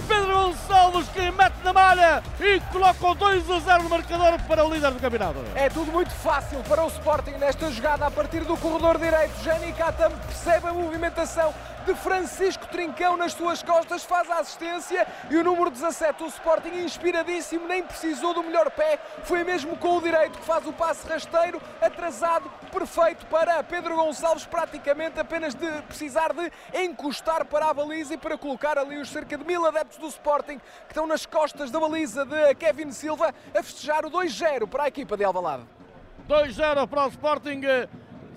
Gonçalves 0.80 1.08
quem 1.10 1.30
mete 1.32 1.56
na 1.62 1.74
malha 1.74 2.22
e 2.40 2.58
coloca 2.72 3.06
o 3.06 3.14
2 3.14 3.50
a 3.50 3.60
0 3.60 3.82
no 3.82 3.90
marcador 3.90 4.40
para 4.48 4.64
o 4.64 4.72
líder 4.72 4.90
do 4.92 4.98
campeonato. 4.98 5.38
É 5.54 5.68
tudo 5.68 5.92
muito 5.92 6.10
fácil 6.10 6.58
para 6.66 6.82
o 6.84 6.88
Sporting 6.88 7.32
nesta 7.32 7.70
jogada 7.70 8.06
a 8.06 8.10
partir 8.10 8.44
do 8.44 8.56
corredor 8.56 8.96
direito. 8.96 9.32
Jani 9.42 9.74
Katam 9.74 10.10
percebe 10.26 10.68
a 10.68 10.72
movimentação 10.72 11.52
de 11.84 11.94
Francisco 11.94 12.66
Trincão 12.68 13.16
nas 13.16 13.32
suas 13.32 13.62
costas, 13.62 14.04
faz 14.04 14.30
a 14.30 14.40
assistência 14.40 15.06
e 15.30 15.36
o 15.36 15.44
número 15.44 15.70
17, 15.70 16.22
o 16.22 16.26
Sporting 16.26 16.74
inspiradíssimo, 16.84 17.66
nem 17.66 17.82
precisou 17.82 18.34
do 18.34 18.42
melhor 18.42 18.70
pé, 18.70 18.98
foi 19.24 19.42
mesmo 19.44 19.76
com 19.76 19.96
o 19.96 20.00
direito 20.02 20.38
que 20.38 20.44
faz 20.44 20.66
o 20.66 20.72
passe 20.72 21.08
rasteiro, 21.08 21.60
atrasado, 21.80 22.50
perfeito 22.70 23.24
para 23.26 23.62
Pedro 23.62 23.96
Gonçalves, 23.96 24.44
praticamente 24.44 25.18
apenas 25.18 25.54
de 25.54 25.66
precisar 25.82 26.32
de 26.34 26.52
encostar 26.82 27.44
para 27.46 27.70
a 27.70 27.74
baliza 27.74 28.14
e 28.14 28.18
para 28.18 28.36
colocar 28.36 28.78
ali 28.78 28.98
os 28.98 29.08
cerca 29.10 29.36
de 29.38 29.44
mil 29.44 29.66
adeptos 29.66 29.98
do 29.98 30.06
Sporting 30.08 30.60
que 30.86 30.92
estão 30.92 31.06
nas 31.06 31.26
costas 31.26 31.70
da 31.70 31.80
baliza 31.80 32.24
de 32.24 32.54
Kevin 32.54 32.90
Silva 32.92 33.34
a 33.54 33.62
festejar 33.62 34.04
o 34.04 34.10
2-0 34.10 34.68
para 34.68 34.84
a 34.84 34.88
equipa 34.88 35.16
de 35.16 35.24
Alvalade. 35.24 35.64
2-0 36.28 36.86
para 36.86 37.06
o 37.06 37.08
Sporting, 37.08 37.60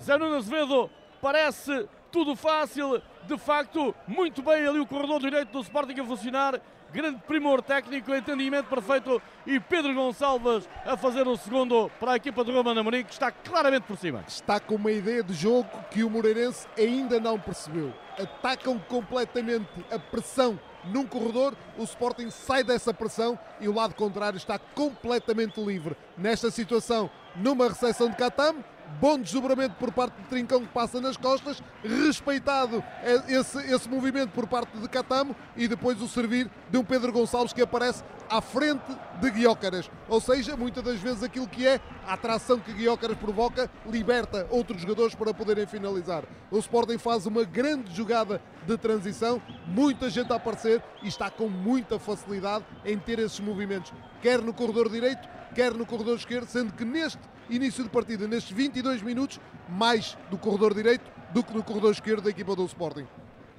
Zé 0.00 0.16
Nuno 0.18 0.36
Azevedo 0.36 0.90
parece 1.20 1.88
tudo 2.10 2.36
fácil, 2.36 3.02
de 3.26 3.38
facto, 3.38 3.94
muito 4.06 4.42
bem 4.42 4.66
ali 4.66 4.78
o 4.78 4.86
corredor 4.86 5.20
direito 5.20 5.50
do 5.50 5.60
Sporting 5.60 6.00
a 6.00 6.04
funcionar, 6.04 6.60
grande 6.92 7.20
primor 7.26 7.60
técnico, 7.60 8.14
entendimento 8.14 8.68
perfeito 8.68 9.20
e 9.44 9.58
Pedro 9.58 9.92
Gonçalves 9.94 10.68
a 10.86 10.96
fazer 10.96 11.26
o 11.26 11.36
segundo 11.36 11.90
para 11.98 12.12
a 12.12 12.16
equipa 12.16 12.44
de 12.44 12.52
Roma 12.52 12.70
Amorim, 12.70 13.02
que 13.02 13.12
está 13.12 13.32
claramente 13.32 13.82
por 13.82 13.96
cima. 13.96 14.22
Está 14.28 14.60
com 14.60 14.76
uma 14.76 14.92
ideia 14.92 15.22
de 15.22 15.34
jogo 15.34 15.68
que 15.90 16.04
o 16.04 16.10
Moreirense 16.10 16.68
ainda 16.78 17.18
não 17.18 17.38
percebeu. 17.38 17.92
Atacam 18.16 18.78
completamente 18.78 19.68
a 19.90 19.98
pressão 19.98 20.58
num 20.86 21.06
corredor, 21.06 21.54
o 21.78 21.84
Sporting 21.84 22.30
sai 22.30 22.64
dessa 22.64 22.92
pressão 22.92 23.38
e 23.60 23.68
o 23.68 23.74
lado 23.74 23.94
contrário 23.94 24.36
está 24.36 24.58
completamente 24.58 25.60
livre. 25.62 25.96
Nesta 26.16 26.50
situação, 26.50 27.10
numa 27.36 27.68
recepção 27.68 28.08
de 28.08 28.16
Catam, 28.16 28.64
bom 29.00 29.18
desdobramento 29.18 29.74
por 29.76 29.92
parte 29.92 30.16
de 30.16 30.28
Trincão 30.28 30.60
que 30.60 30.72
passa 30.72 31.00
nas 31.00 31.16
costas, 31.16 31.62
respeitado 31.82 32.82
esse, 33.28 33.58
esse 33.72 33.88
movimento 33.88 34.30
por 34.30 34.46
parte 34.46 34.76
de 34.78 34.88
Catamo 34.88 35.34
e 35.56 35.68
depois 35.68 36.00
o 36.00 36.08
servir 36.08 36.50
de 36.70 36.78
um 36.78 36.84
Pedro 36.84 37.12
Gonçalves 37.12 37.52
que 37.52 37.62
aparece 37.62 38.02
à 38.28 38.40
frente 38.40 38.84
de 39.20 39.30
Guiócaras. 39.30 39.90
Ou 40.08 40.20
seja, 40.20 40.56
muitas 40.56 40.82
das 40.82 40.98
vezes 41.00 41.22
aquilo 41.22 41.46
que 41.46 41.66
é 41.66 41.80
a 42.06 42.14
atração 42.14 42.58
que 42.58 42.72
Guiócaras 42.72 43.16
provoca 43.16 43.70
liberta 43.86 44.46
outros 44.50 44.80
jogadores 44.80 45.14
para 45.14 45.34
poderem 45.34 45.66
finalizar. 45.66 46.24
O 46.50 46.58
Sporting 46.58 46.98
faz 46.98 47.26
uma 47.26 47.44
grande 47.44 47.94
jogada 47.94 48.40
de 48.66 48.76
transição, 48.78 49.40
muita 49.66 50.08
gente 50.08 50.32
a 50.32 50.36
aparecer 50.36 50.82
e 51.02 51.08
está 51.08 51.30
com 51.30 51.48
muita 51.48 51.98
facilidade 51.98 52.64
em 52.84 52.98
ter 52.98 53.18
esses 53.18 53.40
movimentos, 53.40 53.92
quer 54.22 54.40
no 54.40 54.54
corredor 54.54 54.88
direito, 54.88 55.28
quer 55.54 55.72
no 55.74 55.86
corredor 55.86 56.16
esquerdo, 56.16 56.48
sendo 56.48 56.72
que 56.72 56.84
neste 56.84 57.20
início 57.50 57.82
de 57.82 57.90
partida, 57.90 58.26
nestes 58.26 58.56
22 58.56 59.02
minutos, 59.02 59.40
mais 59.68 60.16
do 60.30 60.38
corredor 60.38 60.74
direito 60.74 61.10
do 61.32 61.42
que 61.42 61.54
no 61.54 61.62
corredor 61.62 61.92
esquerdo 61.92 62.22
da 62.22 62.30
equipa 62.30 62.54
do 62.54 62.64
Sporting. 62.64 63.06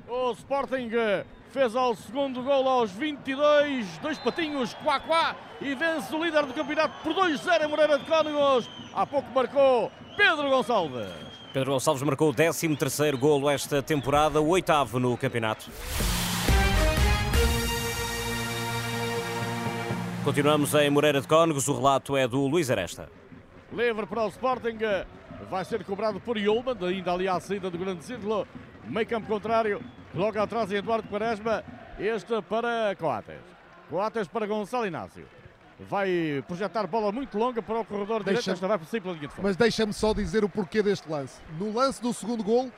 O 0.08 0.32
Sporting 0.32 0.90
eh, 0.94 1.26
fez 1.52 1.76
ao 1.76 1.96
segundo 1.96 2.44
gol 2.44 2.68
aos 2.68 2.92
22, 2.92 3.98
dois 3.98 4.18
patinhos, 4.18 4.74
quá 4.76 5.00
quá, 5.00 5.36
e 5.60 5.74
vence 5.74 6.14
o 6.16 6.24
líder 6.24 6.46
do 6.46 6.54
campeonato 6.54 6.94
por 7.04 7.14
2-0 7.14 7.66
em 7.66 7.68
Moreira 7.68 7.98
de 7.98 8.06
Cónigos. 8.06 8.70
Há 8.94 9.06
pouco 9.06 9.30
marcou 9.34 9.92
Pedro 10.16 10.50
Gonçalves. 10.50 11.10
Pedro 11.54 11.72
Gonçalves 11.72 12.04
marcou 12.04 12.30
o 12.30 12.34
13 12.34 12.76
terceiro 12.76 13.18
golo 13.18 13.50
esta 13.50 13.82
temporada, 13.82 14.42
o 14.42 14.50
oitavo 14.50 15.00
no 15.00 15.18
campeonato. 15.18 15.72
Continuamos 20.24 20.74
em 20.74 20.90
Moreira 20.90 21.22
de 21.22 21.28
Cónegos, 21.28 21.68
o 21.68 21.74
relato 21.74 22.18
é 22.18 22.28
do 22.28 22.48
Luís 22.48 22.70
Aresta. 22.72 23.10
Livre 23.72 24.06
para 24.06 24.24
o 24.24 24.28
Sporting, 24.28 24.78
vai 25.50 25.66
ser 25.66 25.84
cobrado 25.84 26.20
por 26.20 26.38
Yulman, 26.38 26.78
ainda 26.82 27.12
ali 27.12 27.28
à 27.28 27.40
saída 27.40 27.70
do 27.70 27.78
grande 27.78 28.04
círculo, 28.04 28.48
meio 28.86 29.08
campo 29.08 29.28
contrário, 29.28 29.82
logo 30.14 30.40
atrás 30.40 30.72
Eduardo 30.72 31.08
Quaresma, 31.08 31.64
este 32.00 32.42
para 32.44 32.96
Coates. 32.96 33.42
Coates 33.90 34.28
para 34.28 34.46
Gonçalo 34.46 34.86
Inácio. 34.86 35.26
Vai 35.90 36.44
projetar 36.48 36.88
bola 36.88 37.12
muito 37.12 37.38
longa 37.38 37.62
para 37.62 37.82
o 37.82 37.86
corredor 37.86 38.24
deixa 38.24 38.42
direito, 38.42 38.52
esta 38.52 38.68
vai 38.68 38.78
por 38.78 38.88
cima 38.88 39.12
linha 39.12 39.28
de 39.28 39.42
Mas 39.42 39.58
deixa-me 39.58 39.92
só 39.92 40.14
dizer 40.14 40.44
o 40.46 40.50
porquê 40.50 40.82
deste 40.82 41.10
lance. 41.10 41.42
No 41.60 41.74
lance 41.74 42.02
do 42.02 42.14
segundo 42.14 42.44
gol, 42.44 42.72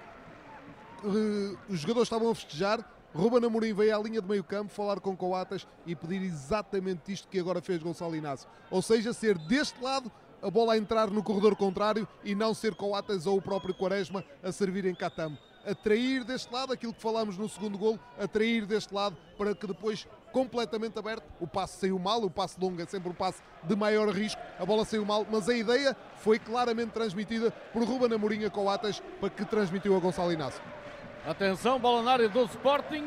uh, 1.04 1.58
os 1.70 1.80
jogadores 1.80 2.08
estavam 2.08 2.32
a 2.32 2.36
festejar, 2.36 2.80
Ruben 3.14 3.46
Amorim 3.46 3.74
veio 3.74 3.96
à 3.96 4.02
linha 4.02 4.20
de 4.20 4.28
meio 4.28 4.44
campo 4.44 4.72
falar 4.72 5.00
com 5.00 5.16
Coates 5.16 5.68
e 5.86 5.96
pedir 5.96 6.24
exatamente 6.24 7.12
isto 7.12 7.28
que 7.28 7.40
agora 7.40 7.62
fez 7.62 7.82
Gonçalo 7.82 8.16
Inácio. 8.16 8.50
Ou 8.72 8.82
seja, 8.82 9.14
ser 9.14 9.38
deste 9.38 9.82
lado 9.82 10.12
a 10.42 10.50
bola 10.50 10.74
a 10.74 10.78
entrar 10.78 11.10
no 11.10 11.24
corredor 11.24 11.56
contrário 11.56 12.08
e 12.24 12.36
não 12.36 12.54
ser 12.54 12.76
Coates 12.76 13.26
ou 13.26 13.38
o 13.38 13.42
próprio 13.42 13.74
Quaresma 13.74 14.24
a 14.44 14.52
servir 14.52 14.86
em 14.86 14.96
Catamo. 14.96 15.38
Atrair 15.66 16.24
deste 16.24 16.54
lado 16.54 16.72
aquilo 16.72 16.94
que 16.94 17.02
falámos 17.02 17.38
no 17.38 17.50
segundo 17.50 17.78
gol, 17.78 18.00
atrair 18.18 18.66
deste 18.66 18.94
lado 18.94 19.18
para 19.38 19.54
que 19.54 19.68
depois 19.68 20.08
completamente 20.32 20.98
aberto. 20.98 21.26
O 21.42 21.48
passe 21.48 21.80
saiu 21.80 22.00
mal, 22.00 22.24
o 22.24 22.30
passe 22.30 22.60
longo 22.60 22.82
é 22.82 22.86
sempre 22.86 23.10
um 23.10 23.14
passe 23.14 23.42
de 23.64 23.76
maior 23.76 24.08
risco, 24.10 24.42
a 24.58 24.66
bola 24.66 24.86
saiu 24.86 25.06
mal, 25.06 25.26
mas 25.30 25.50
a 25.50 25.54
ideia 25.54 25.96
foi 26.18 26.40
claramente 26.40 26.92
transmitida 26.92 27.52
por 27.74 27.84
Ruben 27.84 28.14
Amorim 28.14 28.46
a 28.46 28.50
Coates 28.50 29.02
para 29.20 29.30
que 29.30 29.44
transmitiu 29.44 29.96
a 29.96 30.00
Gonçalo 30.00 30.32
Inácio. 30.32 30.62
Atenção, 31.26 31.78
bola 31.78 32.02
na 32.02 32.12
área 32.14 32.30
do 32.30 32.44
Sporting, 32.46 33.06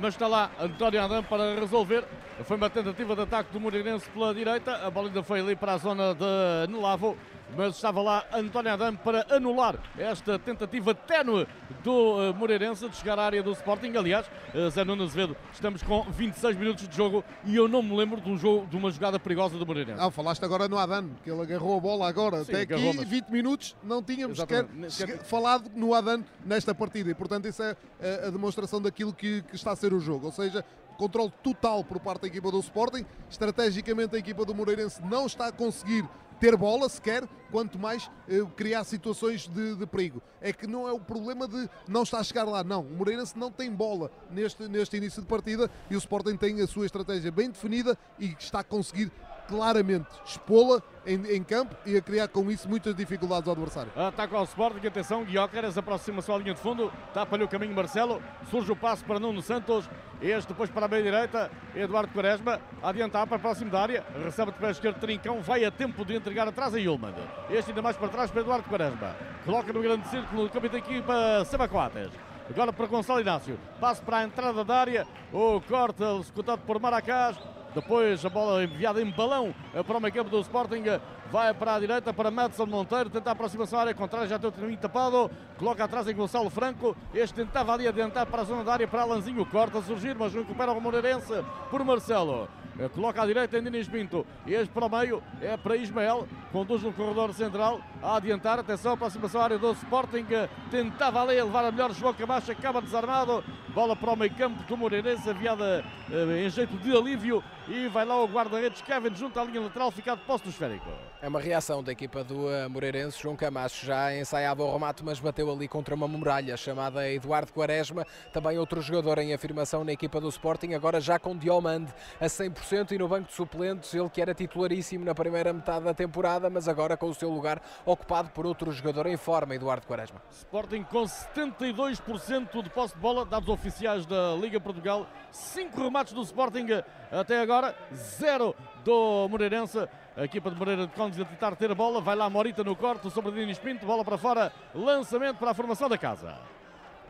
mas 0.00 0.14
está 0.14 0.26
lá 0.26 0.50
António 0.60 1.00
Adam 1.00 1.22
para 1.22 1.54
resolver. 1.54 2.04
Foi 2.44 2.56
uma 2.56 2.68
tentativa 2.68 3.14
de 3.14 3.22
ataque 3.22 3.52
do 3.52 3.60
Moreirense 3.60 4.08
pela 4.10 4.34
direita, 4.34 4.84
a 4.84 4.90
bola 4.90 5.08
ainda 5.08 5.22
foi 5.22 5.40
ali 5.40 5.54
para 5.54 5.74
a 5.74 5.76
zona 5.78 6.12
de 6.12 6.72
Nelavo 6.72 7.16
mas 7.56 7.76
estava 7.76 8.00
lá 8.00 8.24
António 8.32 8.72
Adam 8.72 8.96
para 8.96 9.26
anular 9.34 9.76
esta 9.98 10.38
tentativa 10.38 10.94
ténue 10.94 11.46
do 11.82 12.30
uh, 12.30 12.34
Moreirense 12.34 12.88
de 12.88 12.96
chegar 12.96 13.18
à 13.18 13.24
área 13.24 13.42
do 13.42 13.52
Sporting. 13.52 13.96
Aliás, 13.96 14.26
uh, 14.54 14.70
Zé 14.70 14.84
Nuno 14.84 15.04
Azevedo, 15.04 15.36
estamos 15.52 15.82
com 15.82 16.02
26 16.02 16.56
minutos 16.56 16.88
de 16.88 16.96
jogo 16.96 17.24
e 17.44 17.56
eu 17.56 17.68
não 17.68 17.82
me 17.82 17.96
lembro 17.96 18.20
de, 18.20 18.30
um 18.30 18.38
jogo, 18.38 18.66
de 18.66 18.76
uma 18.76 18.90
jogada 18.90 19.18
perigosa 19.18 19.58
do 19.58 19.66
Moreirense. 19.66 20.00
Ah, 20.00 20.10
falaste 20.10 20.44
agora 20.44 20.68
no 20.68 20.78
Adam, 20.78 21.10
que 21.22 21.30
ele 21.30 21.42
agarrou 21.42 21.76
a 21.76 21.80
bola 21.80 22.08
agora. 22.08 22.44
Sim, 22.44 22.52
Até 22.52 22.62
aqui, 22.62 22.94
mas... 22.94 23.08
20 23.08 23.28
minutos, 23.28 23.76
não 23.82 24.02
tínhamos 24.02 24.38
sequer, 24.38 24.66
sequer 24.88 25.18
falado 25.18 25.70
no 25.74 25.94
Adam 25.94 26.24
nesta 26.44 26.74
partida 26.74 27.10
e, 27.10 27.14
portanto, 27.14 27.48
isso 27.48 27.62
é 27.62 27.70
a, 27.70 27.76
eh, 28.00 28.26
a 28.28 28.30
demonstração 28.30 28.80
daquilo 28.80 29.12
que, 29.12 29.42
que 29.42 29.56
está 29.56 29.72
a 29.72 29.76
ser 29.76 29.92
o 29.92 30.00
jogo. 30.00 30.26
Ou 30.26 30.32
seja, 30.32 30.64
controle 30.96 31.32
total 31.42 31.82
por 31.82 31.98
parte 31.98 32.22
da 32.22 32.28
equipa 32.28 32.50
do 32.50 32.60
Sporting. 32.60 33.04
Estrategicamente, 33.30 34.14
a 34.16 34.18
equipa 34.18 34.44
do 34.44 34.54
Moreirense 34.54 35.02
não 35.02 35.26
está 35.26 35.48
a 35.48 35.52
conseguir 35.52 36.06
ter 36.42 36.56
bola 36.56 36.88
sequer, 36.88 37.22
quanto 37.52 37.78
mais 37.78 38.10
eh, 38.28 38.44
criar 38.56 38.82
situações 38.82 39.46
de, 39.46 39.76
de, 39.76 39.86
perigo. 39.86 40.20
É 40.40 40.52
que 40.52 40.66
não 40.66 40.88
é 40.88 40.92
o 40.92 40.98
problema 40.98 41.46
de 41.46 41.70
não 41.86 42.02
estar 42.02 42.18
a 42.18 42.24
chegar 42.24 42.42
lá, 42.42 42.64
não. 42.64 42.80
O 42.80 42.96
Moreirense 42.96 43.38
não 43.38 43.48
tem 43.48 43.70
bola 43.70 44.10
neste, 44.28 44.66
neste 44.66 44.96
início 44.96 45.22
de 45.22 45.28
partida 45.28 45.70
e 45.88 45.94
o 45.94 45.98
Sporting 45.98 46.36
tem 46.36 46.60
a 46.60 46.66
sua 46.66 46.84
estratégia 46.84 47.30
bem 47.30 47.48
definida 47.48 47.96
e 48.18 48.34
está 48.40 48.58
a 48.58 48.64
conseguir 48.64 49.12
claramente 49.52 50.06
expô-la 50.24 50.80
em, 51.04 51.36
em, 51.36 51.44
campo 51.44 51.76
e 51.84 51.94
a 51.94 52.00
criar 52.00 52.26
com 52.28 52.50
isso 52.50 52.66
muitas 52.68 52.94
dificuldades 52.94 53.46
ao 53.46 53.52
adversário. 53.52 53.92
Ataca 53.94 54.34
ao 54.34 54.44
Sporting, 54.44 54.86
atenção, 54.86 55.24
Guiócaras 55.24 55.76
aproxima-se 55.76 56.32
à 56.32 56.38
linha 56.38 56.54
de 56.54 56.60
fundo, 56.60 56.90
tapa-lhe 57.12 57.44
o 57.44 57.48
caminho 57.48 57.74
Marcelo, 57.74 58.22
surge 58.50 58.72
o 58.72 58.76
passo 58.76 59.04
para 59.04 59.20
Nuno 59.20 59.42
Santos, 59.42 59.88
este 60.22 60.48
depois 60.48 60.70
para 60.70 60.86
a 60.86 60.88
meia-direita, 60.88 61.50
Eduardo 61.74 62.12
Quaresma, 62.14 62.60
adiantar 62.82 63.26
para 63.26 63.38
próximo 63.38 63.70
da 63.70 63.82
área, 63.82 64.04
recebe 64.24 64.52
de 64.52 64.58
pé 64.58 64.70
esquerdo 64.70 65.00
Trincão, 65.00 65.42
vai 65.42 65.64
a 65.64 65.70
tempo 65.70 66.02
de 66.04 66.14
entregar 66.14 66.48
atrás 66.48 66.74
a 66.74 66.78
Yulman. 66.78 67.14
Este 67.50 67.72
ainda 67.72 67.82
mais 67.82 67.96
para 67.96 68.08
trás 68.08 68.30
para 68.30 68.40
Eduardo 68.40 68.68
Quaresma, 68.68 69.14
coloca 69.44 69.72
no 69.72 69.82
grande 69.82 70.08
círculo, 70.08 70.48
capitão 70.48 70.80
da 70.80 70.86
equipa 70.86 71.44
Seba 71.44 71.68
Coates. 71.68 72.10
Agora 72.48 72.72
para 72.72 72.86
Gonçalo 72.86 73.20
Inácio, 73.20 73.58
passo 73.80 74.02
para 74.02 74.18
a 74.18 74.24
entrada 74.24 74.64
da 74.64 74.76
área, 74.76 75.06
o 75.32 75.60
corte 75.60 76.02
executado 76.02 76.62
por 76.66 76.80
Maracás, 76.80 77.36
depois 77.74 78.24
a 78.24 78.28
bola 78.28 78.64
enviada 78.64 79.00
em 79.00 79.10
balão 79.10 79.54
para 79.86 79.96
o 79.96 80.00
meio 80.00 80.24
do 80.24 80.40
Sporting. 80.40 80.84
Vai 81.32 81.54
para 81.54 81.76
a 81.76 81.80
direita 81.80 82.12
para 82.12 82.30
Madison 82.30 82.66
Monteiro. 82.66 83.08
Tenta 83.08 83.30
a 83.30 83.32
aproximação 83.32 83.78
à 83.78 83.82
área 83.82 83.94
contrária. 83.94 84.28
Já 84.28 84.38
tem 84.38 84.50
o 84.50 84.52
caminho 84.52 84.76
tapado. 84.76 85.30
Coloca 85.56 85.82
atrás 85.82 86.06
em 86.06 86.14
Gonçalo 86.14 86.50
Franco. 86.50 86.94
Este 87.14 87.36
tentava 87.36 87.72
ali 87.72 87.88
adiantar 87.88 88.26
para 88.26 88.42
a 88.42 88.44
zona 88.44 88.62
da 88.62 88.74
área 88.74 88.86
para 88.86 89.00
Alanzinho. 89.00 89.46
Corta 89.46 89.78
a 89.78 89.82
surgir, 89.82 90.14
mas 90.14 90.34
recupera 90.34 90.72
o 90.72 90.78
Moreirense 90.78 91.32
por 91.70 91.82
Marcelo. 91.84 92.50
Eh, 92.78 92.88
coloca 92.88 93.22
à 93.22 93.26
direita 93.26 93.58
em 93.58 93.62
Dinis 93.62 93.88
Pinto. 93.88 94.26
Este 94.46 94.68
para 94.68 94.86
o 94.86 94.90
meio 94.90 95.22
é 95.40 95.56
para 95.56 95.76
Ismael. 95.76 96.28
Conduz 96.52 96.82
no 96.82 96.92
corredor 96.92 97.32
central 97.32 97.80
a 98.02 98.16
adiantar. 98.16 98.58
Atenção, 98.58 98.92
aproximação 98.92 99.40
à 99.40 99.44
área 99.44 99.58
do 99.58 99.72
Sporting. 99.72 100.26
Tentava 100.70 101.22
ali 101.22 101.40
levar 101.40 101.64
a 101.64 101.72
melhor. 101.72 101.94
João 101.94 102.12
Camacho 102.12 102.52
acaba 102.52 102.82
desarmado. 102.82 103.42
Bola 103.68 103.96
para 103.96 104.12
o 104.12 104.16
meio 104.16 104.34
campo 104.34 104.62
do 104.64 104.76
Moreirense. 104.76 105.30
Aviada 105.30 105.82
eh, 106.10 106.44
em 106.46 106.50
jeito 106.50 106.76
de 106.76 106.94
alívio. 106.94 107.42
E 107.68 107.88
vai 107.88 108.04
lá 108.04 108.22
o 108.22 108.26
guarda-redes 108.26 108.82
Kevin 108.82 109.14
junto 109.14 109.40
à 109.40 109.44
linha 109.44 109.62
lateral. 109.62 109.90
Fica 109.90 110.14
de 110.14 110.22
posto 110.24 110.44
do 110.44 110.50
esférico. 110.50 110.90
É 111.22 111.28
uma 111.28 111.38
reação 111.38 111.84
da 111.84 111.92
equipa 111.92 112.24
do 112.24 112.50
eh, 112.50 112.66
Moreirense. 112.66 113.22
João 113.22 113.36
Camacho 113.36 113.86
já 113.86 114.12
ensaiava 114.12 114.64
o 114.64 114.72
remate, 114.72 115.04
mas 115.04 115.20
bateu 115.20 115.48
ali 115.52 115.68
contra 115.68 115.94
uma 115.94 116.08
muralha 116.08 116.56
chamada 116.56 117.08
Eduardo 117.08 117.52
Quaresma. 117.52 118.04
Também 118.32 118.58
outro 118.58 118.82
jogador 118.82 119.18
em 119.18 119.32
afirmação 119.32 119.84
na 119.84 119.92
equipa 119.92 120.20
do 120.20 120.28
Sporting. 120.28 120.74
Agora 120.74 121.00
já 121.00 121.20
com 121.20 121.38
Diomande 121.38 121.94
a 122.20 122.26
100% 122.26 122.90
e 122.90 122.98
no 122.98 123.06
banco 123.06 123.28
de 123.28 123.34
suplentes. 123.34 123.94
Ele 123.94 124.10
que 124.10 124.20
era 124.20 124.34
titularíssimo 124.34 125.04
na 125.04 125.14
primeira 125.14 125.52
metade 125.52 125.84
da 125.84 125.94
temporada, 125.94 126.50
mas 126.50 126.66
agora 126.66 126.96
com 126.96 127.06
o 127.06 127.14
seu 127.14 127.30
lugar 127.30 127.62
ocupado 127.86 128.30
por 128.30 128.44
outro 128.44 128.72
jogador 128.72 129.06
em 129.06 129.16
forma, 129.16 129.54
Eduardo 129.54 129.86
Quaresma. 129.86 130.20
Sporting 130.28 130.82
com 130.82 131.04
72% 131.04 132.64
de 132.64 132.68
posse 132.68 132.96
de 132.96 133.00
bola, 133.00 133.24
dados 133.24 133.48
oficiais 133.48 134.04
da 134.06 134.34
Liga 134.34 134.58
Portugal. 134.58 135.06
Cinco 135.30 135.84
remates 135.84 136.14
do 136.14 136.22
Sporting 136.22 136.66
até 137.12 137.38
agora, 137.38 137.76
zero 137.94 138.56
do 138.84 139.28
Moreirense. 139.28 139.86
A 140.14 140.24
equipa 140.24 140.50
de 140.50 140.56
Moreira 140.56 140.86
de 140.86 140.92
Condes 140.92 141.18
a 141.18 141.24
tentar 141.24 141.56
ter 141.56 141.70
a 141.70 141.74
bola. 141.74 142.00
Vai 142.00 142.14
lá 142.14 142.28
Morita 142.28 142.62
no 142.62 142.76
corte 142.76 143.10
sobre 143.10 143.32
Dinis 143.32 143.58
Pinto. 143.58 143.86
Bola 143.86 144.04
para 144.04 144.18
fora. 144.18 144.52
Lançamento 144.74 145.38
para 145.38 145.52
a 145.52 145.54
formação 145.54 145.88
da 145.88 145.96
casa. 145.96 146.38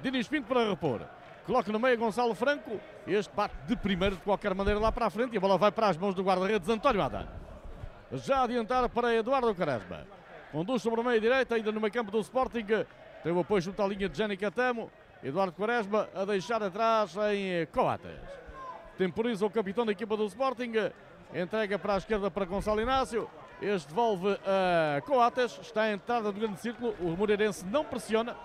Dinis 0.00 0.28
Pinto 0.28 0.46
para 0.46 0.68
repor. 0.68 1.00
Coloca 1.44 1.72
no 1.72 1.80
meio 1.80 1.98
Gonçalo 1.98 2.32
Franco. 2.32 2.80
Este 3.04 3.34
bate 3.34 3.56
de 3.66 3.74
primeiro 3.74 4.14
de 4.14 4.22
qualquer 4.22 4.54
maneira 4.54 4.78
lá 4.78 4.92
para 4.92 5.06
a 5.06 5.10
frente. 5.10 5.34
E 5.34 5.36
a 5.36 5.40
bola 5.40 5.58
vai 5.58 5.72
para 5.72 5.88
as 5.88 5.96
mãos 5.96 6.14
do 6.14 6.22
guarda-redes 6.22 6.68
António 6.68 7.02
Ada. 7.02 7.28
Já 8.12 8.44
adiantar 8.44 8.88
para 8.88 9.12
Eduardo 9.12 9.52
Quaresma. 9.52 10.06
Conduz 10.52 10.80
sobre 10.80 11.00
o 11.00 11.04
meio 11.04 11.20
direito, 11.20 11.52
ainda 11.54 11.72
no 11.72 11.80
meio 11.80 11.92
campo 11.92 12.12
do 12.12 12.20
Sporting. 12.20 12.66
Tem 13.24 13.32
o 13.32 13.40
apoio 13.40 13.62
junto 13.62 13.82
à 13.82 13.88
linha 13.88 14.08
de 14.08 14.16
Jenny 14.16 14.36
Catamo. 14.36 14.92
Eduardo 15.24 15.52
Quaresma 15.54 16.08
a 16.14 16.24
deixar 16.24 16.62
atrás 16.62 17.16
em 17.32 17.66
Coates. 17.72 18.20
Temporiza 18.96 19.44
o 19.44 19.50
capitão 19.50 19.84
da 19.84 19.90
equipa 19.90 20.16
do 20.16 20.24
Sporting. 20.26 20.72
Entrega 21.34 21.78
para 21.78 21.94
a 21.94 21.96
esquerda 21.96 22.30
para 22.30 22.44
Gonçalo 22.44 22.80
Inácio. 22.80 23.28
Este 23.60 23.88
devolve 23.88 24.38
a 24.44 25.00
Coates. 25.00 25.58
Está 25.62 25.82
à 25.82 25.92
entrada 25.92 26.30
do 26.30 26.38
grande 26.38 26.60
círculo. 26.60 26.94
O 27.00 27.16
Moreirense 27.16 27.64
não 27.64 27.84
pressiona. 27.84 28.36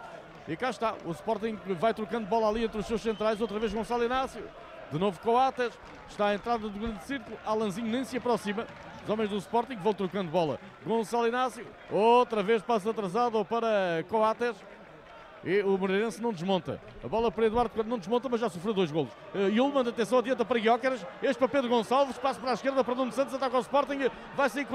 E 0.47 0.55
cá 0.55 0.69
está. 0.69 0.95
O 1.03 1.11
Sporting 1.11 1.59
vai 1.79 1.93
trocando 1.93 2.25
bola 2.27 2.47
ali 2.47 2.63
entre 2.63 2.79
os 2.79 2.85
seus 2.85 3.01
centrais. 3.01 3.41
Outra 3.41 3.59
vez 3.59 3.73
Gonçalo 3.73 4.05
Inácio. 4.05 4.41
De 4.89 4.97
novo 4.97 5.19
Coates. 5.19 5.77
Está 6.07 6.27
à 6.27 6.35
entrada 6.35 6.69
do 6.69 6.79
grande 6.79 7.03
círculo. 7.03 7.37
Alanzinho 7.45 7.87
nem 7.87 8.05
se 8.05 8.15
aproxima. 8.15 8.65
Os 9.03 9.09
homens 9.09 9.29
do 9.29 9.37
Sporting 9.37 9.75
vão 9.75 9.93
trocando 9.93 10.31
bola. 10.31 10.57
Gonçalo 10.85 11.27
Inácio. 11.27 11.67
Outra 11.91 12.41
vez 12.41 12.61
passo 12.61 12.89
atrasado 12.89 13.43
para 13.43 14.05
Coates. 14.07 14.55
E 15.47 15.63
o 15.63 15.77
Moreirense 15.77 16.21
não 16.21 16.33
desmonta. 16.33 16.77
A 17.01 17.07
bola 17.07 17.31
para 17.31 17.45
Eduardo 17.45 17.81
não 17.85 17.97
desmonta, 17.97 18.27
mas 18.27 18.41
já 18.41 18.49
sofreu 18.49 18.73
dois 18.73 18.91
golos. 18.91 19.09
Uh, 19.33 19.47
Yulman, 19.47 19.87
atenção, 19.87 20.19
adianta 20.19 20.43
para 20.43 20.59
Guiócaras. 20.59 21.05
Este 21.23 21.39
para 21.39 21.47
Pedro 21.47 21.69
Gonçalves. 21.69 22.17
Passo 22.17 22.37
para 22.41 22.51
a 22.51 22.53
esquerda 22.53 22.83
para 22.83 22.93
Nuno 22.93 23.13
Santos. 23.13 23.33
Ataca 23.33 23.55
ao 23.55 23.61
Sporting. 23.61 24.09
Vai 24.35 24.49
sair 24.49 24.65